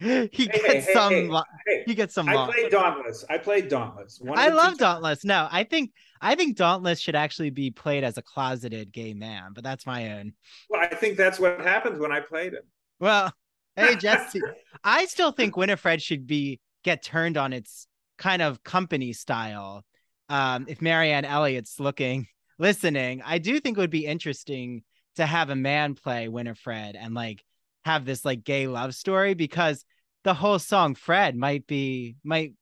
he 0.32 0.46
gets 0.46 0.64
hey, 0.64 0.80
hey, 0.80 0.92
some. 0.94 1.12
hey, 1.12 1.30
Hey, 1.66 1.82
he 1.86 1.94
gets 1.94 2.14
some. 2.14 2.26
I 2.26 2.50
played 2.50 2.70
Dauntless. 2.70 3.24
I 3.28 3.36
played 3.36 3.68
Dauntless. 3.68 4.18
One 4.20 4.38
I 4.38 4.48
love 4.48 4.78
Dauntless. 4.78 5.24
No, 5.24 5.46
I 5.50 5.64
think 5.64 5.92
I 6.22 6.34
think 6.36 6.56
Dauntless 6.56 7.00
should 7.00 7.14
actually 7.14 7.50
be 7.50 7.70
played 7.70 8.02
as 8.02 8.16
a 8.16 8.22
closeted 8.22 8.92
gay 8.92 9.12
man, 9.12 9.52
but 9.54 9.62
that's 9.62 9.84
my 9.84 10.18
own. 10.18 10.32
Well, 10.70 10.80
I 10.80 10.94
think 10.94 11.18
that's 11.18 11.38
what 11.38 11.60
happens 11.60 11.98
when 11.98 12.12
I 12.12 12.20
played 12.20 12.54
it. 12.54 12.66
Well, 12.98 13.30
hey 13.76 13.94
Jesse, 13.94 14.40
I 14.82 15.04
still 15.04 15.32
think 15.32 15.58
Winifred 15.58 16.00
should 16.00 16.26
be 16.26 16.60
get 16.82 17.02
turned 17.02 17.36
on 17.36 17.52
its 17.52 17.86
kind 18.16 18.40
of 18.40 18.64
company 18.64 19.12
style. 19.12 19.84
Um, 20.30 20.64
if 20.66 20.80
Marianne 20.80 21.26
Elliott's 21.26 21.78
looking 21.78 22.26
listening, 22.58 23.20
I 23.22 23.36
do 23.36 23.60
think 23.60 23.76
it 23.76 23.80
would 23.80 23.90
be 23.90 24.06
interesting 24.06 24.82
to 25.16 25.26
have 25.26 25.50
a 25.50 25.56
man 25.56 25.94
play 25.94 26.28
Winifred 26.28 26.96
and 26.96 27.12
like 27.12 27.44
have 27.84 28.04
this 28.04 28.24
like 28.24 28.44
gay 28.44 28.66
love 28.66 28.94
story 28.94 29.34
because 29.34 29.84
the 30.24 30.34
whole 30.34 30.58
song 30.58 30.94
Fred 30.94 31.36
might 31.36 31.66
be 31.66 32.16
might 32.24 32.54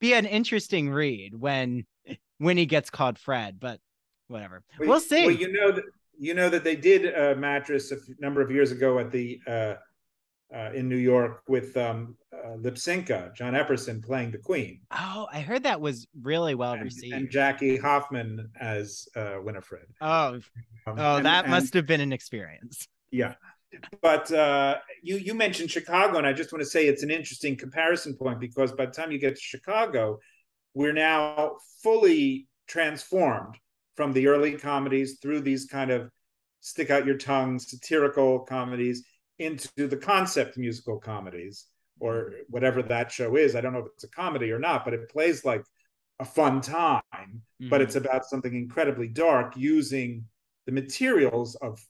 be 0.00 0.14
an 0.14 0.26
interesting 0.26 0.90
read 0.90 1.34
when 1.38 1.84
when 2.38 2.56
he 2.56 2.66
gets 2.66 2.90
called 2.90 3.18
Fred, 3.18 3.58
but 3.60 3.80
whatever. 4.28 4.62
Well, 4.78 4.88
we'll 4.88 5.00
see. 5.00 5.26
Well, 5.26 5.34
you 5.34 5.52
know 5.52 5.72
that 5.72 5.84
you 6.18 6.34
know 6.34 6.48
that 6.48 6.64
they 6.64 6.76
did 6.76 7.06
a 7.06 7.34
mattress 7.36 7.90
a 7.92 7.96
number 8.20 8.40
of 8.40 8.50
years 8.50 8.70
ago 8.72 8.98
at 8.98 9.10
the 9.10 9.40
uh, 9.46 9.74
uh, 10.54 10.70
in 10.74 10.88
New 10.88 10.96
York 10.96 11.42
with 11.48 11.76
um, 11.76 12.16
uh, 12.32 12.56
Lypsinka, 12.58 13.34
John 13.34 13.54
Epperson 13.54 14.04
playing 14.04 14.30
the 14.30 14.38
Queen, 14.38 14.80
oh, 14.92 15.26
I 15.32 15.40
heard 15.40 15.64
that 15.64 15.80
was 15.80 16.06
really 16.22 16.54
well 16.54 16.74
and, 16.74 16.84
received. 16.84 17.14
and 17.14 17.28
Jackie 17.30 17.76
Hoffman 17.76 18.48
as 18.60 19.08
uh, 19.16 19.38
Winifred. 19.42 19.86
oh, 20.00 20.34
Um, 20.86 20.94
oh, 20.98 21.16
and- 21.16 21.26
that 21.26 21.44
and- 21.46 21.50
must 21.50 21.74
have 21.74 21.86
been 21.86 22.00
an 22.00 22.12
experience. 22.12 22.86
yeah. 23.10 23.34
But 24.02 24.30
uh, 24.32 24.78
you 25.02 25.16
you 25.16 25.34
mentioned 25.34 25.70
Chicago, 25.70 26.18
and 26.18 26.26
I 26.26 26.32
just 26.32 26.52
want 26.52 26.62
to 26.62 26.68
say 26.68 26.86
it's 26.86 27.02
an 27.02 27.10
interesting 27.10 27.56
comparison 27.56 28.14
point 28.14 28.40
because 28.40 28.72
by 28.72 28.86
the 28.86 28.92
time 28.92 29.12
you 29.12 29.18
get 29.18 29.36
to 29.36 29.40
Chicago, 29.42 30.18
we're 30.74 30.92
now 30.92 31.56
fully 31.82 32.48
transformed 32.66 33.56
from 33.96 34.12
the 34.12 34.26
early 34.26 34.52
comedies 34.52 35.18
through 35.20 35.40
these 35.40 35.66
kind 35.66 35.90
of 35.90 36.10
stick 36.60 36.90
out 36.90 37.06
your 37.06 37.18
tongue 37.18 37.58
satirical 37.58 38.40
comedies 38.40 39.04
into 39.38 39.86
the 39.88 39.96
concept 39.96 40.56
musical 40.56 40.98
comedies 40.98 41.66
or 42.00 42.32
whatever 42.48 42.82
that 42.82 43.12
show 43.12 43.36
is. 43.36 43.54
I 43.54 43.60
don't 43.60 43.72
know 43.72 43.80
if 43.80 43.86
it's 43.94 44.04
a 44.04 44.08
comedy 44.08 44.50
or 44.50 44.58
not, 44.58 44.84
but 44.84 44.94
it 44.94 45.10
plays 45.10 45.44
like 45.44 45.64
a 46.20 46.24
fun 46.24 46.60
time, 46.60 47.42
but 47.60 47.80
Mhm. 47.80 47.84
it's 47.84 47.96
about 47.96 48.24
something 48.26 48.54
incredibly 48.54 49.08
dark 49.08 49.56
using 49.56 50.26
the 50.66 50.72
materials 50.72 51.54
of 51.56 51.80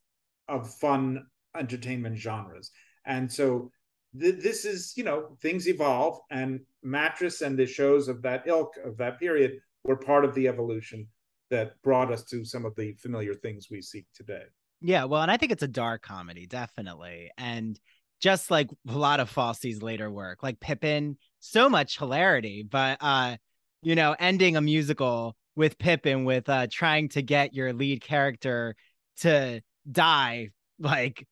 of 0.48 0.74
fun 0.74 1.26
entertainment 1.56 2.16
genres. 2.16 2.70
And 3.06 3.30
so 3.30 3.70
th- 4.18 4.42
this 4.42 4.64
is, 4.64 4.92
you 4.96 5.04
know, 5.04 5.36
things 5.40 5.68
evolve 5.68 6.20
and 6.30 6.60
Mattress 6.82 7.40
and 7.40 7.58
the 7.58 7.66
shows 7.66 8.08
of 8.08 8.20
that 8.22 8.46
ilk 8.46 8.74
of 8.84 8.96
that 8.98 9.18
period 9.18 9.58
were 9.84 9.96
part 9.96 10.24
of 10.24 10.34
the 10.34 10.48
evolution 10.48 11.06
that 11.50 11.80
brought 11.82 12.12
us 12.12 12.24
to 12.24 12.44
some 12.44 12.64
of 12.64 12.74
the 12.76 12.92
familiar 12.94 13.34
things 13.34 13.68
we 13.70 13.80
see 13.80 14.04
today. 14.14 14.42
Yeah, 14.80 15.04
well, 15.04 15.22
and 15.22 15.30
I 15.30 15.36
think 15.36 15.52
it's 15.52 15.62
a 15.62 15.68
dark 15.68 16.02
comedy, 16.02 16.46
definitely. 16.46 17.30
And 17.38 17.78
just 18.20 18.50
like 18.50 18.68
a 18.88 18.98
lot 18.98 19.20
of 19.20 19.30
Fosse's 19.30 19.82
later 19.82 20.10
work, 20.10 20.42
like 20.42 20.60
Pippin, 20.60 21.16
so 21.40 21.68
much 21.68 21.98
hilarity, 21.98 22.66
but 22.68 22.98
uh, 23.00 23.36
you 23.82 23.94
know, 23.94 24.14
ending 24.18 24.56
a 24.56 24.60
musical 24.60 25.36
with 25.56 25.78
Pippin 25.78 26.24
with 26.24 26.48
uh 26.48 26.66
trying 26.70 27.08
to 27.10 27.22
get 27.22 27.54
your 27.54 27.72
lead 27.72 28.02
character 28.02 28.74
to 29.18 29.62
die 29.90 30.50
like 30.78 31.26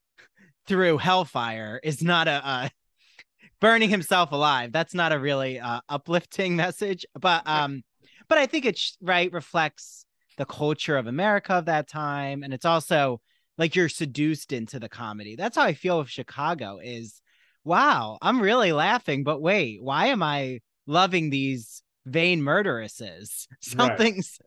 through 0.66 0.98
hellfire 0.98 1.80
is 1.82 2.02
not 2.02 2.28
a 2.28 2.46
uh 2.46 2.68
burning 3.60 3.90
himself 3.90 4.32
alive. 4.32 4.72
That's 4.72 4.94
not 4.94 5.12
a 5.12 5.18
really 5.18 5.60
uh 5.60 5.80
uplifting 5.88 6.56
message, 6.64 7.06
but 7.18 7.42
um 7.46 7.82
but 8.28 8.38
I 8.38 8.46
think 8.46 8.64
it's 8.64 8.96
right 9.00 9.32
reflects 9.32 10.06
the 10.38 10.46
culture 10.46 10.96
of 10.96 11.06
America 11.06 11.54
of 11.54 11.66
that 11.66 11.88
time 11.88 12.42
and 12.42 12.54
it's 12.54 12.64
also 12.64 13.20
like 13.58 13.76
you're 13.76 13.88
seduced 13.88 14.52
into 14.52 14.80
the 14.80 14.88
comedy. 14.88 15.36
That's 15.36 15.56
how 15.56 15.64
I 15.64 15.74
feel 15.74 15.98
with 15.98 16.08
Chicago 16.08 16.78
is 16.82 17.20
wow, 17.64 18.18
I'm 18.20 18.40
really 18.40 18.72
laughing, 18.72 19.24
but 19.24 19.40
wait, 19.40 19.82
why 19.82 20.06
am 20.06 20.22
I 20.22 20.60
loving 20.86 21.30
these 21.30 21.82
vain 22.06 22.42
murderesses? 22.42 23.46
Something's 23.60 24.38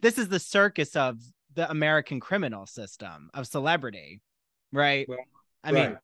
this 0.00 0.18
is 0.18 0.28
the 0.28 0.38
circus 0.38 0.96
of 0.96 1.18
the 1.54 1.70
American 1.70 2.20
criminal 2.20 2.66
system 2.66 3.30
of 3.34 3.46
celebrity, 3.46 4.20
right? 4.72 5.06
Well, 5.08 5.18
I 5.64 5.72
mean, 5.72 5.98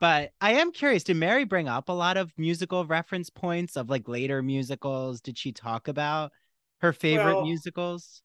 but 0.00 0.32
I 0.40 0.54
am 0.54 0.72
curious, 0.72 1.04
did 1.04 1.16
Mary 1.16 1.44
bring 1.44 1.68
up 1.68 1.88
a 1.88 1.92
lot 1.92 2.16
of 2.16 2.32
musical 2.36 2.84
reference 2.84 3.30
points 3.30 3.76
of 3.76 3.88
like 3.88 4.08
later 4.08 4.42
musicals? 4.42 5.20
Did 5.20 5.38
she 5.38 5.52
talk 5.52 5.88
about 5.88 6.32
her 6.80 6.92
favorite 6.92 7.34
Well- 7.34 7.44
musicals? 7.44 8.22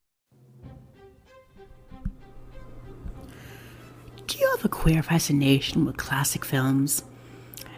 Do 4.28 4.38
you 4.38 4.50
have 4.52 4.64
a 4.66 4.70
queer 4.70 5.02
fascination 5.02 5.86
with 5.86 5.98
classic 5.98 6.46
films? 6.46 7.04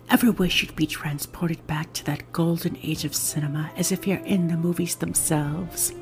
Ever 0.09 0.32
wish 0.32 0.62
you'd 0.62 0.76
be 0.76 0.86
transported 0.86 1.66
back 1.68 1.93
to 1.93 2.05
that 2.05 2.34
golden 2.34 2.78
age 2.84 3.05
of 3.05 3.16
cinema 3.16 3.72
as 3.78 3.93
if 3.93 4.05
you're 4.05 4.18
in 4.26 4.49
the 4.49 4.57
movies 4.57 4.95
themselves? 4.95 5.93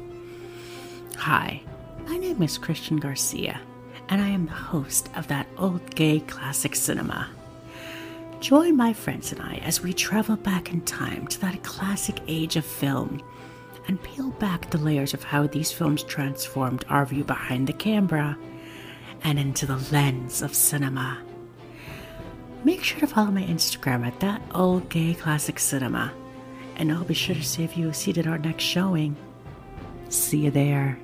Hi, 1.18 1.62
my 2.08 2.18
name 2.18 2.42
is 2.42 2.58
Christian 2.58 2.98
Garcia, 2.98 3.62
and 4.10 4.22
I 4.22 4.28
am 4.28 4.48
the 4.48 4.52
host 4.52 5.10
of 5.16 5.28
that 5.28 5.48
old 5.58 5.96
gay 5.96 6.20
classic 6.22 6.76
cinema. 6.76 7.30
Join 8.40 8.76
my 8.76 8.94
friends 8.94 9.32
and 9.32 9.42
I 9.42 9.56
as 9.64 9.82
we 9.82 9.94
travel 9.94 10.36
back 10.36 10.72
in 10.72 10.82
time 10.82 11.28
to 11.28 11.42
that 11.42 11.64
classic 11.64 12.20
age 12.28 12.56
of 12.56 12.66
film 12.66 13.22
and 13.88 14.02
peel 14.02 14.32
back 14.32 14.70
the 14.70 14.78
layers 14.78 15.14
of 15.14 15.24
how 15.24 15.48
these 15.48 15.72
films 15.72 16.04
transformed 16.04 16.86
our 16.90 17.06
view 17.06 17.24
behind 17.24 17.68
the 17.68 17.74
camera 17.74 18.38
and 19.24 19.38
into 19.38 19.66
the 19.66 19.78
lens 19.92 20.42
of 20.42 20.56
cinema. 20.56 21.18
Make 22.64 22.84
sure 22.84 23.00
to 23.00 23.08
follow 23.08 23.32
my 23.32 23.44
Instagram 23.44 24.06
at 24.06 24.20
that 24.22 24.42
old 24.54 24.90
gay 24.90 25.14
classic 25.14 25.60
cinema, 25.60 26.12
and 26.76 26.92
I'll 26.92 27.04
be 27.04 27.14
sure 27.14 27.36
to 27.36 27.44
save 27.44 27.74
you 27.74 27.90
a 27.90 27.94
seat 27.94 28.18
at 28.18 28.28
our 28.28 28.38
next 28.38 28.64
showing. 28.64 29.16
See 30.10 30.40
you 30.40 30.52
there. 30.52 31.00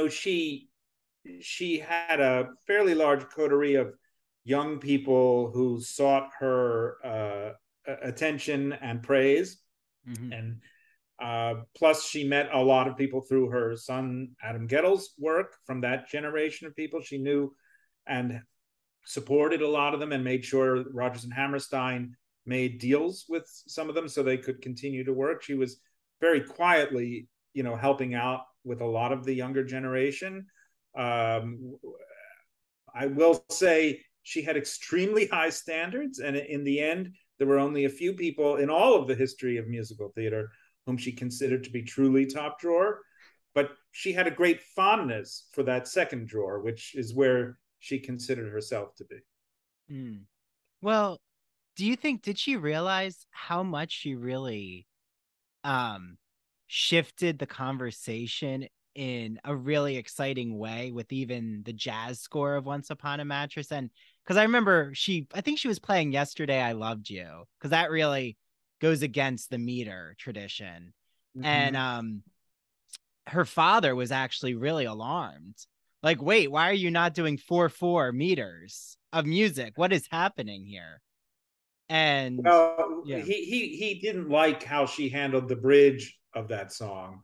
Know 0.00 0.08
she 0.08 0.70
she 1.42 1.78
had 1.78 2.20
a 2.20 2.48
fairly 2.66 2.94
large 2.94 3.28
coterie 3.28 3.74
of 3.74 3.92
young 4.44 4.78
people 4.78 5.50
who 5.52 5.78
sought 5.82 6.30
her 6.38 6.96
uh, 7.04 7.52
attention 8.02 8.72
and 8.72 9.02
praise 9.02 9.58
Mhm. 10.08 10.32
and 10.32 10.62
uh, 11.20 11.62
plus 11.76 12.06
she 12.06 12.24
met 12.24 12.48
a 12.50 12.62
lot 12.62 12.88
of 12.88 12.96
people 12.96 13.20
through 13.20 13.50
her 13.50 13.76
son 13.76 14.30
adam 14.42 14.66
Guettel's 14.66 15.12
work 15.18 15.54
from 15.66 15.82
that 15.82 16.08
generation 16.08 16.66
of 16.66 16.74
people 16.74 17.02
she 17.02 17.18
knew 17.18 17.54
and 18.06 18.40
supported 19.04 19.60
a 19.60 19.68
lot 19.68 19.92
of 19.92 20.00
them 20.00 20.12
and 20.12 20.24
made 20.24 20.46
sure 20.46 20.84
rodgers 20.94 21.24
and 21.24 21.34
hammerstein 21.34 22.16
made 22.46 22.78
deals 22.78 23.26
with 23.28 23.44
some 23.66 23.90
of 23.90 23.94
them 23.94 24.08
so 24.08 24.22
they 24.22 24.38
could 24.38 24.62
continue 24.62 25.04
to 25.04 25.12
work 25.12 25.42
she 25.42 25.54
was 25.54 25.82
very 26.22 26.40
quietly 26.40 27.28
you 27.52 27.62
know 27.62 27.76
helping 27.76 28.14
out 28.14 28.40
with 28.64 28.80
a 28.80 28.86
lot 28.86 29.12
of 29.12 29.24
the 29.24 29.34
younger 29.34 29.64
generation 29.64 30.46
um, 30.96 31.76
i 32.94 33.06
will 33.06 33.44
say 33.50 34.00
she 34.22 34.42
had 34.42 34.56
extremely 34.56 35.26
high 35.32 35.50
standards 35.50 36.18
and 36.18 36.36
in 36.36 36.64
the 36.64 36.80
end 36.80 37.14
there 37.38 37.46
were 37.46 37.58
only 37.58 37.84
a 37.84 37.90
few 37.90 38.12
people 38.12 38.56
in 38.56 38.68
all 38.68 38.94
of 38.94 39.06
the 39.06 39.14
history 39.14 39.56
of 39.56 39.66
musical 39.66 40.12
theater 40.14 40.50
whom 40.86 40.96
she 40.96 41.12
considered 41.12 41.64
to 41.64 41.70
be 41.70 41.82
truly 41.82 42.26
top 42.26 42.60
drawer 42.60 43.00
but 43.54 43.70
she 43.92 44.12
had 44.12 44.26
a 44.26 44.30
great 44.30 44.62
fondness 44.76 45.48
for 45.52 45.62
that 45.62 45.88
second 45.88 46.26
drawer 46.26 46.60
which 46.60 46.94
is 46.94 47.14
where 47.14 47.58
she 47.78 47.98
considered 47.98 48.52
herself 48.52 48.94
to 48.94 49.04
be 49.04 49.16
Mm. 49.90 50.20
Well, 50.80 51.20
do 51.76 51.84
you 51.84 51.96
think 51.96 52.22
did 52.22 52.38
she 52.38 52.56
realize 52.56 53.26
how 53.30 53.62
much 53.62 53.92
she 53.92 54.14
really 54.14 54.86
um 55.64 56.16
shifted 56.72 57.36
the 57.36 57.46
conversation 57.46 58.64
in 58.94 59.40
a 59.44 59.56
really 59.56 59.96
exciting 59.96 60.56
way 60.56 60.92
with 60.92 61.12
even 61.12 61.62
the 61.64 61.72
jazz 61.72 62.20
score 62.20 62.54
of 62.54 62.64
Once 62.64 62.90
Upon 62.90 63.18
a 63.18 63.24
Mattress. 63.24 63.72
And 63.72 63.90
because 64.22 64.36
I 64.36 64.44
remember 64.44 64.92
she 64.94 65.26
I 65.34 65.40
think 65.40 65.58
she 65.58 65.66
was 65.66 65.80
playing 65.80 66.12
Yesterday 66.12 66.62
I 66.62 66.72
Loved 66.72 67.10
You 67.10 67.42
because 67.58 67.72
that 67.72 67.90
really 67.90 68.36
goes 68.80 69.02
against 69.02 69.50
the 69.50 69.58
meter 69.58 70.14
tradition. 70.16 70.92
Mm-hmm. 71.36 71.44
and 71.44 71.76
um 71.76 72.22
her 73.26 73.44
father 73.44 73.96
was 73.96 74.12
actually 74.12 74.54
really 74.54 74.84
alarmed. 74.84 75.56
Like 76.04 76.22
wait 76.22 76.52
why 76.52 76.70
are 76.70 76.72
you 76.72 76.92
not 76.92 77.14
doing 77.14 77.36
4 77.36 77.68
4 77.68 78.12
meters 78.12 78.96
of 79.12 79.26
music? 79.26 79.72
What 79.74 79.92
is 79.92 80.06
happening 80.08 80.66
here? 80.66 81.00
And 81.88 82.38
well 82.44 83.02
yeah. 83.06 83.18
he 83.18 83.44
he 83.44 83.76
he 83.76 83.98
didn't 83.98 84.28
like 84.28 84.62
how 84.62 84.86
she 84.86 85.08
handled 85.08 85.48
the 85.48 85.56
bridge 85.56 86.16
of 86.34 86.48
that 86.48 86.72
song 86.72 87.20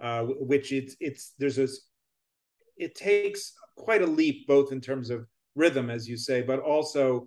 uh, 0.00 0.22
which 0.22 0.72
it's 0.72 0.96
it's 1.00 1.34
there's 1.38 1.58
a 1.58 1.68
it 2.76 2.94
takes 2.94 3.54
quite 3.76 4.02
a 4.02 4.06
leap 4.06 4.46
both 4.46 4.72
in 4.72 4.80
terms 4.80 5.10
of 5.10 5.26
rhythm 5.54 5.90
as 5.90 6.08
you 6.08 6.16
say 6.16 6.42
but 6.42 6.60
also 6.60 7.26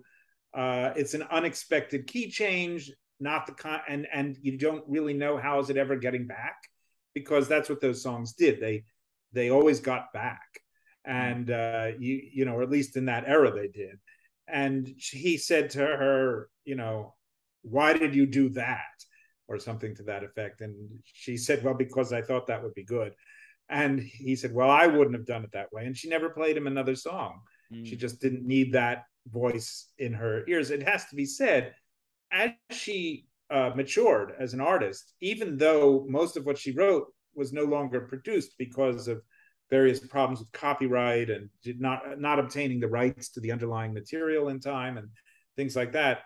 uh, 0.54 0.90
it's 0.96 1.14
an 1.14 1.22
unexpected 1.30 2.06
key 2.06 2.30
change 2.30 2.90
not 3.20 3.46
the 3.46 3.52
con 3.52 3.80
and 3.88 4.06
and 4.12 4.36
you 4.42 4.58
don't 4.58 4.84
really 4.88 5.14
know 5.14 5.38
how 5.38 5.60
is 5.60 5.70
it 5.70 5.76
ever 5.76 5.96
getting 5.96 6.26
back 6.26 6.56
because 7.14 7.48
that's 7.48 7.68
what 7.68 7.80
those 7.80 8.02
songs 8.02 8.32
did. 8.32 8.60
They 8.60 8.84
they 9.32 9.50
always 9.50 9.80
got 9.80 10.12
back. 10.12 10.40
And 11.04 11.50
uh, 11.50 11.92
you 11.98 12.20
you 12.32 12.44
know 12.44 12.54
or 12.54 12.62
at 12.62 12.70
least 12.70 12.96
in 12.96 13.06
that 13.06 13.24
era 13.26 13.52
they 13.52 13.68
did. 13.68 13.98
And 14.48 14.86
he 14.96 15.36
said 15.36 15.70
to 15.70 15.80
her 15.80 16.48
you 16.64 16.74
know 16.74 17.14
why 17.62 17.92
did 17.92 18.14
you 18.14 18.26
do 18.26 18.50
that 18.50 18.80
or 19.48 19.58
something 19.58 19.94
to 19.96 20.02
that 20.04 20.24
effect. 20.24 20.60
And 20.60 20.74
she 21.04 21.36
said, 21.36 21.62
Well, 21.62 21.74
because 21.74 22.12
I 22.12 22.22
thought 22.22 22.46
that 22.46 22.62
would 22.62 22.74
be 22.74 22.84
good. 22.84 23.12
And 23.68 24.00
he 24.00 24.36
said, 24.36 24.52
Well, 24.52 24.70
I 24.70 24.86
wouldn't 24.86 25.16
have 25.16 25.26
done 25.26 25.44
it 25.44 25.52
that 25.52 25.72
way. 25.72 25.86
And 25.86 25.96
she 25.96 26.08
never 26.08 26.30
played 26.30 26.56
him 26.56 26.66
another 26.66 26.94
song. 26.94 27.40
Mm. 27.72 27.86
She 27.86 27.96
just 27.96 28.20
didn't 28.20 28.46
need 28.46 28.72
that 28.72 29.04
voice 29.28 29.88
in 29.98 30.12
her 30.14 30.44
ears. 30.48 30.70
It 30.70 30.82
has 30.82 31.06
to 31.06 31.16
be 31.16 31.26
said, 31.26 31.74
as 32.32 32.50
she 32.70 33.26
uh, 33.50 33.70
matured 33.76 34.32
as 34.38 34.54
an 34.54 34.60
artist, 34.60 35.14
even 35.20 35.56
though 35.56 36.06
most 36.08 36.36
of 36.36 36.46
what 36.46 36.58
she 36.58 36.72
wrote 36.72 37.06
was 37.34 37.52
no 37.52 37.64
longer 37.64 38.02
produced 38.02 38.54
because 38.58 39.08
of 39.08 39.22
various 39.70 40.00
problems 40.00 40.38
with 40.38 40.52
copyright 40.52 41.30
and 41.30 41.48
not 41.78 42.20
not 42.20 42.38
obtaining 42.38 42.78
the 42.78 42.88
rights 42.88 43.30
to 43.30 43.40
the 43.40 43.52
underlying 43.52 43.94
material 43.94 44.48
in 44.48 44.60
time 44.60 44.98
and 44.98 45.08
things 45.56 45.74
like 45.74 45.92
that 45.92 46.20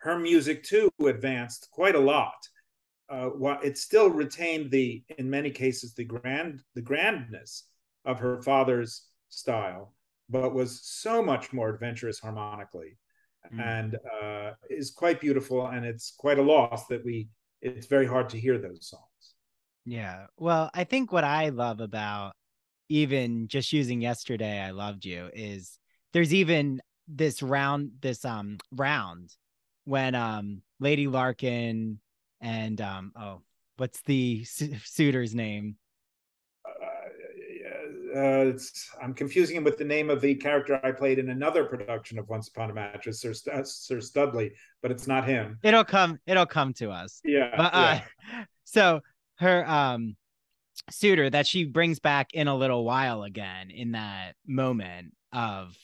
her 0.00 0.18
music 0.18 0.64
too 0.64 0.90
advanced 1.06 1.68
quite 1.70 1.94
a 1.94 2.00
lot. 2.00 2.48
Uh, 3.08 3.30
it 3.62 3.76
still 3.76 4.08
retained 4.08 4.70
the, 4.70 5.02
in 5.18 5.28
many 5.28 5.50
cases, 5.50 5.94
the 5.94 6.04
grand, 6.04 6.62
the 6.74 6.82
grandness 6.82 7.64
of 8.04 8.18
her 8.18 8.40
father's 8.42 9.06
style, 9.28 9.94
but 10.28 10.54
was 10.54 10.80
so 10.84 11.22
much 11.22 11.52
more 11.52 11.70
adventurous 11.70 12.18
harmonically, 12.20 12.96
mm. 13.52 13.60
and 13.60 13.98
uh, 14.22 14.52
is 14.70 14.90
quite 14.90 15.20
beautiful. 15.20 15.66
And 15.66 15.84
it's 15.84 16.14
quite 16.16 16.38
a 16.38 16.42
loss 16.42 16.86
that 16.86 17.04
we. 17.04 17.28
It's 17.62 17.86
very 17.86 18.06
hard 18.06 18.30
to 18.30 18.40
hear 18.40 18.56
those 18.56 18.88
songs. 18.88 19.34
Yeah, 19.84 20.26
well, 20.38 20.70
I 20.72 20.84
think 20.84 21.12
what 21.12 21.24
I 21.24 21.50
love 21.50 21.80
about 21.80 22.32
even 22.88 23.48
just 23.48 23.72
using 23.72 24.00
"Yesterday 24.00 24.60
I 24.60 24.70
Loved 24.70 25.04
You" 25.04 25.30
is 25.34 25.78
there's 26.12 26.32
even 26.32 26.80
this 27.08 27.42
round, 27.42 27.90
this 28.00 28.24
um 28.24 28.58
round 28.72 29.34
when 29.84 30.14
um 30.14 30.62
Lady 30.78 31.06
Larkin 31.06 32.00
and 32.40 32.80
um 32.80 33.12
oh 33.16 33.42
what's 33.76 34.00
the 34.02 34.44
su- 34.44 34.76
suitor's 34.84 35.34
name? 35.34 35.76
Uh, 36.66 38.18
uh, 38.18 38.52
I'm 39.02 39.14
confusing 39.14 39.56
him 39.56 39.64
with 39.64 39.78
the 39.78 39.84
name 39.84 40.10
of 40.10 40.20
the 40.20 40.34
character 40.34 40.80
I 40.84 40.92
played 40.92 41.18
in 41.18 41.30
another 41.30 41.64
production 41.64 42.18
of 42.18 42.28
Once 42.28 42.48
Upon 42.48 42.70
a 42.70 42.74
Mattress, 42.74 43.20
Sir, 43.20 43.32
St- 43.32 43.66
Sir 43.66 44.00
Studley, 44.00 44.52
but 44.82 44.90
it's 44.90 45.06
not 45.06 45.24
him. 45.24 45.58
It'll 45.62 45.84
come. 45.84 46.18
It'll 46.26 46.46
come 46.46 46.74
to 46.74 46.90
us. 46.90 47.20
Yeah. 47.24 47.56
But, 47.56 47.74
uh, 47.74 48.00
yeah. 48.32 48.44
So 48.64 49.00
her 49.38 49.68
um 49.68 50.16
suitor 50.90 51.28
that 51.30 51.46
she 51.46 51.64
brings 51.64 51.98
back 51.98 52.34
in 52.34 52.46
a 52.48 52.54
little 52.54 52.84
while 52.84 53.22
again 53.22 53.70
in 53.70 53.92
that 53.92 54.34
moment 54.46 55.14
of 55.32 55.76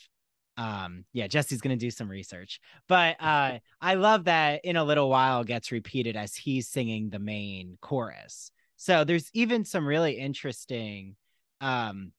um 0.56 1.04
yeah 1.12 1.26
jesse's 1.26 1.60
gonna 1.60 1.76
do 1.76 1.90
some 1.90 2.08
research. 2.08 2.60
But 2.88 3.16
uh 3.20 3.58
i 3.80 3.94
love 3.94 4.24
that 4.24 4.64
in 4.64 4.76
a 4.76 4.84
little 4.84 5.10
while 5.10 5.44
gets 5.44 5.72
repeated 5.72 6.16
as 6.16 6.34
he's 6.34 6.68
singing 6.68 7.10
the 7.10 7.18
main 7.18 7.78
chorus. 7.80 8.50
So 8.76 9.04
there's 9.04 9.30
even 9.32 9.64
some 9.64 9.86
really 9.86 10.12
interesting 10.12 11.16
um 11.60 12.12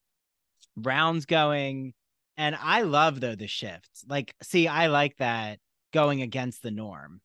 rounds 0.76 1.26
going. 1.26 1.94
And 2.36 2.56
i 2.60 2.82
love 2.82 3.20
though 3.20 3.34
the 3.34 3.48
shifts. 3.48 4.04
Like 4.08 4.34
see 4.42 4.68
i 4.68 4.86
like 4.86 5.16
that 5.18 5.58
going 5.92 6.22
against 6.22 6.62
the 6.62 6.70
norm. 6.70 7.20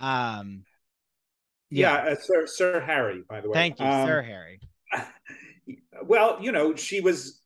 Um 0.00 0.64
yeah, 1.70 2.06
yeah 2.06 2.12
uh, 2.12 2.16
sir 2.16 2.46
sir 2.46 2.80
harry 2.80 3.22
by 3.28 3.40
the 3.40 3.48
way. 3.48 3.54
Thank 3.54 3.80
you 3.80 3.86
um, 3.86 4.06
sir 4.06 4.22
harry. 4.22 4.60
well 6.04 6.38
you 6.40 6.52
know 6.52 6.74
she 6.76 7.00
was 7.00 7.42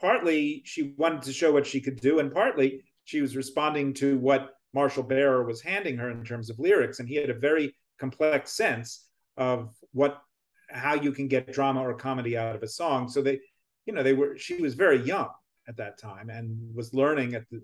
partly 0.00 0.62
she 0.64 0.94
wanted 0.96 1.22
to 1.22 1.32
show 1.32 1.52
what 1.52 1.66
she 1.66 1.80
could 1.80 2.00
do, 2.00 2.18
and 2.18 2.32
partly 2.32 2.84
she 3.04 3.20
was 3.20 3.36
responding 3.36 3.94
to 3.94 4.18
what 4.18 4.50
Marshall 4.72 5.02
Barer 5.02 5.44
was 5.44 5.60
handing 5.60 5.96
her 5.96 6.10
in 6.10 6.24
terms 6.24 6.50
of 6.50 6.58
lyrics, 6.58 7.00
and 7.00 7.08
he 7.08 7.16
had 7.16 7.30
a 7.30 7.34
very 7.34 7.74
complex 7.98 8.52
sense 8.52 9.06
of 9.36 9.74
what 9.92 10.22
how 10.70 10.94
you 10.94 11.12
can 11.12 11.26
get 11.26 11.52
drama 11.52 11.80
or 11.80 11.94
comedy 11.94 12.36
out 12.36 12.54
of 12.54 12.62
a 12.62 12.68
song. 12.68 13.08
So 13.08 13.20
they, 13.22 13.40
you 13.86 13.92
know, 13.92 14.02
they 14.02 14.12
were 14.12 14.36
she 14.38 14.54
was 14.54 14.74
very 14.74 15.02
young 15.02 15.28
at 15.68 15.76
that 15.76 15.98
time 15.98 16.30
and 16.30 16.74
was 16.74 16.94
learning 16.94 17.34
at 17.34 17.44
the, 17.50 17.60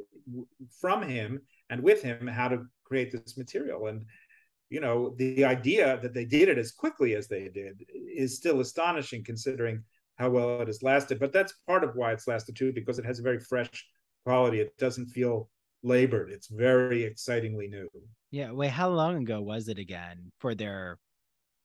from 0.80 1.02
him 1.02 1.40
and 1.70 1.82
with 1.82 2.02
him 2.02 2.26
how 2.26 2.48
to 2.48 2.64
create 2.84 3.10
this 3.10 3.36
material 3.36 3.88
and 3.88 4.04
you 4.70 4.80
know 4.80 5.14
the 5.16 5.44
idea 5.44 5.98
that 6.02 6.14
they 6.14 6.24
did 6.24 6.48
it 6.48 6.58
as 6.58 6.72
quickly 6.72 7.14
as 7.14 7.26
they 7.26 7.48
did 7.48 7.84
is 7.88 8.36
still 8.36 8.60
astonishing 8.60 9.24
considering 9.24 9.82
how 10.16 10.30
well 10.30 10.60
it 10.60 10.66
has 10.66 10.82
lasted. 10.82 11.18
But 11.18 11.32
that's 11.32 11.52
part 11.66 11.84
of 11.84 11.94
why 11.94 12.12
it's 12.12 12.26
lasted 12.26 12.56
too, 12.56 12.72
because 12.72 12.98
it 12.98 13.04
has 13.04 13.18
a 13.18 13.22
very 13.22 13.38
fresh 13.38 13.86
quality. 14.24 14.60
It 14.60 14.76
doesn't 14.78 15.06
feel 15.06 15.48
labored. 15.82 16.30
It's 16.30 16.48
very 16.48 17.04
excitingly 17.04 17.68
new. 17.68 17.88
Yeah. 18.30 18.52
Wait, 18.52 18.70
how 18.70 18.88
long 18.88 19.22
ago 19.22 19.40
was 19.40 19.68
it 19.68 19.78
again 19.78 20.32
for 20.38 20.54
their 20.54 20.98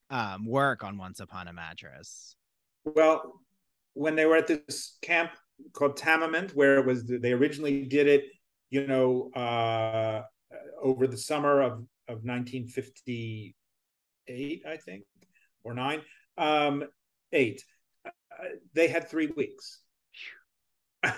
um, 0.10 0.46
work 0.46 0.84
on 0.84 0.98
Once 0.98 1.20
Upon 1.20 1.48
a 1.48 1.54
Mattress? 1.54 2.36
Well, 2.84 3.42
when 3.94 4.16
they 4.16 4.26
were 4.26 4.38
at 4.38 4.48
this 4.48 4.98
camp 5.02 5.32
called 5.74 5.98
Tamiment, 5.98 6.56
where 6.56 6.80
it 6.80 6.86
was 6.86 7.06
they 7.06 7.34
originally 7.34 7.86
did 7.86 8.08
it, 8.08 8.26
you 8.70 8.88
know, 8.88 9.30
uh, 9.36 10.22
over 10.82 11.08
the 11.08 11.18
summer 11.18 11.62
of 11.62 11.74
of 12.08 12.26
1958, 12.26 14.64
I 14.68 14.78
think, 14.78 15.04
or 15.64 15.74
nine, 15.74 16.02
um, 16.38 16.84
eight 17.32 17.64
they 18.74 18.88
had 18.88 19.10
three 19.10 19.28
weeks. 19.28 19.80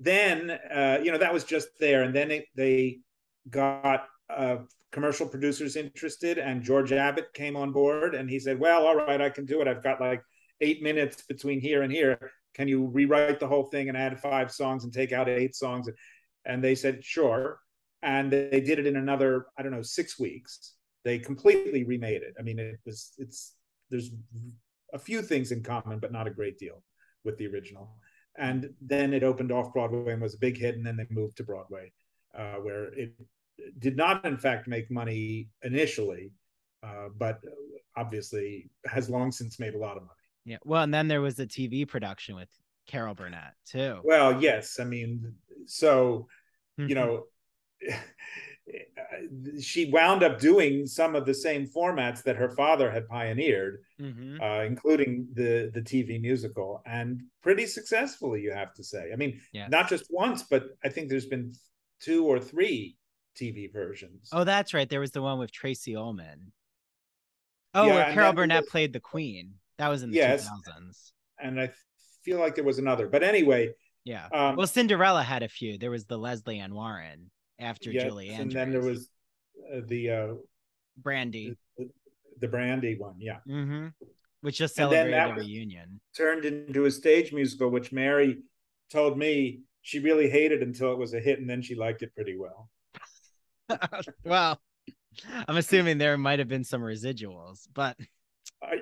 then, 0.00 0.50
uh, 0.50 0.98
you 1.02 1.12
know, 1.12 1.18
that 1.18 1.32
was 1.32 1.44
just 1.44 1.68
there. 1.78 2.02
And 2.02 2.14
then 2.14 2.30
it, 2.30 2.46
they 2.56 3.00
got 3.48 4.06
uh, 4.28 4.56
commercial 4.92 5.26
producers 5.26 5.76
interested, 5.76 6.38
and 6.38 6.62
George 6.62 6.92
Abbott 6.92 7.32
came 7.34 7.56
on 7.56 7.72
board 7.72 8.14
and 8.14 8.28
he 8.28 8.38
said, 8.38 8.58
Well, 8.58 8.86
all 8.86 8.96
right, 8.96 9.20
I 9.20 9.30
can 9.30 9.46
do 9.46 9.60
it. 9.60 9.68
I've 9.68 9.82
got 9.82 10.00
like 10.00 10.22
eight 10.60 10.82
minutes 10.82 11.22
between 11.22 11.60
here 11.60 11.82
and 11.82 11.92
here. 11.92 12.32
Can 12.54 12.68
you 12.68 12.86
rewrite 12.86 13.40
the 13.40 13.46
whole 13.46 13.64
thing 13.64 13.88
and 13.88 13.96
add 13.96 14.20
five 14.20 14.50
songs 14.50 14.84
and 14.84 14.92
take 14.92 15.12
out 15.12 15.28
eight 15.28 15.54
songs? 15.54 15.88
And 16.44 16.62
they 16.62 16.74
said, 16.74 17.04
Sure. 17.04 17.58
And 18.02 18.32
they 18.32 18.62
did 18.62 18.78
it 18.78 18.86
in 18.86 18.96
another, 18.96 19.46
I 19.58 19.62
don't 19.62 19.72
know, 19.72 19.82
six 19.82 20.18
weeks. 20.18 20.74
They 21.04 21.18
completely 21.18 21.84
remade 21.84 22.22
it. 22.22 22.34
I 22.38 22.42
mean, 22.42 22.58
it 22.58 22.80
was, 22.86 23.12
it's, 23.18 23.54
there's 23.90 24.10
a 24.92 24.98
few 24.98 25.22
things 25.22 25.52
in 25.52 25.62
common, 25.62 25.98
but 25.98 26.12
not 26.12 26.26
a 26.26 26.30
great 26.30 26.58
deal 26.58 26.82
with 27.24 27.36
the 27.38 27.46
original. 27.46 27.96
And 28.36 28.70
then 28.80 29.12
it 29.12 29.22
opened 29.22 29.52
off 29.52 29.72
Broadway 29.72 30.12
and 30.12 30.22
was 30.22 30.34
a 30.34 30.38
big 30.38 30.56
hit, 30.56 30.76
and 30.76 30.86
then 30.86 30.96
they 30.96 31.06
moved 31.10 31.36
to 31.38 31.44
Broadway, 31.44 31.92
uh, 32.36 32.54
where 32.54 32.92
it 32.94 33.14
did 33.78 33.96
not, 33.96 34.24
in 34.24 34.36
fact, 34.36 34.68
make 34.68 34.90
money 34.90 35.48
initially, 35.62 36.32
uh, 36.82 37.08
but 37.16 37.40
obviously 37.96 38.70
has 38.86 39.10
long 39.10 39.32
since 39.32 39.58
made 39.58 39.74
a 39.74 39.78
lot 39.78 39.96
of 39.96 40.02
money. 40.02 40.14
Yeah. 40.44 40.58
Well, 40.64 40.82
and 40.82 40.94
then 40.94 41.08
there 41.08 41.20
was 41.20 41.38
a 41.38 41.46
TV 41.46 41.86
production 41.86 42.34
with 42.36 42.48
Carol 42.86 43.14
Burnett 43.14 43.54
too. 43.66 44.00
Well, 44.04 44.40
yes. 44.40 44.78
I 44.80 44.84
mean, 44.84 45.34
so 45.66 46.26
you 46.76 46.86
mm-hmm. 46.86 46.94
know, 46.94 47.24
she 49.60 49.90
wound 49.90 50.22
up 50.22 50.38
doing 50.38 50.86
some 50.86 51.14
of 51.14 51.26
the 51.26 51.34
same 51.34 51.66
formats 51.66 52.22
that 52.22 52.36
her 52.36 52.50
father 52.50 52.90
had 52.90 53.08
pioneered, 53.08 53.82
mm-hmm. 54.00 54.40
uh, 54.40 54.62
including 54.62 55.28
the 55.34 55.70
the 55.74 55.80
TV 55.80 56.20
musical, 56.20 56.82
and 56.86 57.22
pretty 57.42 57.66
successfully, 57.66 58.40
you 58.42 58.52
have 58.52 58.72
to 58.74 58.84
say. 58.84 59.10
I 59.12 59.16
mean, 59.16 59.40
yes. 59.52 59.70
not 59.70 59.88
just 59.88 60.06
once, 60.10 60.44
but 60.44 60.68
I 60.84 60.88
think 60.88 61.08
there's 61.08 61.26
been 61.26 61.52
two 62.00 62.26
or 62.26 62.38
three 62.38 62.96
TV 63.38 63.72
versions. 63.72 64.28
Oh, 64.32 64.44
that's 64.44 64.74
right. 64.74 64.88
There 64.88 65.00
was 65.00 65.10
the 65.10 65.22
one 65.22 65.38
with 65.38 65.52
Tracey 65.52 65.96
Ullman. 65.96 66.52
Oh, 67.74 67.86
Yeah, 67.86 67.94
where 67.94 68.12
Carol 68.14 68.32
Burnett 68.32 68.62
was- 68.62 68.70
played 68.70 68.92
the 68.92 69.00
Queen. 69.00 69.54
That 69.78 69.88
was 69.88 70.02
in 70.02 70.10
the 70.10 70.16
Yes. 70.16 70.48
2000s. 70.48 71.12
and 71.38 71.58
I 71.58 71.70
feel 72.22 72.38
like 72.38 72.54
there 72.54 72.64
was 72.64 72.78
another. 72.78 73.08
But 73.08 73.22
anyway, 73.22 73.72
Yeah. 74.04 74.26
um, 74.32 74.56
well, 74.56 74.66
Cinderella 74.66 75.22
had 75.22 75.42
a 75.42 75.48
few. 75.48 75.78
There 75.78 75.90
was 75.90 76.04
the 76.04 76.18
Lesley 76.18 76.58
Ann 76.58 76.74
Warren 76.74 77.30
after 77.60 77.92
yes, 77.92 78.04
Julie 78.04 78.30
and 78.30 78.50
then 78.50 78.70
there 78.72 78.80
was 78.80 79.08
uh, 79.72 79.80
the 79.86 80.10
uh, 80.10 80.26
Brandy, 80.96 81.56
the, 81.78 81.88
the 82.40 82.48
Brandy 82.48 82.96
one. 82.98 83.14
Yeah, 83.18 83.38
hmm 83.46 83.88
which 84.42 84.56
just 84.56 84.74
celebrated 84.74 85.18
a 85.18 85.34
reunion. 85.34 86.00
turned 86.16 86.44
into 86.46 86.86
a 86.86 86.90
stage 86.90 87.32
musical, 87.32 87.68
which 87.68 87.92
Mary 87.92 88.38
told 88.90 89.18
me 89.18 89.60
she 89.82 89.98
really 89.98 90.30
hated 90.30 90.62
until 90.62 90.92
it 90.92 90.98
was 90.98 91.14
a 91.14 91.20
hit, 91.20 91.38
and 91.38 91.48
then 91.48 91.62
she 91.62 91.74
liked 91.74 92.02
it 92.02 92.14
pretty 92.14 92.36
well. 92.36 92.70
well, 94.24 94.60
I'm 95.46 95.56
assuming 95.56 95.98
there 95.98 96.16
might 96.18 96.38
have 96.38 96.48
been 96.48 96.64
some 96.64 96.80
residuals, 96.80 97.66
but 97.74 97.96
I, 98.62 98.76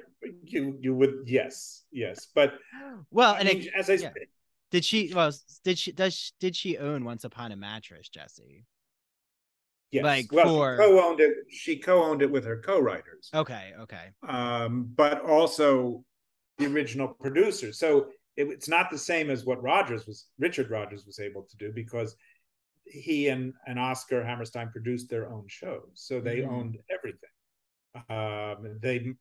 you 0.45 0.77
you 0.81 0.95
would 0.95 1.25
yes 1.27 1.85
yes, 1.93 2.29
but 2.35 2.55
well, 3.11 3.35
I 3.35 3.41
and 3.41 3.49
mean, 3.49 3.63
it, 3.63 3.73
as 3.77 3.91
I 3.91 3.95
yeah. 3.95 4.11
Did 4.71 4.85
she? 4.85 5.13
Well, 5.15 5.33
did 5.65 5.79
she? 5.79 5.93
Does 5.93 6.15
she, 6.15 6.33
did 6.41 6.57
she 6.57 6.79
own 6.79 7.05
Once 7.05 7.25
Upon 7.25 7.53
a 7.53 7.57
Mattress, 7.57 8.09
Jesse? 8.09 8.65
yes, 9.91 10.05
like 10.05 10.33
well, 10.33 10.47
for- 10.49 10.77
she 10.77 10.83
co-owned 10.83 11.21
it. 11.21 11.35
She 11.51 11.77
co-owned 11.79 12.23
it 12.23 12.31
with 12.31 12.45
her 12.45 12.61
co-writers. 12.61 13.31
Okay, 13.35 13.73
okay, 13.81 14.09
um, 14.29 14.91
but 14.95 15.23
also 15.23 16.05
the 16.59 16.67
original 16.67 17.09
producer. 17.09 17.73
So 17.73 18.09
it, 18.37 18.49
it's 18.49 18.69
not 18.69 18.91
the 18.91 18.99
same 18.99 19.31
as 19.31 19.45
what 19.45 19.63
Rodgers 19.63 20.07
was, 20.07 20.27
Richard 20.39 20.71
Rodgers 20.71 21.07
was 21.07 21.19
able 21.19 21.43
to 21.45 21.57
do 21.57 21.73
because 21.75 22.15
he 22.85 23.29
and, 23.29 23.53
and 23.67 23.79
Oscar 23.79 24.25
Hammerstein 24.25 24.71
produced 24.71 25.09
their 25.09 25.31
own 25.31 25.45
shows. 25.47 25.91
So 25.95 26.21
they 26.21 26.39
Mhm. 26.39 26.49
owned 26.49 26.79
everything. 26.91 27.31
Um, 28.11 28.79
they, 28.81 29.15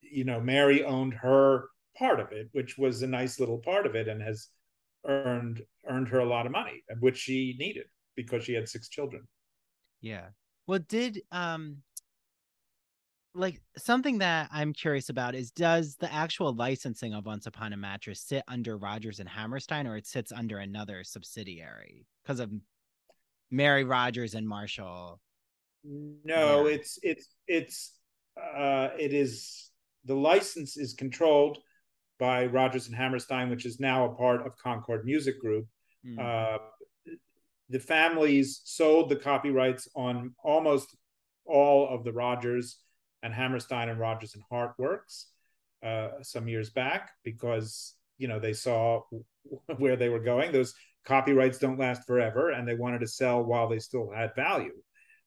you 0.00 0.24
know, 0.24 0.40
Mary 0.40 0.84
owned 0.84 1.14
her 1.14 1.68
part 1.96 2.20
of 2.20 2.32
it, 2.32 2.48
which 2.52 2.78
was 2.78 3.02
a 3.02 3.06
nice 3.06 3.40
little 3.40 3.58
part 3.58 3.86
of 3.86 3.94
it 3.94 4.08
and 4.08 4.22
has 4.22 4.48
earned 5.06 5.62
earned 5.88 6.08
her 6.08 6.18
a 6.20 6.24
lot 6.28 6.46
of 6.46 6.52
money, 6.52 6.82
which 7.00 7.16
she 7.16 7.56
needed 7.58 7.86
because 8.16 8.44
she 8.44 8.52
had 8.54 8.68
six 8.68 8.88
children. 8.88 9.22
yeah. 10.00 10.26
Well, 10.66 10.80
did 10.88 11.22
um, 11.32 11.78
like 13.34 13.60
something 13.76 14.18
that 14.18 14.48
I'm 14.52 14.72
curious 14.72 15.08
about 15.08 15.34
is 15.34 15.50
does 15.50 15.96
the 15.96 16.12
actual 16.12 16.54
licensing 16.54 17.14
of 17.14 17.26
Once 17.26 17.46
Upon 17.46 17.72
a 17.72 17.76
Mattress 17.76 18.20
sit 18.20 18.42
under 18.48 18.76
Rodgers 18.76 19.20
and 19.20 19.28
Hammerstein, 19.28 19.86
or 19.86 19.96
it 19.96 20.06
sits 20.06 20.32
under 20.32 20.58
another 20.58 21.02
subsidiary 21.04 22.06
because 22.22 22.40
of 22.40 22.50
Mary 23.50 23.84
Rodgers 23.84 24.34
and 24.34 24.48
Marshall? 24.48 25.20
No, 25.84 26.66
Yeah. 26.66 26.74
it's 26.74 26.98
it's 27.02 27.28
it's 27.48 27.92
uh 28.36 28.88
it 28.98 29.12
is 29.12 29.70
the 30.04 30.14
license 30.14 30.76
is 30.76 30.94
controlled 30.94 31.58
by 32.20 32.46
Rodgers 32.46 32.86
and 32.86 32.94
Hammerstein, 32.94 33.50
which 33.50 33.66
is 33.66 33.80
now 33.80 34.04
a 34.04 34.14
part 34.14 34.46
of 34.46 34.56
Concord 34.58 35.04
Music 35.04 35.40
Group. 35.40 35.66
Hmm. 36.04 36.18
Uh, 36.20 36.58
the 37.70 37.80
families 37.80 38.60
sold 38.64 39.08
the 39.08 39.16
copyrights 39.16 39.88
on 39.96 40.34
almost 40.44 40.96
all 41.44 41.88
of 41.88 42.04
the 42.04 42.12
Rodgers 42.12 42.76
and 43.22 43.32
Hammerstein 43.32 43.88
and 43.88 43.98
Rodgers 43.98 44.34
and 44.34 44.44
Hart 44.50 44.74
works 44.78 45.26
uh, 45.82 46.08
some 46.22 46.46
years 46.46 46.70
back 46.70 47.10
because 47.24 47.94
you 48.18 48.28
know 48.28 48.38
they 48.38 48.52
saw 48.52 49.02
where 49.78 49.96
they 49.96 50.08
were 50.08 50.20
going. 50.20 50.52
Those 50.52 50.74
copyrights 51.04 51.58
don't 51.58 51.78
last 51.78 52.06
forever, 52.06 52.50
and 52.50 52.68
they 52.68 52.74
wanted 52.74 53.00
to 53.00 53.06
sell 53.06 53.42
while 53.42 53.68
they 53.68 53.78
still 53.78 54.10
had 54.14 54.34
value. 54.34 54.74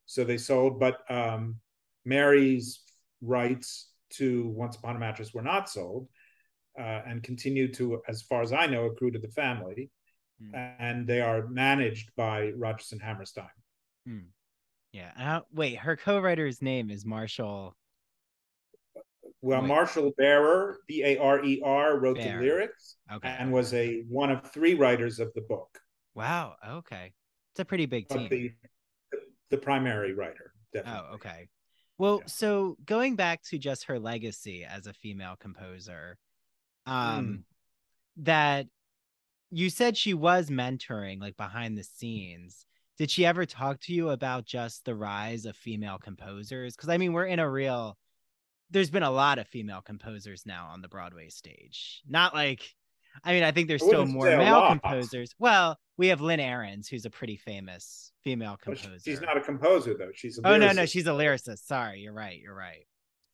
So 0.06 0.22
they 0.22 0.38
sold, 0.38 0.78
but 0.78 0.98
um, 1.10 1.56
Mary's 2.04 2.80
rights 3.22 3.88
to 4.10 4.48
Once 4.48 4.76
Upon 4.76 4.96
a 4.96 4.98
Mattress 4.98 5.32
were 5.32 5.42
not 5.42 5.68
sold, 5.68 6.08
uh, 6.78 7.02
and 7.06 7.22
continue 7.22 7.72
to, 7.74 8.02
as 8.08 8.22
far 8.22 8.42
as 8.42 8.52
I 8.52 8.66
know, 8.66 8.84
accrue 8.86 9.10
to 9.12 9.18
the 9.18 9.28
family, 9.28 9.90
Hmm. 10.40 10.54
and 10.54 11.06
they 11.06 11.20
are 11.20 11.46
managed 11.46 12.10
by 12.16 12.50
Rodgers 12.56 12.90
and 12.92 13.00
Hammerstein. 13.00 13.48
Yeah. 14.92 15.12
and 15.16 15.42
wait, 15.52 15.78
her 15.78 15.96
co-writer's 15.96 16.60
name 16.62 16.90
is 16.90 17.04
Marshall. 17.04 17.76
Well, 19.42 19.60
Wait. 19.60 19.68
Marshall 19.68 20.12
Barer, 20.16 20.78
B 20.88 21.02
A 21.04 21.18
R 21.18 21.44
E 21.44 21.60
R, 21.64 21.98
wrote 21.98 22.16
Barer. 22.16 22.38
the 22.38 22.44
lyrics 22.44 22.96
Okay. 23.12 23.28
and 23.38 23.52
was 23.52 23.74
a 23.74 24.02
one 24.08 24.30
of 24.30 24.50
three 24.52 24.74
writers 24.74 25.18
of 25.20 25.32
the 25.34 25.42
book, 25.42 25.78
Wow. 26.14 26.56
Okay. 26.66 27.12
It's 27.52 27.60
a 27.60 27.64
pretty 27.64 27.86
big 27.86 28.08
team. 28.08 28.28
the 28.28 28.52
the 29.50 29.58
primary 29.58 30.14
writer. 30.14 30.52
Definitely. 30.72 31.08
Oh, 31.10 31.14
okay. 31.14 31.48
Well, 31.98 32.18
Yeah. 32.20 32.26
so 32.26 32.76
going 32.84 33.14
back 33.16 33.42
to 33.50 33.58
just 33.58 33.84
her 33.84 33.98
legacy 34.00 34.64
as 34.64 34.86
a 34.86 34.92
female 34.94 35.36
composer, 35.38 36.18
um, 36.86 37.44
that 38.18 38.66
you 39.50 39.70
said 39.70 39.96
she 39.96 40.14
was 40.14 40.50
mentoring 40.50 41.20
like 41.20 41.36
behind 41.36 41.78
the 41.78 41.84
scenes. 41.84 42.66
Did 42.98 43.10
she 43.10 43.26
ever 43.26 43.44
talk 43.44 43.80
to 43.82 43.92
you 43.92 44.10
about 44.10 44.44
just 44.44 44.84
the 44.84 44.94
rise 44.94 45.46
of 45.46 45.56
female 45.56 45.98
composers? 45.98 46.76
Because 46.76 46.88
I 46.88 46.98
mean, 46.98 47.12
we're 47.12 47.26
in 47.26 47.38
a 47.38 47.48
real. 47.48 47.96
There's 48.70 48.90
been 48.90 49.02
a 49.02 49.10
lot 49.10 49.38
of 49.38 49.46
female 49.46 49.80
composers 49.80 50.44
now 50.46 50.68
on 50.72 50.80
the 50.80 50.88
Broadway 50.88 51.28
stage. 51.28 52.02
Not 52.08 52.34
like, 52.34 52.62
I 53.22 53.32
mean, 53.32 53.42
I 53.44 53.52
think 53.52 53.68
there's 53.68 53.82
I 53.82 53.86
still 53.86 54.06
more 54.06 54.26
male 54.36 54.68
composers. 54.68 55.34
Well, 55.38 55.78
we 55.96 56.08
have 56.08 56.20
Lynn 56.20 56.40
Ahrens, 56.40 56.88
who's 56.88 57.04
a 57.04 57.10
pretty 57.10 57.36
famous 57.36 58.12
female 58.22 58.56
composer. 58.60 58.98
She's 59.04 59.20
not 59.20 59.36
a 59.36 59.40
composer 59.40 59.94
though. 59.96 60.10
She's 60.14 60.38
a 60.38 60.48
Oh 60.48 60.56
no, 60.56 60.72
no, 60.72 60.86
she's 60.86 61.06
a 61.06 61.10
lyricist. 61.10 61.66
Sorry, 61.66 62.00
you're 62.00 62.12
right. 62.12 62.40
You're 62.40 62.54
right. 62.54 62.86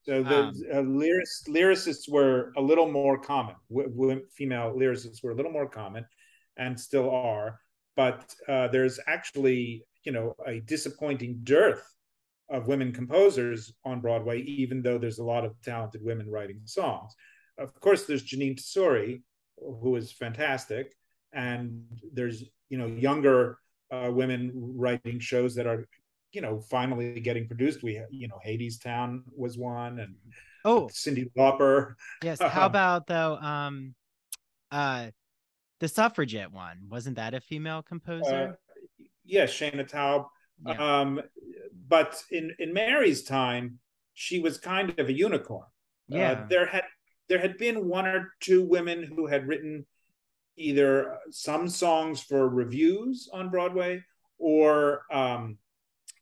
So 0.02 0.22
the 0.22 0.36
Um, 0.36 0.54
uh, 0.72 0.80
lyric, 0.80 1.26
lyricists 1.48 2.08
were 2.08 2.52
a 2.56 2.60
little 2.62 2.90
more 2.90 3.18
common. 3.18 3.56
W- 3.70 3.90
w- 3.90 4.26
female 4.32 4.74
lyricists 4.74 5.22
were 5.22 5.32
a 5.32 5.34
little 5.34 5.52
more 5.52 5.68
common, 5.68 6.06
and 6.56 6.78
still 6.78 7.10
are. 7.10 7.60
But 7.96 8.34
uh, 8.48 8.68
there's 8.68 8.98
actually, 9.06 9.84
you 10.04 10.12
know, 10.12 10.34
a 10.46 10.60
disappointing 10.60 11.40
dearth 11.44 11.84
of 12.48 12.66
women 12.66 12.92
composers 12.92 13.72
on 13.84 14.00
Broadway, 14.00 14.40
even 14.42 14.82
though 14.82 14.98
there's 14.98 15.18
a 15.18 15.24
lot 15.24 15.44
of 15.44 15.60
talented 15.62 16.02
women 16.02 16.28
writing 16.30 16.60
songs. 16.64 17.14
Of 17.58 17.78
course, 17.80 18.06
there's 18.06 18.24
Jeanine 18.24 18.56
Tesori, 18.56 19.22
who 19.58 19.96
is 19.96 20.12
fantastic, 20.12 20.96
and 21.32 21.84
there's 22.12 22.42
you 22.70 22.78
know 22.78 22.86
younger 22.86 23.58
uh, 23.90 24.10
women 24.12 24.50
writing 24.54 25.18
shows 25.20 25.54
that 25.56 25.66
are 25.66 25.86
you 26.32 26.40
know 26.40 26.60
finally 26.60 27.20
getting 27.20 27.46
produced 27.46 27.82
we 27.82 28.00
you 28.10 28.28
know 28.28 28.38
Hadestown 28.46 29.22
was 29.36 29.58
one 29.58 29.98
and 30.00 30.14
Oh, 30.62 30.90
Cyndi 30.92 31.30
Lauper 31.38 31.94
yes. 32.22 32.38
How 32.42 32.66
about 32.66 33.06
though? 33.06 33.36
Um, 33.36 33.94
uh, 34.70 35.06
the 35.80 35.88
suffragette 35.88 36.52
one 36.52 36.76
wasn't 36.88 37.16
that 37.16 37.32
a 37.32 37.40
female 37.40 37.78
uh, 37.78 37.82
composer? 37.82 38.58
yes 39.24 39.50
Shaina 39.52 39.88
Taub 39.90 40.26
Yeah. 40.66 41.00
um 41.00 41.20
but 41.88 42.22
in 42.30 42.54
in 42.58 42.72
mary's 42.74 43.22
time 43.24 43.78
she 44.12 44.38
was 44.40 44.58
kind 44.58 44.98
of 44.98 45.08
a 45.08 45.12
unicorn 45.12 45.66
yeah. 46.08 46.32
uh, 46.32 46.46
there 46.48 46.66
had 46.66 46.84
there 47.28 47.38
had 47.38 47.56
been 47.56 47.88
one 47.88 48.06
or 48.06 48.32
two 48.40 48.62
women 48.64 49.02
who 49.02 49.26
had 49.26 49.46
written 49.48 49.86
either 50.56 51.16
some 51.30 51.68
songs 51.68 52.20
for 52.20 52.48
reviews 52.48 53.30
on 53.32 53.48
broadway 53.48 54.02
or 54.38 55.02
um 55.10 55.56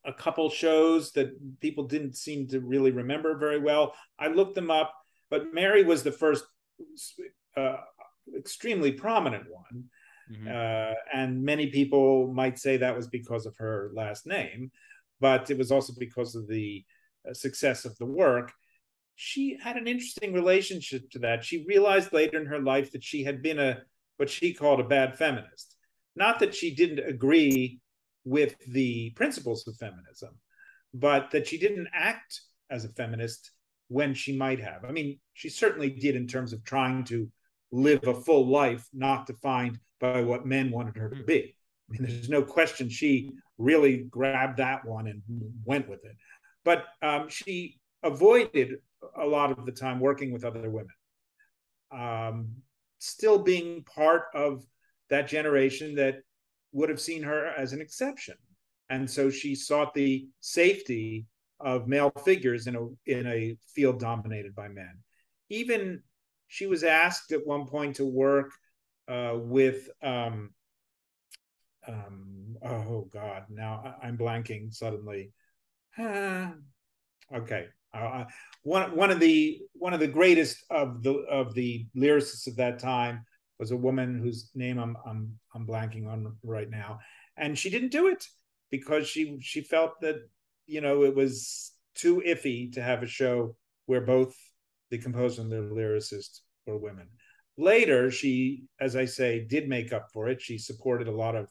a 0.08 0.12
couple 0.12 0.48
shows 0.48 1.12
that 1.12 1.28
people 1.60 1.84
didn't 1.84 2.16
seem 2.16 2.48
to 2.48 2.60
really 2.60 2.90
remember 2.90 3.36
very 3.36 3.60
well. 3.60 3.94
I 4.18 4.28
looked 4.28 4.54
them 4.54 4.70
up, 4.70 4.92
but 5.30 5.52
Mary 5.52 5.84
was 5.84 6.02
the 6.02 6.12
first 6.12 6.44
uh, 7.56 7.76
extremely 8.36 8.92
prominent 8.92 9.44
one. 9.50 9.84
Mhm. 10.32 10.48
Uh, 10.48 10.94
and 11.12 11.42
many 11.42 11.68
people 11.68 12.32
might 12.32 12.58
say 12.58 12.76
that 12.76 12.96
was 12.96 13.08
because 13.08 13.46
of 13.46 13.56
her 13.58 13.90
last 13.94 14.26
name, 14.26 14.70
but 15.20 15.50
it 15.50 15.58
was 15.58 15.70
also 15.70 15.92
because 15.98 16.34
of 16.34 16.48
the 16.48 16.84
uh, 17.28 17.34
success 17.34 17.84
of 17.84 17.96
the 17.98 18.06
work. 18.06 18.52
She 19.14 19.58
had 19.60 19.76
an 19.76 19.88
interesting 19.88 20.32
relationship 20.32 21.10
to 21.10 21.18
that. 21.20 21.44
She 21.44 21.64
realized 21.66 22.12
later 22.12 22.40
in 22.40 22.46
her 22.46 22.60
life 22.60 22.92
that 22.92 23.04
she 23.04 23.24
had 23.24 23.42
been 23.42 23.58
a 23.58 23.82
what 24.16 24.30
she 24.30 24.52
called 24.54 24.80
a 24.80 24.84
bad 24.84 25.16
feminist. 25.16 25.76
Not 26.14 26.38
that 26.40 26.54
she 26.54 26.74
didn't 26.74 27.00
agree 27.00 27.80
with 28.28 28.54
the 28.68 29.10
principles 29.10 29.66
of 29.66 29.76
feminism, 29.76 30.30
but 30.92 31.30
that 31.30 31.46
she 31.46 31.58
didn't 31.58 31.88
act 31.94 32.40
as 32.70 32.84
a 32.84 32.90
feminist 32.90 33.52
when 33.88 34.12
she 34.12 34.36
might 34.36 34.60
have. 34.60 34.84
I 34.84 34.92
mean, 34.92 35.18
she 35.32 35.48
certainly 35.48 35.88
did 35.90 36.14
in 36.14 36.26
terms 36.26 36.52
of 36.52 36.62
trying 36.62 37.04
to 37.04 37.30
live 37.72 38.06
a 38.06 38.14
full 38.14 38.46
life, 38.46 38.86
not 38.92 39.26
defined 39.26 39.78
by 39.98 40.20
what 40.22 40.46
men 40.46 40.70
wanted 40.70 40.96
her 40.96 41.08
to 41.08 41.24
be. 41.24 41.54
I 41.88 41.92
mean, 41.92 42.02
there's 42.02 42.28
no 42.28 42.42
question 42.42 42.90
she 42.90 43.32
really 43.56 44.04
grabbed 44.10 44.58
that 44.58 44.84
one 44.84 45.06
and 45.06 45.22
went 45.64 45.88
with 45.88 46.04
it. 46.04 46.16
But 46.64 46.84
um, 47.00 47.28
she 47.30 47.78
avoided 48.02 48.76
a 49.16 49.24
lot 49.24 49.56
of 49.56 49.64
the 49.64 49.72
time 49.72 50.00
working 50.00 50.32
with 50.32 50.44
other 50.44 50.68
women, 50.70 50.94
um, 51.90 52.48
still 52.98 53.38
being 53.38 53.84
part 53.84 54.24
of 54.34 54.64
that 55.08 55.28
generation 55.28 55.94
that 55.94 56.16
would 56.72 56.88
have 56.88 57.00
seen 57.00 57.22
her 57.22 57.46
as 57.46 57.72
an 57.72 57.80
exception. 57.80 58.36
and 58.90 59.10
so 59.10 59.28
she 59.30 59.54
sought 59.54 59.92
the 59.94 60.26
safety 60.40 61.26
of 61.60 61.88
male 61.88 62.10
figures 62.24 62.66
in 62.66 62.76
a 62.76 62.86
in 63.06 63.26
a 63.26 63.56
field 63.74 64.00
dominated 64.00 64.54
by 64.54 64.68
men. 64.68 64.98
Even 65.50 66.02
she 66.46 66.66
was 66.66 66.84
asked 66.84 67.32
at 67.32 67.46
one 67.46 67.66
point 67.66 67.96
to 67.96 68.06
work 68.06 68.50
uh, 69.08 69.34
with 69.34 69.88
um, 70.02 70.50
um, 71.86 72.56
oh 72.62 73.08
god 73.12 73.44
now 73.50 73.96
I'm 74.02 74.16
blanking 74.16 74.72
suddenly. 74.72 75.32
okay, 75.98 76.52
uh, 77.92 78.24
one 78.62 78.94
one 78.94 79.10
of 79.10 79.20
the 79.20 79.60
one 79.72 79.94
of 79.94 80.00
the 80.00 80.06
greatest 80.06 80.64
of 80.70 81.02
the 81.02 81.14
of 81.30 81.54
the 81.54 81.86
lyricists 81.96 82.46
of 82.46 82.56
that 82.56 82.78
time 82.78 83.24
was 83.58 83.70
a 83.70 83.76
woman 83.76 84.18
whose 84.18 84.50
name 84.54 84.78
I'm 84.78 84.96
I'm 85.06 85.38
I'm 85.54 85.66
blanking 85.66 86.06
on 86.08 86.36
right 86.42 86.70
now, 86.70 87.00
and 87.36 87.58
she 87.58 87.70
didn't 87.70 87.92
do 87.92 88.08
it 88.08 88.26
because 88.70 89.08
she 89.08 89.38
she 89.40 89.62
felt 89.62 90.00
that 90.00 90.16
you 90.66 90.80
know 90.80 91.04
it 91.04 91.14
was 91.14 91.72
too 91.94 92.22
iffy 92.26 92.72
to 92.72 92.82
have 92.82 93.02
a 93.02 93.06
show 93.06 93.56
where 93.86 94.00
both 94.00 94.36
the 94.90 94.98
composer 94.98 95.42
and 95.42 95.50
the 95.50 95.56
lyricist 95.56 96.40
were 96.66 96.78
women. 96.78 97.08
Later, 97.56 98.10
she, 98.10 98.64
as 98.80 98.94
I 98.94 99.04
say, 99.04 99.44
did 99.44 99.68
make 99.68 99.92
up 99.92 100.08
for 100.12 100.28
it. 100.28 100.40
She 100.40 100.58
supported 100.58 101.08
a 101.08 101.12
lot 101.12 101.34
of 101.34 101.50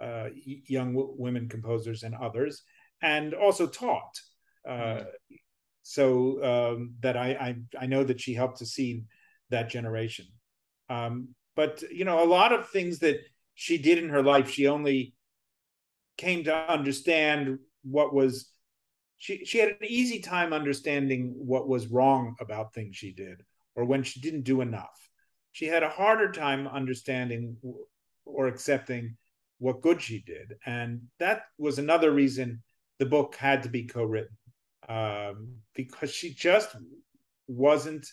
uh, 0.00 0.28
young 0.34 0.94
w- 0.94 1.14
women 1.16 1.48
composers 1.48 2.02
and 2.02 2.14
others, 2.14 2.62
and 3.02 3.32
also 3.32 3.66
taught. 3.66 4.20
Uh, 4.68 4.72
mm. 4.72 5.06
So 5.82 6.44
um, 6.44 6.94
that 7.00 7.16
I, 7.16 7.30
I, 7.30 7.56
I 7.80 7.86
know 7.86 8.04
that 8.04 8.20
she 8.20 8.34
helped 8.34 8.58
to 8.58 8.66
see 8.66 9.04
that 9.48 9.70
generation. 9.70 10.26
Um, 10.90 11.34
but 11.58 11.82
you 11.90 12.04
know, 12.04 12.22
a 12.22 12.32
lot 12.38 12.52
of 12.52 12.68
things 12.68 13.00
that 13.00 13.18
she 13.56 13.78
did 13.78 13.98
in 13.98 14.10
her 14.10 14.22
life, 14.22 14.48
she 14.48 14.68
only 14.68 15.12
came 16.16 16.44
to 16.44 16.54
understand 16.54 17.58
what 17.82 18.14
was 18.14 18.48
she 19.16 19.44
she 19.44 19.58
had 19.58 19.70
an 19.70 19.88
easy 19.88 20.20
time 20.20 20.52
understanding 20.52 21.34
what 21.36 21.66
was 21.66 21.88
wrong 21.88 22.36
about 22.38 22.72
things 22.72 22.94
she 22.94 23.12
did 23.12 23.42
or 23.74 23.84
when 23.84 24.04
she 24.04 24.20
didn't 24.20 24.42
do 24.42 24.60
enough. 24.60 25.10
She 25.50 25.64
had 25.66 25.82
a 25.82 25.88
harder 25.88 26.30
time 26.30 26.68
understanding 26.68 27.56
or 28.24 28.46
accepting 28.46 29.16
what 29.58 29.82
good 29.82 30.00
she 30.00 30.22
did. 30.22 30.54
And 30.64 31.08
that 31.18 31.46
was 31.58 31.80
another 31.80 32.12
reason 32.12 32.62
the 33.00 33.06
book 33.06 33.34
had 33.34 33.64
to 33.64 33.68
be 33.68 33.88
co-written 33.88 34.36
um, 34.88 35.56
because 35.74 36.12
she 36.12 36.34
just 36.34 36.76
wasn't 37.48 38.06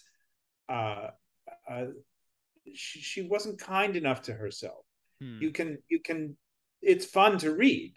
uh, 0.67 1.09
uh, 1.69 1.85
she, 2.73 2.99
she 2.99 3.21
wasn't 3.21 3.59
kind 3.59 3.95
enough 3.95 4.23
to 4.23 4.33
herself. 4.33 4.85
Hmm. 5.21 5.37
you 5.41 5.51
can 5.51 5.77
you 5.87 5.99
can 5.99 6.35
it's 6.81 7.05
fun 7.05 7.37
to 7.39 7.55
read 7.55 7.93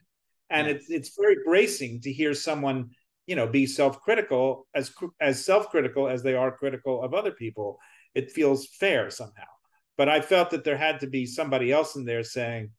and 0.50 0.66
yeah. 0.66 0.74
it's 0.74 0.88
it's 0.88 1.16
very 1.16 1.38
bracing 1.44 2.00
to 2.02 2.12
hear 2.12 2.32
someone 2.32 2.90
you 3.26 3.34
know 3.34 3.48
be 3.48 3.66
self-critical 3.66 4.66
as 4.74 4.92
as 5.20 5.44
self-critical 5.44 6.08
as 6.08 6.22
they 6.22 6.34
are 6.34 6.56
critical 6.56 7.02
of 7.02 7.14
other 7.14 7.32
people. 7.32 7.78
It 8.14 8.30
feels 8.30 8.66
fair 8.66 9.10
somehow. 9.10 9.52
But 9.96 10.08
i 10.08 10.20
felt 10.20 10.50
that 10.50 10.64
there 10.64 10.76
had 10.76 11.00
to 11.00 11.08
be 11.08 11.26
somebody 11.26 11.72
else 11.72 11.96
in 11.96 12.04
there 12.04 12.22
saying 12.22 12.70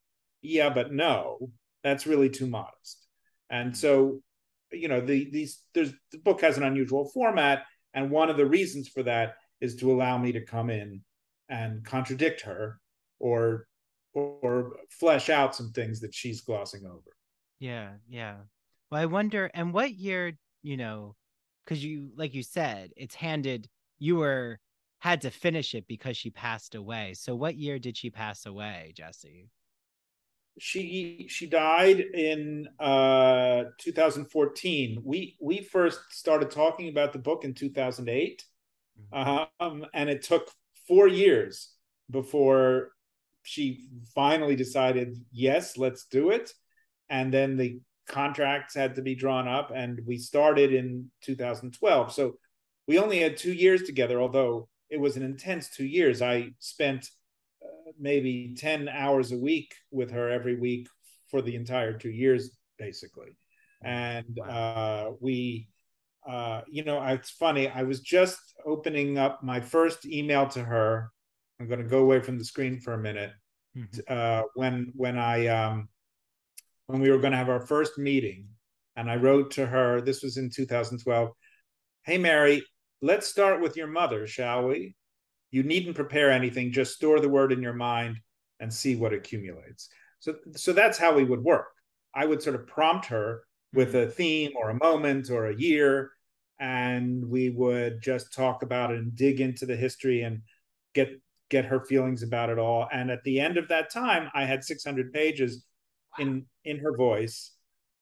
yeah 0.42 0.70
but 0.70 0.92
no 0.92 1.50
that's 1.82 2.06
really 2.06 2.30
too 2.30 2.46
modest. 2.46 3.06
And 3.50 3.76
so 3.76 4.22
you 4.72 4.88
know 4.88 5.00
the 5.00 5.28
these 5.30 5.62
there's 5.74 5.92
the 6.12 6.18
book 6.18 6.40
has 6.40 6.56
an 6.56 6.64
unusual 6.64 7.10
format 7.10 7.64
and 7.94 8.10
one 8.10 8.30
of 8.30 8.36
the 8.36 8.46
reasons 8.46 8.88
for 8.88 9.02
that 9.02 9.34
is 9.60 9.76
to 9.76 9.92
allow 9.92 10.16
me 10.16 10.32
to 10.32 10.44
come 10.44 10.70
in 10.70 11.02
and 11.50 11.84
contradict 11.84 12.40
her 12.42 12.80
or 13.18 13.66
or 14.12 14.76
flesh 14.90 15.28
out 15.28 15.54
some 15.54 15.70
things 15.70 16.00
that 16.00 16.14
she's 16.14 16.40
glossing 16.40 16.84
over. 16.84 17.16
Yeah, 17.58 17.90
yeah. 18.08 18.36
Well, 18.90 19.00
I 19.00 19.06
wonder, 19.06 19.50
and 19.54 19.72
what 19.72 19.94
year, 19.94 20.32
you 20.62 20.76
know, 20.76 21.14
because 21.64 21.84
you, 21.84 22.10
like 22.16 22.34
you 22.34 22.42
said, 22.42 22.90
it's 22.96 23.14
handed, 23.14 23.68
you 23.98 24.16
were, 24.16 24.58
had 24.98 25.20
to 25.22 25.30
finish 25.30 25.74
it 25.74 25.86
because 25.86 26.16
she 26.16 26.30
passed 26.30 26.74
away. 26.74 27.14
So 27.14 27.36
what 27.36 27.56
year 27.56 27.78
did 27.78 27.96
she 27.96 28.10
pass 28.10 28.46
away, 28.46 28.92
Jesse? 28.96 29.48
She 30.58 31.26
she 31.30 31.46
died 31.46 32.00
in 32.00 32.68
uh 32.78 33.64
2014. 33.78 35.00
We 35.02 35.38
we 35.40 35.62
first 35.62 36.00
started 36.10 36.50
talking 36.50 36.88
about 36.88 37.12
the 37.12 37.18
book 37.18 37.44
in 37.44 37.54
2008. 37.54 38.44
Mm-hmm. 39.14 39.64
Um, 39.64 39.86
and 39.94 40.10
it 40.10 40.22
took 40.22 40.50
four 40.90 41.06
years 41.06 41.70
before 42.10 42.90
she 43.42 43.86
finally 44.12 44.56
decided, 44.56 45.16
yes, 45.30 45.78
let's 45.78 46.06
do 46.06 46.30
it. 46.30 46.52
And 47.08 47.32
then 47.32 47.56
the 47.56 47.80
contracts 48.08 48.74
had 48.74 48.96
to 48.96 49.02
be 49.02 49.14
drawn 49.14 49.46
up, 49.46 49.70
and 49.74 50.00
we 50.04 50.18
started 50.18 50.74
in 50.74 51.10
2012. 51.22 52.12
So 52.12 52.34
we 52.88 52.98
only 52.98 53.20
had 53.20 53.36
two 53.36 53.52
years 53.52 53.84
together, 53.84 54.20
although 54.20 54.68
it 54.90 54.98
was 54.98 55.16
an 55.16 55.22
intense 55.22 55.70
two 55.70 55.86
years. 55.86 56.20
I 56.20 56.50
spent 56.58 57.08
uh, 57.62 57.92
maybe 57.98 58.54
10 58.58 58.88
hours 58.88 59.30
a 59.30 59.38
week 59.38 59.74
with 59.92 60.10
her 60.10 60.28
every 60.28 60.56
week 60.56 60.88
for 61.28 61.40
the 61.40 61.54
entire 61.54 61.96
two 61.96 62.10
years, 62.10 62.50
basically. 62.78 63.36
And 63.82 64.38
uh, 64.40 65.12
we, 65.20 65.68
uh, 66.28 66.62
you 66.68 66.84
know, 66.84 67.02
it's 67.04 67.30
funny. 67.30 67.68
I 67.68 67.82
was 67.82 68.00
just 68.00 68.38
opening 68.66 69.18
up 69.18 69.42
my 69.42 69.60
first 69.60 70.06
email 70.06 70.46
to 70.48 70.62
her 70.62 71.10
I'm 71.60 71.68
going 71.68 71.82
to 71.82 71.88
go 71.88 71.98
away 71.98 72.20
from 72.20 72.38
the 72.38 72.44
screen 72.44 72.80
for 72.80 72.94
a 72.94 72.98
minute. 72.98 73.32
Mm-hmm. 73.76 74.00
Uh, 74.08 74.42
when 74.54 74.92
when 74.96 75.18
I 75.18 75.46
um, 75.48 75.88
when 76.86 77.00
we 77.00 77.10
were 77.10 77.18
going 77.18 77.32
to 77.32 77.38
have 77.38 77.50
our 77.50 77.60
first 77.60 77.98
meeting, 77.98 78.48
and 78.96 79.10
I 79.10 79.16
wrote 79.16 79.52
to 79.52 79.66
her. 79.66 80.00
This 80.00 80.22
was 80.22 80.38
in 80.38 80.50
2012. 80.50 81.30
Hey 82.02 82.18
Mary, 82.18 82.64
let's 83.02 83.28
start 83.28 83.60
with 83.60 83.76
your 83.76 83.86
mother, 83.86 84.26
shall 84.26 84.68
we? 84.68 84.96
You 85.50 85.62
needn't 85.62 85.96
prepare 85.96 86.30
anything. 86.30 86.72
Just 86.72 86.94
store 86.94 87.20
the 87.20 87.28
word 87.28 87.52
in 87.52 87.62
your 87.62 87.74
mind 87.74 88.16
and 88.58 88.72
see 88.72 88.96
what 88.96 89.12
accumulates. 89.12 89.88
So 90.18 90.36
so 90.56 90.72
that's 90.72 90.98
how 90.98 91.14
we 91.14 91.24
would 91.24 91.44
work. 91.44 91.68
I 92.14 92.24
would 92.24 92.42
sort 92.42 92.56
of 92.56 92.66
prompt 92.66 93.06
her 93.06 93.42
with 93.72 93.94
a 93.94 94.06
theme 94.06 94.52
or 94.56 94.70
a 94.70 94.78
moment 94.78 95.30
or 95.30 95.46
a 95.46 95.56
year, 95.56 96.10
and 96.58 97.24
we 97.28 97.50
would 97.50 98.02
just 98.02 98.32
talk 98.32 98.62
about 98.62 98.90
it 98.90 98.98
and 98.98 99.14
dig 99.14 99.40
into 99.40 99.66
the 99.66 99.76
history 99.76 100.22
and 100.22 100.42
get 100.94 101.10
get 101.48 101.64
her 101.64 101.80
feelings 101.80 102.22
about 102.22 102.50
it 102.50 102.58
all. 102.58 102.88
And 102.92 103.10
at 103.10 103.24
the 103.24 103.40
end 103.40 103.56
of 103.56 103.68
that 103.68 103.90
time, 103.90 104.30
I 104.34 104.44
had 104.44 104.64
600 104.64 105.12
pages 105.12 105.64
in 106.18 106.46
in 106.64 106.78
her 106.78 106.96
voice 106.96 107.52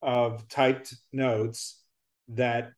of 0.01 0.47
typed 0.47 0.95
notes 1.11 1.81
that 2.29 2.71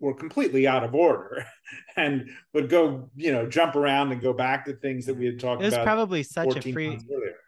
were 0.00 0.14
completely 0.14 0.66
out 0.66 0.82
of 0.82 0.94
order 0.94 1.44
and 1.96 2.28
would 2.54 2.68
go, 2.68 3.10
you 3.16 3.30
know, 3.30 3.46
jump 3.46 3.76
around 3.76 4.10
and 4.12 4.20
go 4.20 4.32
back 4.32 4.64
to 4.64 4.72
things 4.74 5.06
that 5.06 5.14
we 5.14 5.26
had 5.26 5.38
talked 5.38 5.60
about. 5.60 5.72
It 5.72 5.76
was 5.76 5.84
probably 5.84 6.22
such 6.22 6.56
a 6.56 6.72
free 6.72 6.98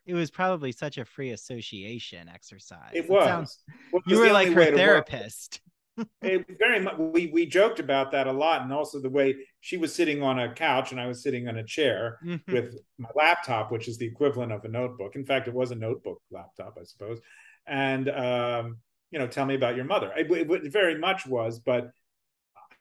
it 0.07 0.15
was 0.15 0.31
probably 0.31 0.73
such 0.73 0.99
a 0.99 1.05
free 1.05 1.31
association 1.31 2.29
exercise. 2.29 2.91
It 2.93 3.09
was. 3.09 3.25
It 3.25 3.29
sounds, 3.29 3.59
you 4.07 4.19
were 4.19 4.33
like 4.33 4.49
her 4.49 4.75
therapist 4.75 5.61
it 6.23 6.47
very 6.59 6.81
much 6.81 6.97
we 6.97 7.27
we 7.29 7.45
joked 7.45 7.79
about 7.79 8.11
that 8.11 8.27
a 8.27 8.33
lot 8.33 8.63
and 8.63 8.73
also 8.73 8.99
the 8.99 9.11
way 9.11 9.37
she 9.61 9.77
was 9.77 9.95
sitting 9.95 10.23
on 10.23 10.39
a 10.39 10.53
couch 10.55 10.91
and 10.91 11.01
i 11.01 11.07
was 11.07 11.23
sitting 11.23 11.49
on 11.49 11.59
a 11.59 11.65
chair 11.65 12.19
mm-hmm. 12.25 12.53
with 12.53 12.77
my 12.99 13.09
laptop 13.15 13.71
which 13.71 13.89
is 13.89 13.99
the 13.99 14.07
equivalent 14.07 14.53
of 14.53 14.65
a 14.65 14.69
notebook 14.69 15.17
in 15.17 15.25
fact 15.25 15.49
it 15.49 15.55
was 15.55 15.71
a 15.71 15.75
notebook 15.75 16.21
laptop 16.31 16.77
i 16.81 16.85
suppose 16.85 17.21
and 17.67 18.09
um, 18.09 18.79
you 19.11 19.19
know 19.19 19.27
tell 19.27 19.45
me 19.45 19.55
about 19.55 19.77
your 19.77 19.85
mother 19.85 20.13
it, 20.17 20.31
it, 20.31 20.73
very 20.73 20.99
much 20.99 21.27
was 21.27 21.59
but 21.59 21.91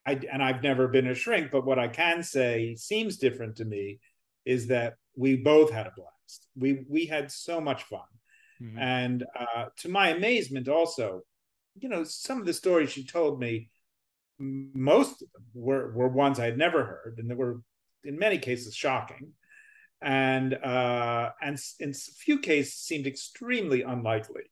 i 0.06 0.20
and 0.32 0.44
i've 0.44 0.64
never 0.64 0.88
been 0.88 1.08
a 1.08 1.16
shrink 1.16 1.52
but 1.52 1.66
what 1.66 1.80
i 1.80 1.88
can 1.88 2.24
say 2.24 2.76
seems 2.76 3.18
different 3.18 3.56
to 3.56 3.66
me 3.66 4.00
is 4.46 4.68
that 4.68 4.96
we 5.16 5.36
both 5.36 5.72
had 5.72 5.88
a 5.88 5.94
blast 5.96 6.48
we 6.56 6.86
we 6.90 7.06
had 7.06 7.32
so 7.32 7.60
much 7.62 7.84
fun 7.84 8.02
mm-hmm. 8.62 8.78
and 8.78 9.24
uh, 9.40 9.66
to 9.78 9.90
my 9.90 10.10
amazement 10.10 10.68
also 10.68 11.22
you 11.80 11.90
know, 11.90 12.04
some 12.04 12.40
of 12.40 12.46
the 12.46 12.54
stories 12.54 12.92
she 12.92 13.06
told 13.06 13.40
me, 13.40 13.70
most 14.40 15.22
of 15.22 15.28
them 15.34 15.44
were, 15.54 15.92
were 15.94 16.08
ones 16.08 16.40
I 16.40 16.46
had 16.46 16.58
never 16.58 16.84
heard, 16.84 17.16
and 17.20 17.30
they 17.30 17.36
were 17.36 17.62
in 18.04 18.18
many 18.18 18.40
cases 18.40 18.76
shocking, 18.76 19.34
and 20.02 20.54
uh, 20.54 21.30
and 21.42 21.60
in 21.80 21.92
a 21.92 21.94
few 21.94 22.40
cases 22.40 22.74
seemed 22.74 23.06
extremely 23.06 23.84
unlikely. 23.84 24.44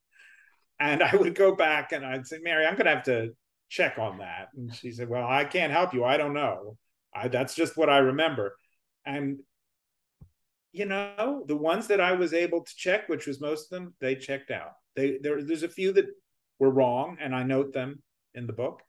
And 0.80 1.04
I 1.04 1.16
would 1.16 1.36
go 1.36 1.56
back 1.56 1.92
and 1.92 2.06
I'd 2.06 2.28
say, 2.28 2.38
Mary, 2.42 2.66
I'm 2.66 2.76
going 2.76 2.86
to 2.86 2.96
have 2.96 3.04
to 3.06 3.36
check 3.70 3.98
on 3.98 4.18
that. 4.18 4.50
And 4.56 4.74
she 4.76 4.92
said, 4.92 5.10
Well, 5.10 5.26
I 5.26 5.46
can't 5.46 5.72
help 5.72 5.94
you. 5.94 6.04
I 6.04 6.18
don't 6.18 6.34
know. 6.34 6.78
I, 7.16 7.28
that's 7.28 7.56
just 7.56 7.78
what 7.78 7.90
I 7.90 8.00
remember. 8.00 8.56
And 9.06 9.40
you 10.72 10.86
know, 10.86 11.44
the 11.48 11.56
ones 11.56 11.88
that 11.88 12.00
I 12.00 12.14
was 12.14 12.34
able 12.34 12.64
to 12.64 12.76
check, 12.76 13.10
which 13.10 13.26
was 13.26 13.42
most 13.42 13.72
of 13.72 13.80
them, 13.80 13.94
they 14.00 14.16
checked 14.16 14.52
out. 14.52 14.74
They 14.96 15.18
there, 15.22 15.42
there's 15.44 15.64
a 15.64 15.70
few 15.70 15.94
that 15.94 16.06
were 16.60 16.70
wrong, 16.70 17.18
and 17.20 17.36
I 17.36 17.44
note 17.44 17.74
them 17.74 18.04
in 18.36 18.46
the 18.46 18.54
book. 18.54 18.82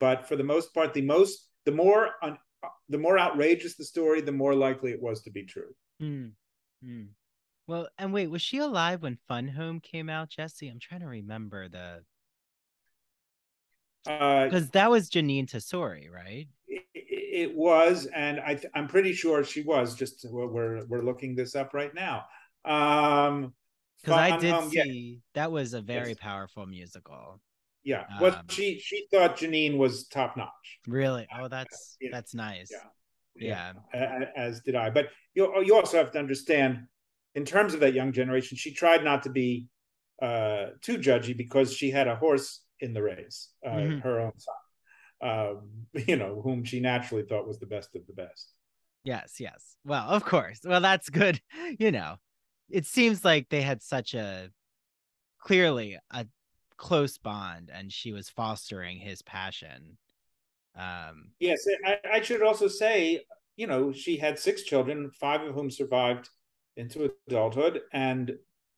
But 0.00 0.26
for 0.26 0.36
the 0.36 0.44
most 0.44 0.74
part, 0.74 0.94
the 0.94 1.02
most 1.02 1.48
the 1.66 1.72
more 1.72 2.10
un, 2.22 2.38
the 2.88 2.98
more 2.98 3.18
outrageous 3.18 3.76
the 3.76 3.84
story, 3.84 4.20
the 4.20 4.32
more 4.32 4.54
likely 4.54 4.90
it 4.90 5.02
was 5.02 5.22
to 5.22 5.30
be 5.30 5.44
true. 5.44 5.74
Mm. 6.02 6.32
Mm. 6.84 7.08
Well, 7.66 7.88
and 7.98 8.12
wait, 8.12 8.28
was 8.28 8.42
she 8.42 8.58
alive 8.58 9.02
when 9.02 9.18
Fun 9.28 9.46
Home 9.46 9.78
came 9.78 10.08
out, 10.08 10.30
Jesse? 10.30 10.68
I'm 10.68 10.80
trying 10.80 11.02
to 11.02 11.06
remember 11.06 11.68
the 11.68 12.02
because 14.04 14.64
uh, 14.64 14.70
that 14.72 14.90
was 14.90 15.10
Jeanine 15.10 15.50
Tesori, 15.50 16.10
right? 16.10 16.48
It, 16.68 16.84
it 16.94 17.54
was, 17.54 18.06
and 18.06 18.40
I 18.40 18.60
am 18.74 18.88
pretty 18.88 19.12
sure 19.12 19.44
she 19.44 19.62
was. 19.62 19.94
Just 19.94 20.26
we're 20.30 20.84
we're 20.86 21.02
looking 21.02 21.34
this 21.34 21.54
up 21.54 21.74
right 21.74 21.94
now. 21.94 22.24
Um, 22.64 23.54
because 24.02 24.18
I 24.18 24.38
did 24.38 24.52
um, 24.52 24.70
see 24.70 25.20
yeah. 25.34 25.42
that 25.42 25.52
was 25.52 25.74
a 25.74 25.80
very 25.80 26.10
yes. 26.10 26.18
powerful 26.20 26.66
musical. 26.66 27.40
Yeah, 27.82 28.04
well, 28.20 28.34
um, 28.34 28.44
she 28.48 28.78
she 28.78 29.06
thought 29.10 29.36
Jeanine 29.36 29.76
was 29.76 30.06
top 30.08 30.36
notch. 30.36 30.78
Really? 30.86 31.26
Oh, 31.38 31.48
that's 31.48 31.96
yeah. 32.00 32.10
that's 32.12 32.34
nice. 32.34 32.70
Yeah, 33.36 33.72
yeah. 33.94 34.28
As 34.36 34.60
did 34.60 34.74
I. 34.74 34.90
But 34.90 35.08
you 35.34 35.62
you 35.62 35.74
also 35.74 35.98
have 35.98 36.10
to 36.12 36.18
understand, 36.18 36.86
in 37.34 37.44
terms 37.44 37.74
of 37.74 37.80
that 37.80 37.94
young 37.94 38.12
generation, 38.12 38.56
she 38.56 38.72
tried 38.72 39.04
not 39.04 39.22
to 39.24 39.30
be 39.30 39.66
uh, 40.20 40.66
too 40.82 40.98
judgy 40.98 41.36
because 41.36 41.72
she 41.74 41.90
had 41.90 42.08
a 42.08 42.16
horse 42.16 42.60
in 42.80 42.94
the 42.94 43.02
race, 43.02 43.50
uh, 43.66 43.70
mm-hmm. 43.70 43.98
her 44.00 44.20
own 44.20 44.32
son, 44.38 45.30
um, 45.30 45.68
you 46.06 46.16
know, 46.16 46.40
whom 46.42 46.64
she 46.64 46.80
naturally 46.80 47.24
thought 47.24 47.46
was 47.46 47.58
the 47.58 47.66
best 47.66 47.94
of 47.94 48.06
the 48.06 48.12
best. 48.12 48.52
Yes, 49.04 49.36
yes. 49.38 49.76
Well, 49.84 50.08
of 50.08 50.24
course. 50.24 50.60
Well, 50.64 50.80
that's 50.80 51.08
good. 51.08 51.40
You 51.78 51.92
know, 51.92 52.16
it 52.68 52.84
seems 52.84 53.24
like 53.24 53.48
they 53.48 53.62
had 53.62 53.82
such 53.82 54.14
a 54.14 54.50
clearly 55.38 55.98
a 56.10 56.26
close 56.76 57.16
bond 57.16 57.70
and 57.72 57.92
she 57.92 58.12
was 58.12 58.28
fostering 58.28 58.98
his 58.98 59.22
passion. 59.22 59.96
Um, 60.76 61.30
yes, 61.38 61.64
I, 61.86 61.98
I 62.14 62.20
should 62.22 62.42
also 62.42 62.66
say, 62.66 63.24
you 63.56 63.66
know, 63.66 63.92
she 63.92 64.16
had 64.16 64.38
six 64.38 64.62
children, 64.62 65.10
five 65.20 65.42
of 65.42 65.54
whom 65.54 65.70
survived 65.70 66.28
into 66.76 67.10
adulthood, 67.28 67.82
and 67.92 68.32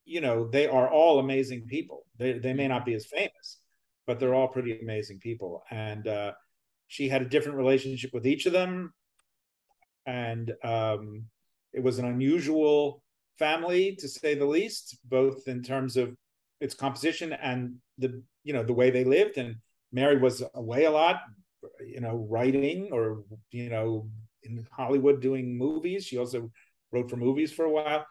you 0.05 0.21
know 0.21 0.49
they 0.49 0.67
are 0.67 0.91
all 0.91 1.19
amazing 1.19 1.67
people. 1.67 2.05
They 2.19 2.39
they 2.39 2.53
may 2.53 2.69
not 2.69 2.85
be 2.85 2.95
as 2.95 3.07
famous, 3.07 3.59
but 4.07 4.19
they're 4.19 4.35
all 4.35 4.49
pretty 4.49 4.79
amazing 4.81 5.19
people. 5.19 5.63
And 5.71 6.07
uh, 6.07 6.33
she 6.89 7.09
had 7.09 7.23
a 7.23 7.29
different 7.29 7.59
relationship 7.59 8.13
with 8.13 8.27
each 8.27 8.47
of 8.47 8.53
them, 8.53 8.93
and 10.07 10.53
um, 10.65 11.25
it 11.73 11.83
was 11.83 11.99
an 11.99 12.07
unusual 12.07 13.03
family 13.39 13.97
to 13.97 14.09
say 14.09 14.35
the 14.35 14.45
least, 14.45 14.99
both 15.05 15.49
in 15.49 15.63
terms 15.63 15.97
of 15.97 16.15
its 16.61 16.75
composition 16.75 17.33
and 17.33 17.75
the 17.99 18.23
you 18.45 18.53
know 18.53 18.63
the 18.63 18.73
way 18.73 18.91
they 18.91 19.05
lived. 19.05 19.39
And 19.39 19.57
Mary 19.93 20.19
was 20.19 20.43
away 20.55 20.85
a 20.85 20.91
lot, 20.91 21.21
you 21.87 22.01
know, 22.01 22.27
writing 22.29 22.91
or 22.93 23.25
you 23.51 23.71
know 23.71 24.09
in 24.43 24.67
Hollywood 24.71 25.21
doing 25.21 25.57
movies. 25.57 26.07
She 26.07 26.19
also 26.19 26.51
wrote 26.91 27.09
for 27.09 27.17
movies 27.17 27.53
for 27.53 27.65
a 27.65 27.71
while, 27.71 28.07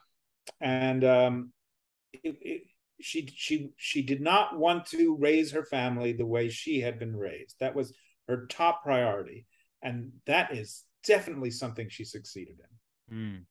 and 0.59 1.03
um, 1.03 1.53
it, 2.13 2.63
she 3.02 3.30
she 3.36 3.72
she 3.78 4.02
did 4.02 4.22
not 4.22 4.58
want 4.58 4.86
to 4.88 5.16
raise 5.18 5.52
her 5.52 5.64
family 5.64 6.14
the 6.14 6.26
way 6.26 6.49
she 6.49 6.80
had 6.82 6.99
been 6.99 7.16
raised. 7.16 7.56
That 7.60 7.76
was 7.76 7.93
her 8.28 8.45
top 8.47 8.84
priority, 8.84 9.45
and 9.82 10.12
that 10.26 10.56
is 10.56 10.84
definitely 11.06 11.52
something 11.52 11.89
she 11.89 12.06
succeeded 12.06 12.58
in. 13.10 13.18
Mm. 13.18 13.45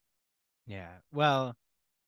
Yeah. 0.66 0.92
Well, 1.12 1.56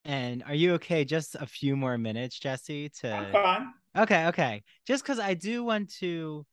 and 0.04 0.42
are 0.44 0.54
you 0.54 0.74
okay? 0.74 1.04
Just 1.04 1.34
a 1.34 1.46
few 1.46 1.76
more 1.76 1.98
minutes, 1.98 2.38
Jesse. 2.38 2.88
To 3.00 3.12
I'm 3.12 3.32
fine. 3.32 3.72
Okay. 3.96 4.26
Okay. 4.26 4.62
Just 4.86 5.04
because 5.04 5.18
I 5.18 5.34
do 5.34 5.64
want 5.64 5.92
to, 5.96 6.46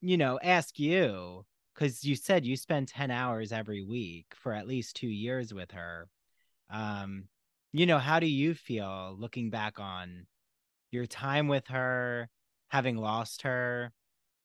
you 0.00 0.16
know, 0.16 0.38
ask 0.42 0.78
you 0.78 1.44
because 1.74 2.04
you 2.04 2.16
said 2.16 2.44
you 2.44 2.56
spend 2.56 2.88
ten 2.88 3.10
hours 3.10 3.52
every 3.52 3.82
week 3.82 4.26
for 4.34 4.52
at 4.52 4.66
least 4.66 4.96
two 4.96 5.08
years 5.08 5.54
with 5.54 5.70
her. 5.72 6.08
Um, 6.70 7.24
you 7.72 7.86
know, 7.86 7.98
how 7.98 8.20
do 8.20 8.26
you 8.26 8.54
feel 8.54 9.16
looking 9.18 9.50
back 9.50 9.78
on 9.78 10.26
your 10.90 11.06
time 11.06 11.48
with 11.48 11.66
her, 11.68 12.28
having 12.68 12.96
lost 12.96 13.42
her? 13.42 13.92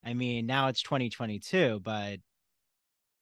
I 0.03 0.13
mean, 0.13 0.45
now 0.45 0.67
it's 0.67 0.83
2022, 0.83 1.81
but 1.83 2.19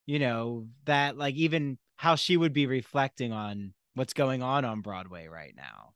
you 0.06 0.20
know, 0.20 0.68
that 0.86 1.18
like 1.18 1.36
even 1.36 1.78
how 1.96 2.16
she 2.16 2.36
would 2.36 2.52
be 2.52 2.68
reflecting 2.68 3.32
on 3.32 3.74
what's 3.96 4.14
going 4.14 4.44
on 4.44 4.66
on 4.66 4.82
Broadway 4.82 5.28
right 5.28 5.54
now. 5.56 5.94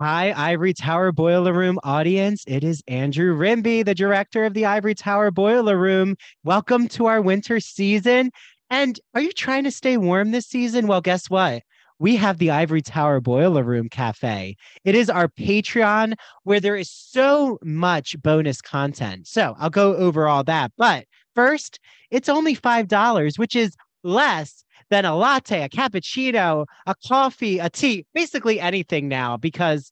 Hi, 0.00 0.32
Ivory 0.36 0.74
Tower 0.74 1.12
Boiler 1.12 1.52
Room 1.52 1.78
audience. 1.82 2.44
It 2.46 2.64
is 2.64 2.82
Andrew 2.88 3.34
Rimby, 3.34 3.84
the 3.84 3.94
director 3.94 4.44
of 4.44 4.52
the 4.52 4.66
Ivory 4.66 4.94
Tower 4.94 5.30
Boiler 5.30 5.78
Room. 5.78 6.16
Welcome 6.44 6.88
to 6.88 7.06
our 7.06 7.22
winter 7.22 7.60
season. 7.60 8.30
And 8.68 8.98
are 9.14 9.20
you 9.20 9.32
trying 9.32 9.64
to 9.64 9.70
stay 9.70 9.96
warm 9.96 10.32
this 10.32 10.46
season? 10.46 10.86
Well, 10.86 11.00
guess 11.00 11.30
what? 11.30 11.62
We 11.98 12.16
have 12.16 12.38
the 12.38 12.50
Ivory 12.50 12.82
Tower 12.82 13.20
Boiler 13.20 13.62
Room 13.62 13.88
Cafe. 13.88 14.56
It 14.84 14.94
is 14.94 15.08
our 15.08 15.28
Patreon 15.28 16.14
where 16.44 16.60
there 16.60 16.76
is 16.76 16.90
so 16.90 17.58
much 17.62 18.20
bonus 18.22 18.60
content. 18.60 19.26
So 19.26 19.54
I'll 19.58 19.70
go 19.70 19.96
over 19.96 20.28
all 20.28 20.44
that. 20.44 20.72
But 20.76 21.06
first, 21.34 21.78
it's 22.10 22.28
only 22.28 22.54
$5, 22.54 23.38
which 23.38 23.56
is 23.56 23.74
less 24.02 24.64
than 24.90 25.04
a 25.04 25.16
latte, 25.16 25.62
a 25.62 25.68
cappuccino, 25.68 26.66
a 26.86 26.94
coffee, 27.06 27.58
a 27.58 27.68
tea, 27.70 28.06
basically 28.14 28.60
anything 28.60 29.08
now 29.08 29.36
because, 29.36 29.90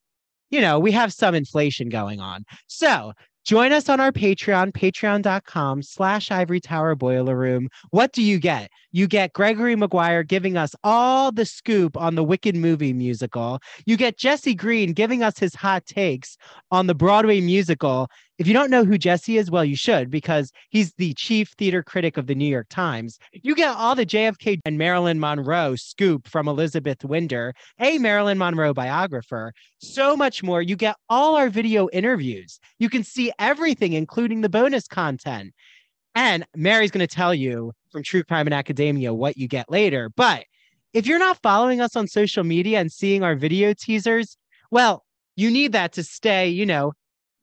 you 0.51 0.61
know, 0.61 0.79
we 0.79 0.91
have 0.91 1.11
some 1.11 1.35
inflation 1.35 1.89
going 1.89 2.19
on. 2.19 2.45
So 2.67 3.13
Join 3.45 3.71
us 3.73 3.89
on 3.89 3.99
our 3.99 4.11
Patreon, 4.11 4.71
patreon.com 4.71 5.83
slash 5.83 6.31
ivory 6.31 6.59
tower 6.59 6.95
boiler 6.95 7.37
room. 7.37 7.69
What 7.91 8.11
do 8.11 8.23
you 8.23 8.39
get? 8.39 8.71
You 8.91 9.05
get 9.05 9.33
Gregory 9.33 9.75
Maguire 9.75 10.23
giving 10.23 10.57
us 10.57 10.73
all 10.83 11.31
the 11.31 11.45
scoop 11.45 11.95
on 11.95 12.15
the 12.15 12.23
Wicked 12.23 12.55
movie 12.55 12.91
musical. 12.91 13.59
You 13.85 13.97
get 13.97 14.17
Jesse 14.17 14.55
Green 14.55 14.93
giving 14.93 15.21
us 15.21 15.37
his 15.37 15.53
hot 15.53 15.85
takes 15.85 16.37
on 16.71 16.87
the 16.87 16.95
Broadway 16.95 17.39
musical. 17.39 18.07
If 18.37 18.47
you 18.47 18.53
don't 18.53 18.69
know 18.69 18.83
who 18.83 18.97
Jesse 18.97 19.37
is, 19.37 19.49
well, 19.49 19.63
you 19.63 19.77
should 19.77 20.11
because 20.11 20.51
he's 20.69 20.93
the 20.97 21.13
chief 21.13 21.53
theater 21.57 21.81
critic 21.81 22.17
of 22.17 22.27
the 22.27 22.35
New 22.35 22.47
York 22.47 22.67
Times. 22.69 23.17
You 23.31 23.55
get 23.55 23.75
all 23.75 23.95
the 23.95 24.05
JFK 24.05 24.59
and 24.65 24.77
Marilyn 24.77 25.21
Monroe 25.21 25.75
scoop 25.77 26.27
from 26.27 26.49
Elizabeth 26.49 27.05
Winder, 27.05 27.53
a 27.79 27.97
Marilyn 27.97 28.37
Monroe 28.37 28.73
biographer. 28.73 29.53
So 29.77 30.17
much 30.17 30.43
more. 30.43 30.61
You 30.61 30.75
get 30.75 30.97
all 31.07 31.37
our 31.37 31.49
video 31.49 31.87
interviews. 31.93 32.59
You 32.77 32.89
can 32.89 33.05
see 33.05 33.31
everything, 33.39 33.93
including 33.93 34.41
the 34.41 34.49
bonus 34.49 34.85
content. 34.85 35.53
And 36.13 36.45
Mary's 36.55 36.91
going 36.91 37.07
to 37.07 37.15
tell 37.15 37.33
you 37.33 37.71
from 37.89 38.03
True 38.03 38.23
Crime 38.23 38.47
and 38.47 38.53
Academia 38.53 39.13
what 39.13 39.37
you 39.37 39.47
get 39.47 39.71
later. 39.71 40.09
But 40.09 40.43
if 40.91 41.07
you're 41.07 41.19
not 41.19 41.41
following 41.41 41.79
us 41.79 41.95
on 41.95 42.07
social 42.07 42.43
media 42.43 42.79
and 42.79 42.91
seeing 42.91 43.23
our 43.23 43.35
video 43.35 43.73
teasers, 43.73 44.37
well, 44.71 45.05
you 45.37 45.51
need 45.51 45.71
that 45.71 45.93
to 45.93 46.03
stay, 46.03 46.49
you 46.49 46.65
know, 46.65 46.93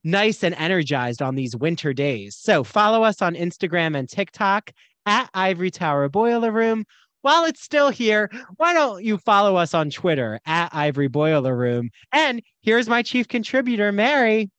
nice 0.04 0.42
and 0.42 0.54
energized 0.56 1.22
on 1.22 1.34
these 1.34 1.56
winter 1.56 1.92
days. 1.92 2.36
So 2.36 2.64
follow 2.64 3.02
us 3.02 3.22
on 3.22 3.34
Instagram 3.34 3.96
and 3.96 4.08
TikTok 4.08 4.72
at 5.06 5.30
Ivory 5.34 5.70
Tower 5.70 6.08
Boiler 6.08 6.52
Room. 6.52 6.84
While 7.22 7.44
it's 7.44 7.62
still 7.62 7.90
here, 7.90 8.30
why 8.56 8.72
don't 8.74 9.04
you 9.04 9.16
follow 9.16 9.56
us 9.56 9.74
on 9.74 9.90
Twitter 9.90 10.40
at 10.44 10.74
Ivory 10.74 11.08
Boiler 11.08 11.56
Room? 11.56 11.90
And 12.12 12.42
here's 12.62 12.88
my 12.88 13.02
chief 13.02 13.28
contributor, 13.28 13.92
Mary. 13.92 14.50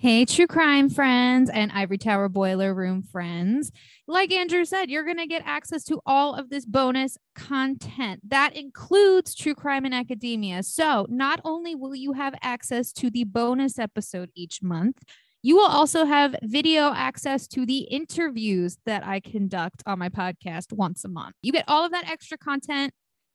Hey, 0.00 0.24
true 0.26 0.46
crime 0.46 0.90
friends 0.90 1.50
and 1.50 1.72
Ivory 1.72 1.98
Tower 1.98 2.28
Boiler 2.28 2.72
Room 2.72 3.02
friends. 3.02 3.72
Like 4.06 4.30
Andrew 4.30 4.64
said, 4.64 4.90
you're 4.90 5.02
going 5.02 5.16
to 5.16 5.26
get 5.26 5.42
access 5.44 5.82
to 5.86 6.00
all 6.06 6.36
of 6.36 6.50
this 6.50 6.64
bonus 6.64 7.18
content. 7.34 8.20
That 8.28 8.54
includes 8.54 9.34
True 9.34 9.56
Crime 9.56 9.84
and 9.84 9.92
Academia. 9.92 10.62
So, 10.62 11.04
not 11.08 11.40
only 11.42 11.74
will 11.74 11.96
you 11.96 12.12
have 12.12 12.36
access 12.42 12.92
to 12.92 13.10
the 13.10 13.24
bonus 13.24 13.76
episode 13.76 14.30
each 14.36 14.62
month, 14.62 15.02
you 15.42 15.56
will 15.56 15.66
also 15.66 16.04
have 16.04 16.36
video 16.44 16.92
access 16.92 17.48
to 17.48 17.66
the 17.66 17.78
interviews 17.78 18.78
that 18.86 19.04
I 19.04 19.18
conduct 19.18 19.82
on 19.84 19.98
my 19.98 20.10
podcast 20.10 20.72
once 20.72 21.04
a 21.04 21.08
month. 21.08 21.34
You 21.42 21.50
get 21.50 21.64
all 21.66 21.84
of 21.84 21.90
that 21.90 22.08
extra 22.08 22.38
content 22.38 22.92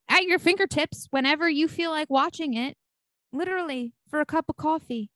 at 0.08 0.24
your 0.24 0.40
fingertips 0.40 1.08
whenever 1.12 1.50
you 1.50 1.68
feel 1.68 1.92
like 1.92 2.10
watching 2.10 2.54
it, 2.54 2.78
literally 3.34 3.92
for 4.10 4.22
a 4.22 4.26
cup 4.26 4.46
of 4.48 4.56
coffee 4.56 5.10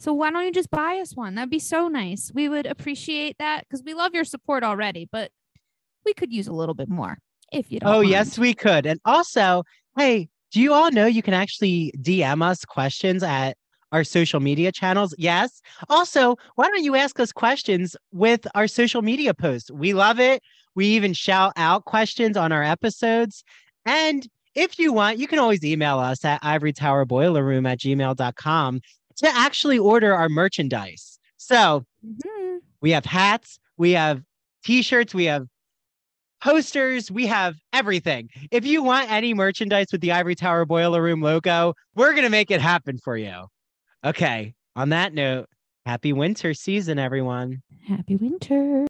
so 0.00 0.14
why 0.14 0.30
don't 0.30 0.46
you 0.46 0.52
just 0.52 0.70
buy 0.70 0.96
us 0.96 1.14
one? 1.14 1.34
That'd 1.34 1.50
be 1.50 1.58
so 1.58 1.88
nice. 1.88 2.32
We 2.34 2.48
would 2.48 2.64
appreciate 2.64 3.36
that 3.38 3.66
because 3.68 3.84
we 3.84 3.92
love 3.92 4.14
your 4.14 4.24
support 4.24 4.64
already, 4.64 5.06
but 5.12 5.30
we 6.06 6.14
could 6.14 6.32
use 6.32 6.48
a 6.48 6.54
little 6.54 6.74
bit 6.74 6.88
more 6.88 7.18
if 7.52 7.70
you 7.70 7.80
don't. 7.80 7.90
Oh, 7.90 7.98
mind. 7.98 8.08
yes, 8.08 8.38
we 8.38 8.54
could. 8.54 8.86
And 8.86 8.98
also, 9.04 9.62
hey, 9.98 10.30
do 10.52 10.60
you 10.60 10.72
all 10.72 10.90
know 10.90 11.04
you 11.04 11.22
can 11.22 11.34
actually 11.34 11.92
DM 11.98 12.42
us 12.42 12.64
questions 12.64 13.22
at 13.22 13.58
our 13.92 14.02
social 14.02 14.40
media 14.40 14.72
channels? 14.72 15.14
Yes. 15.18 15.60
Also, 15.90 16.36
why 16.54 16.68
don't 16.68 16.82
you 16.82 16.96
ask 16.96 17.20
us 17.20 17.30
questions 17.30 17.94
with 18.10 18.46
our 18.54 18.68
social 18.68 19.02
media 19.02 19.34
posts? 19.34 19.70
We 19.70 19.92
love 19.92 20.18
it. 20.18 20.42
We 20.74 20.86
even 20.86 21.12
shout 21.12 21.52
out 21.56 21.84
questions 21.84 22.38
on 22.38 22.52
our 22.52 22.62
episodes. 22.62 23.44
And 23.84 24.26
if 24.54 24.78
you 24.78 24.94
want, 24.94 25.18
you 25.18 25.28
can 25.28 25.38
always 25.38 25.62
email 25.62 25.98
us 25.98 26.24
at 26.24 26.42
ivorytowerboilerroom 26.42 27.70
at 27.70 27.80
gmail.com 27.80 28.80
to 29.20 29.28
actually 29.28 29.78
order 29.78 30.14
our 30.14 30.28
merchandise. 30.28 31.18
So 31.36 31.84
mm-hmm. 32.04 32.56
we 32.80 32.90
have 32.90 33.04
hats, 33.04 33.58
we 33.76 33.92
have 33.92 34.22
t-shirts, 34.64 35.14
we 35.14 35.24
have 35.24 35.46
posters, 36.42 37.10
we 37.10 37.26
have 37.26 37.56
everything. 37.72 38.28
If 38.50 38.64
you 38.66 38.82
want 38.82 39.10
any 39.10 39.34
merchandise 39.34 39.86
with 39.92 40.00
the 40.00 40.12
Ivory 40.12 40.34
Tower 40.34 40.64
Boiler 40.64 41.02
Room 41.02 41.20
logo, 41.20 41.74
we're 41.94 42.12
going 42.12 42.24
to 42.24 42.30
make 42.30 42.50
it 42.50 42.60
happen 42.60 42.98
for 42.98 43.16
you. 43.16 43.46
Okay. 44.04 44.54
On 44.76 44.90
that 44.90 45.12
note, 45.12 45.46
happy 45.84 46.12
winter 46.12 46.54
season, 46.54 46.98
everyone. 46.98 47.62
Happy 47.86 48.16
winter. 48.16 48.86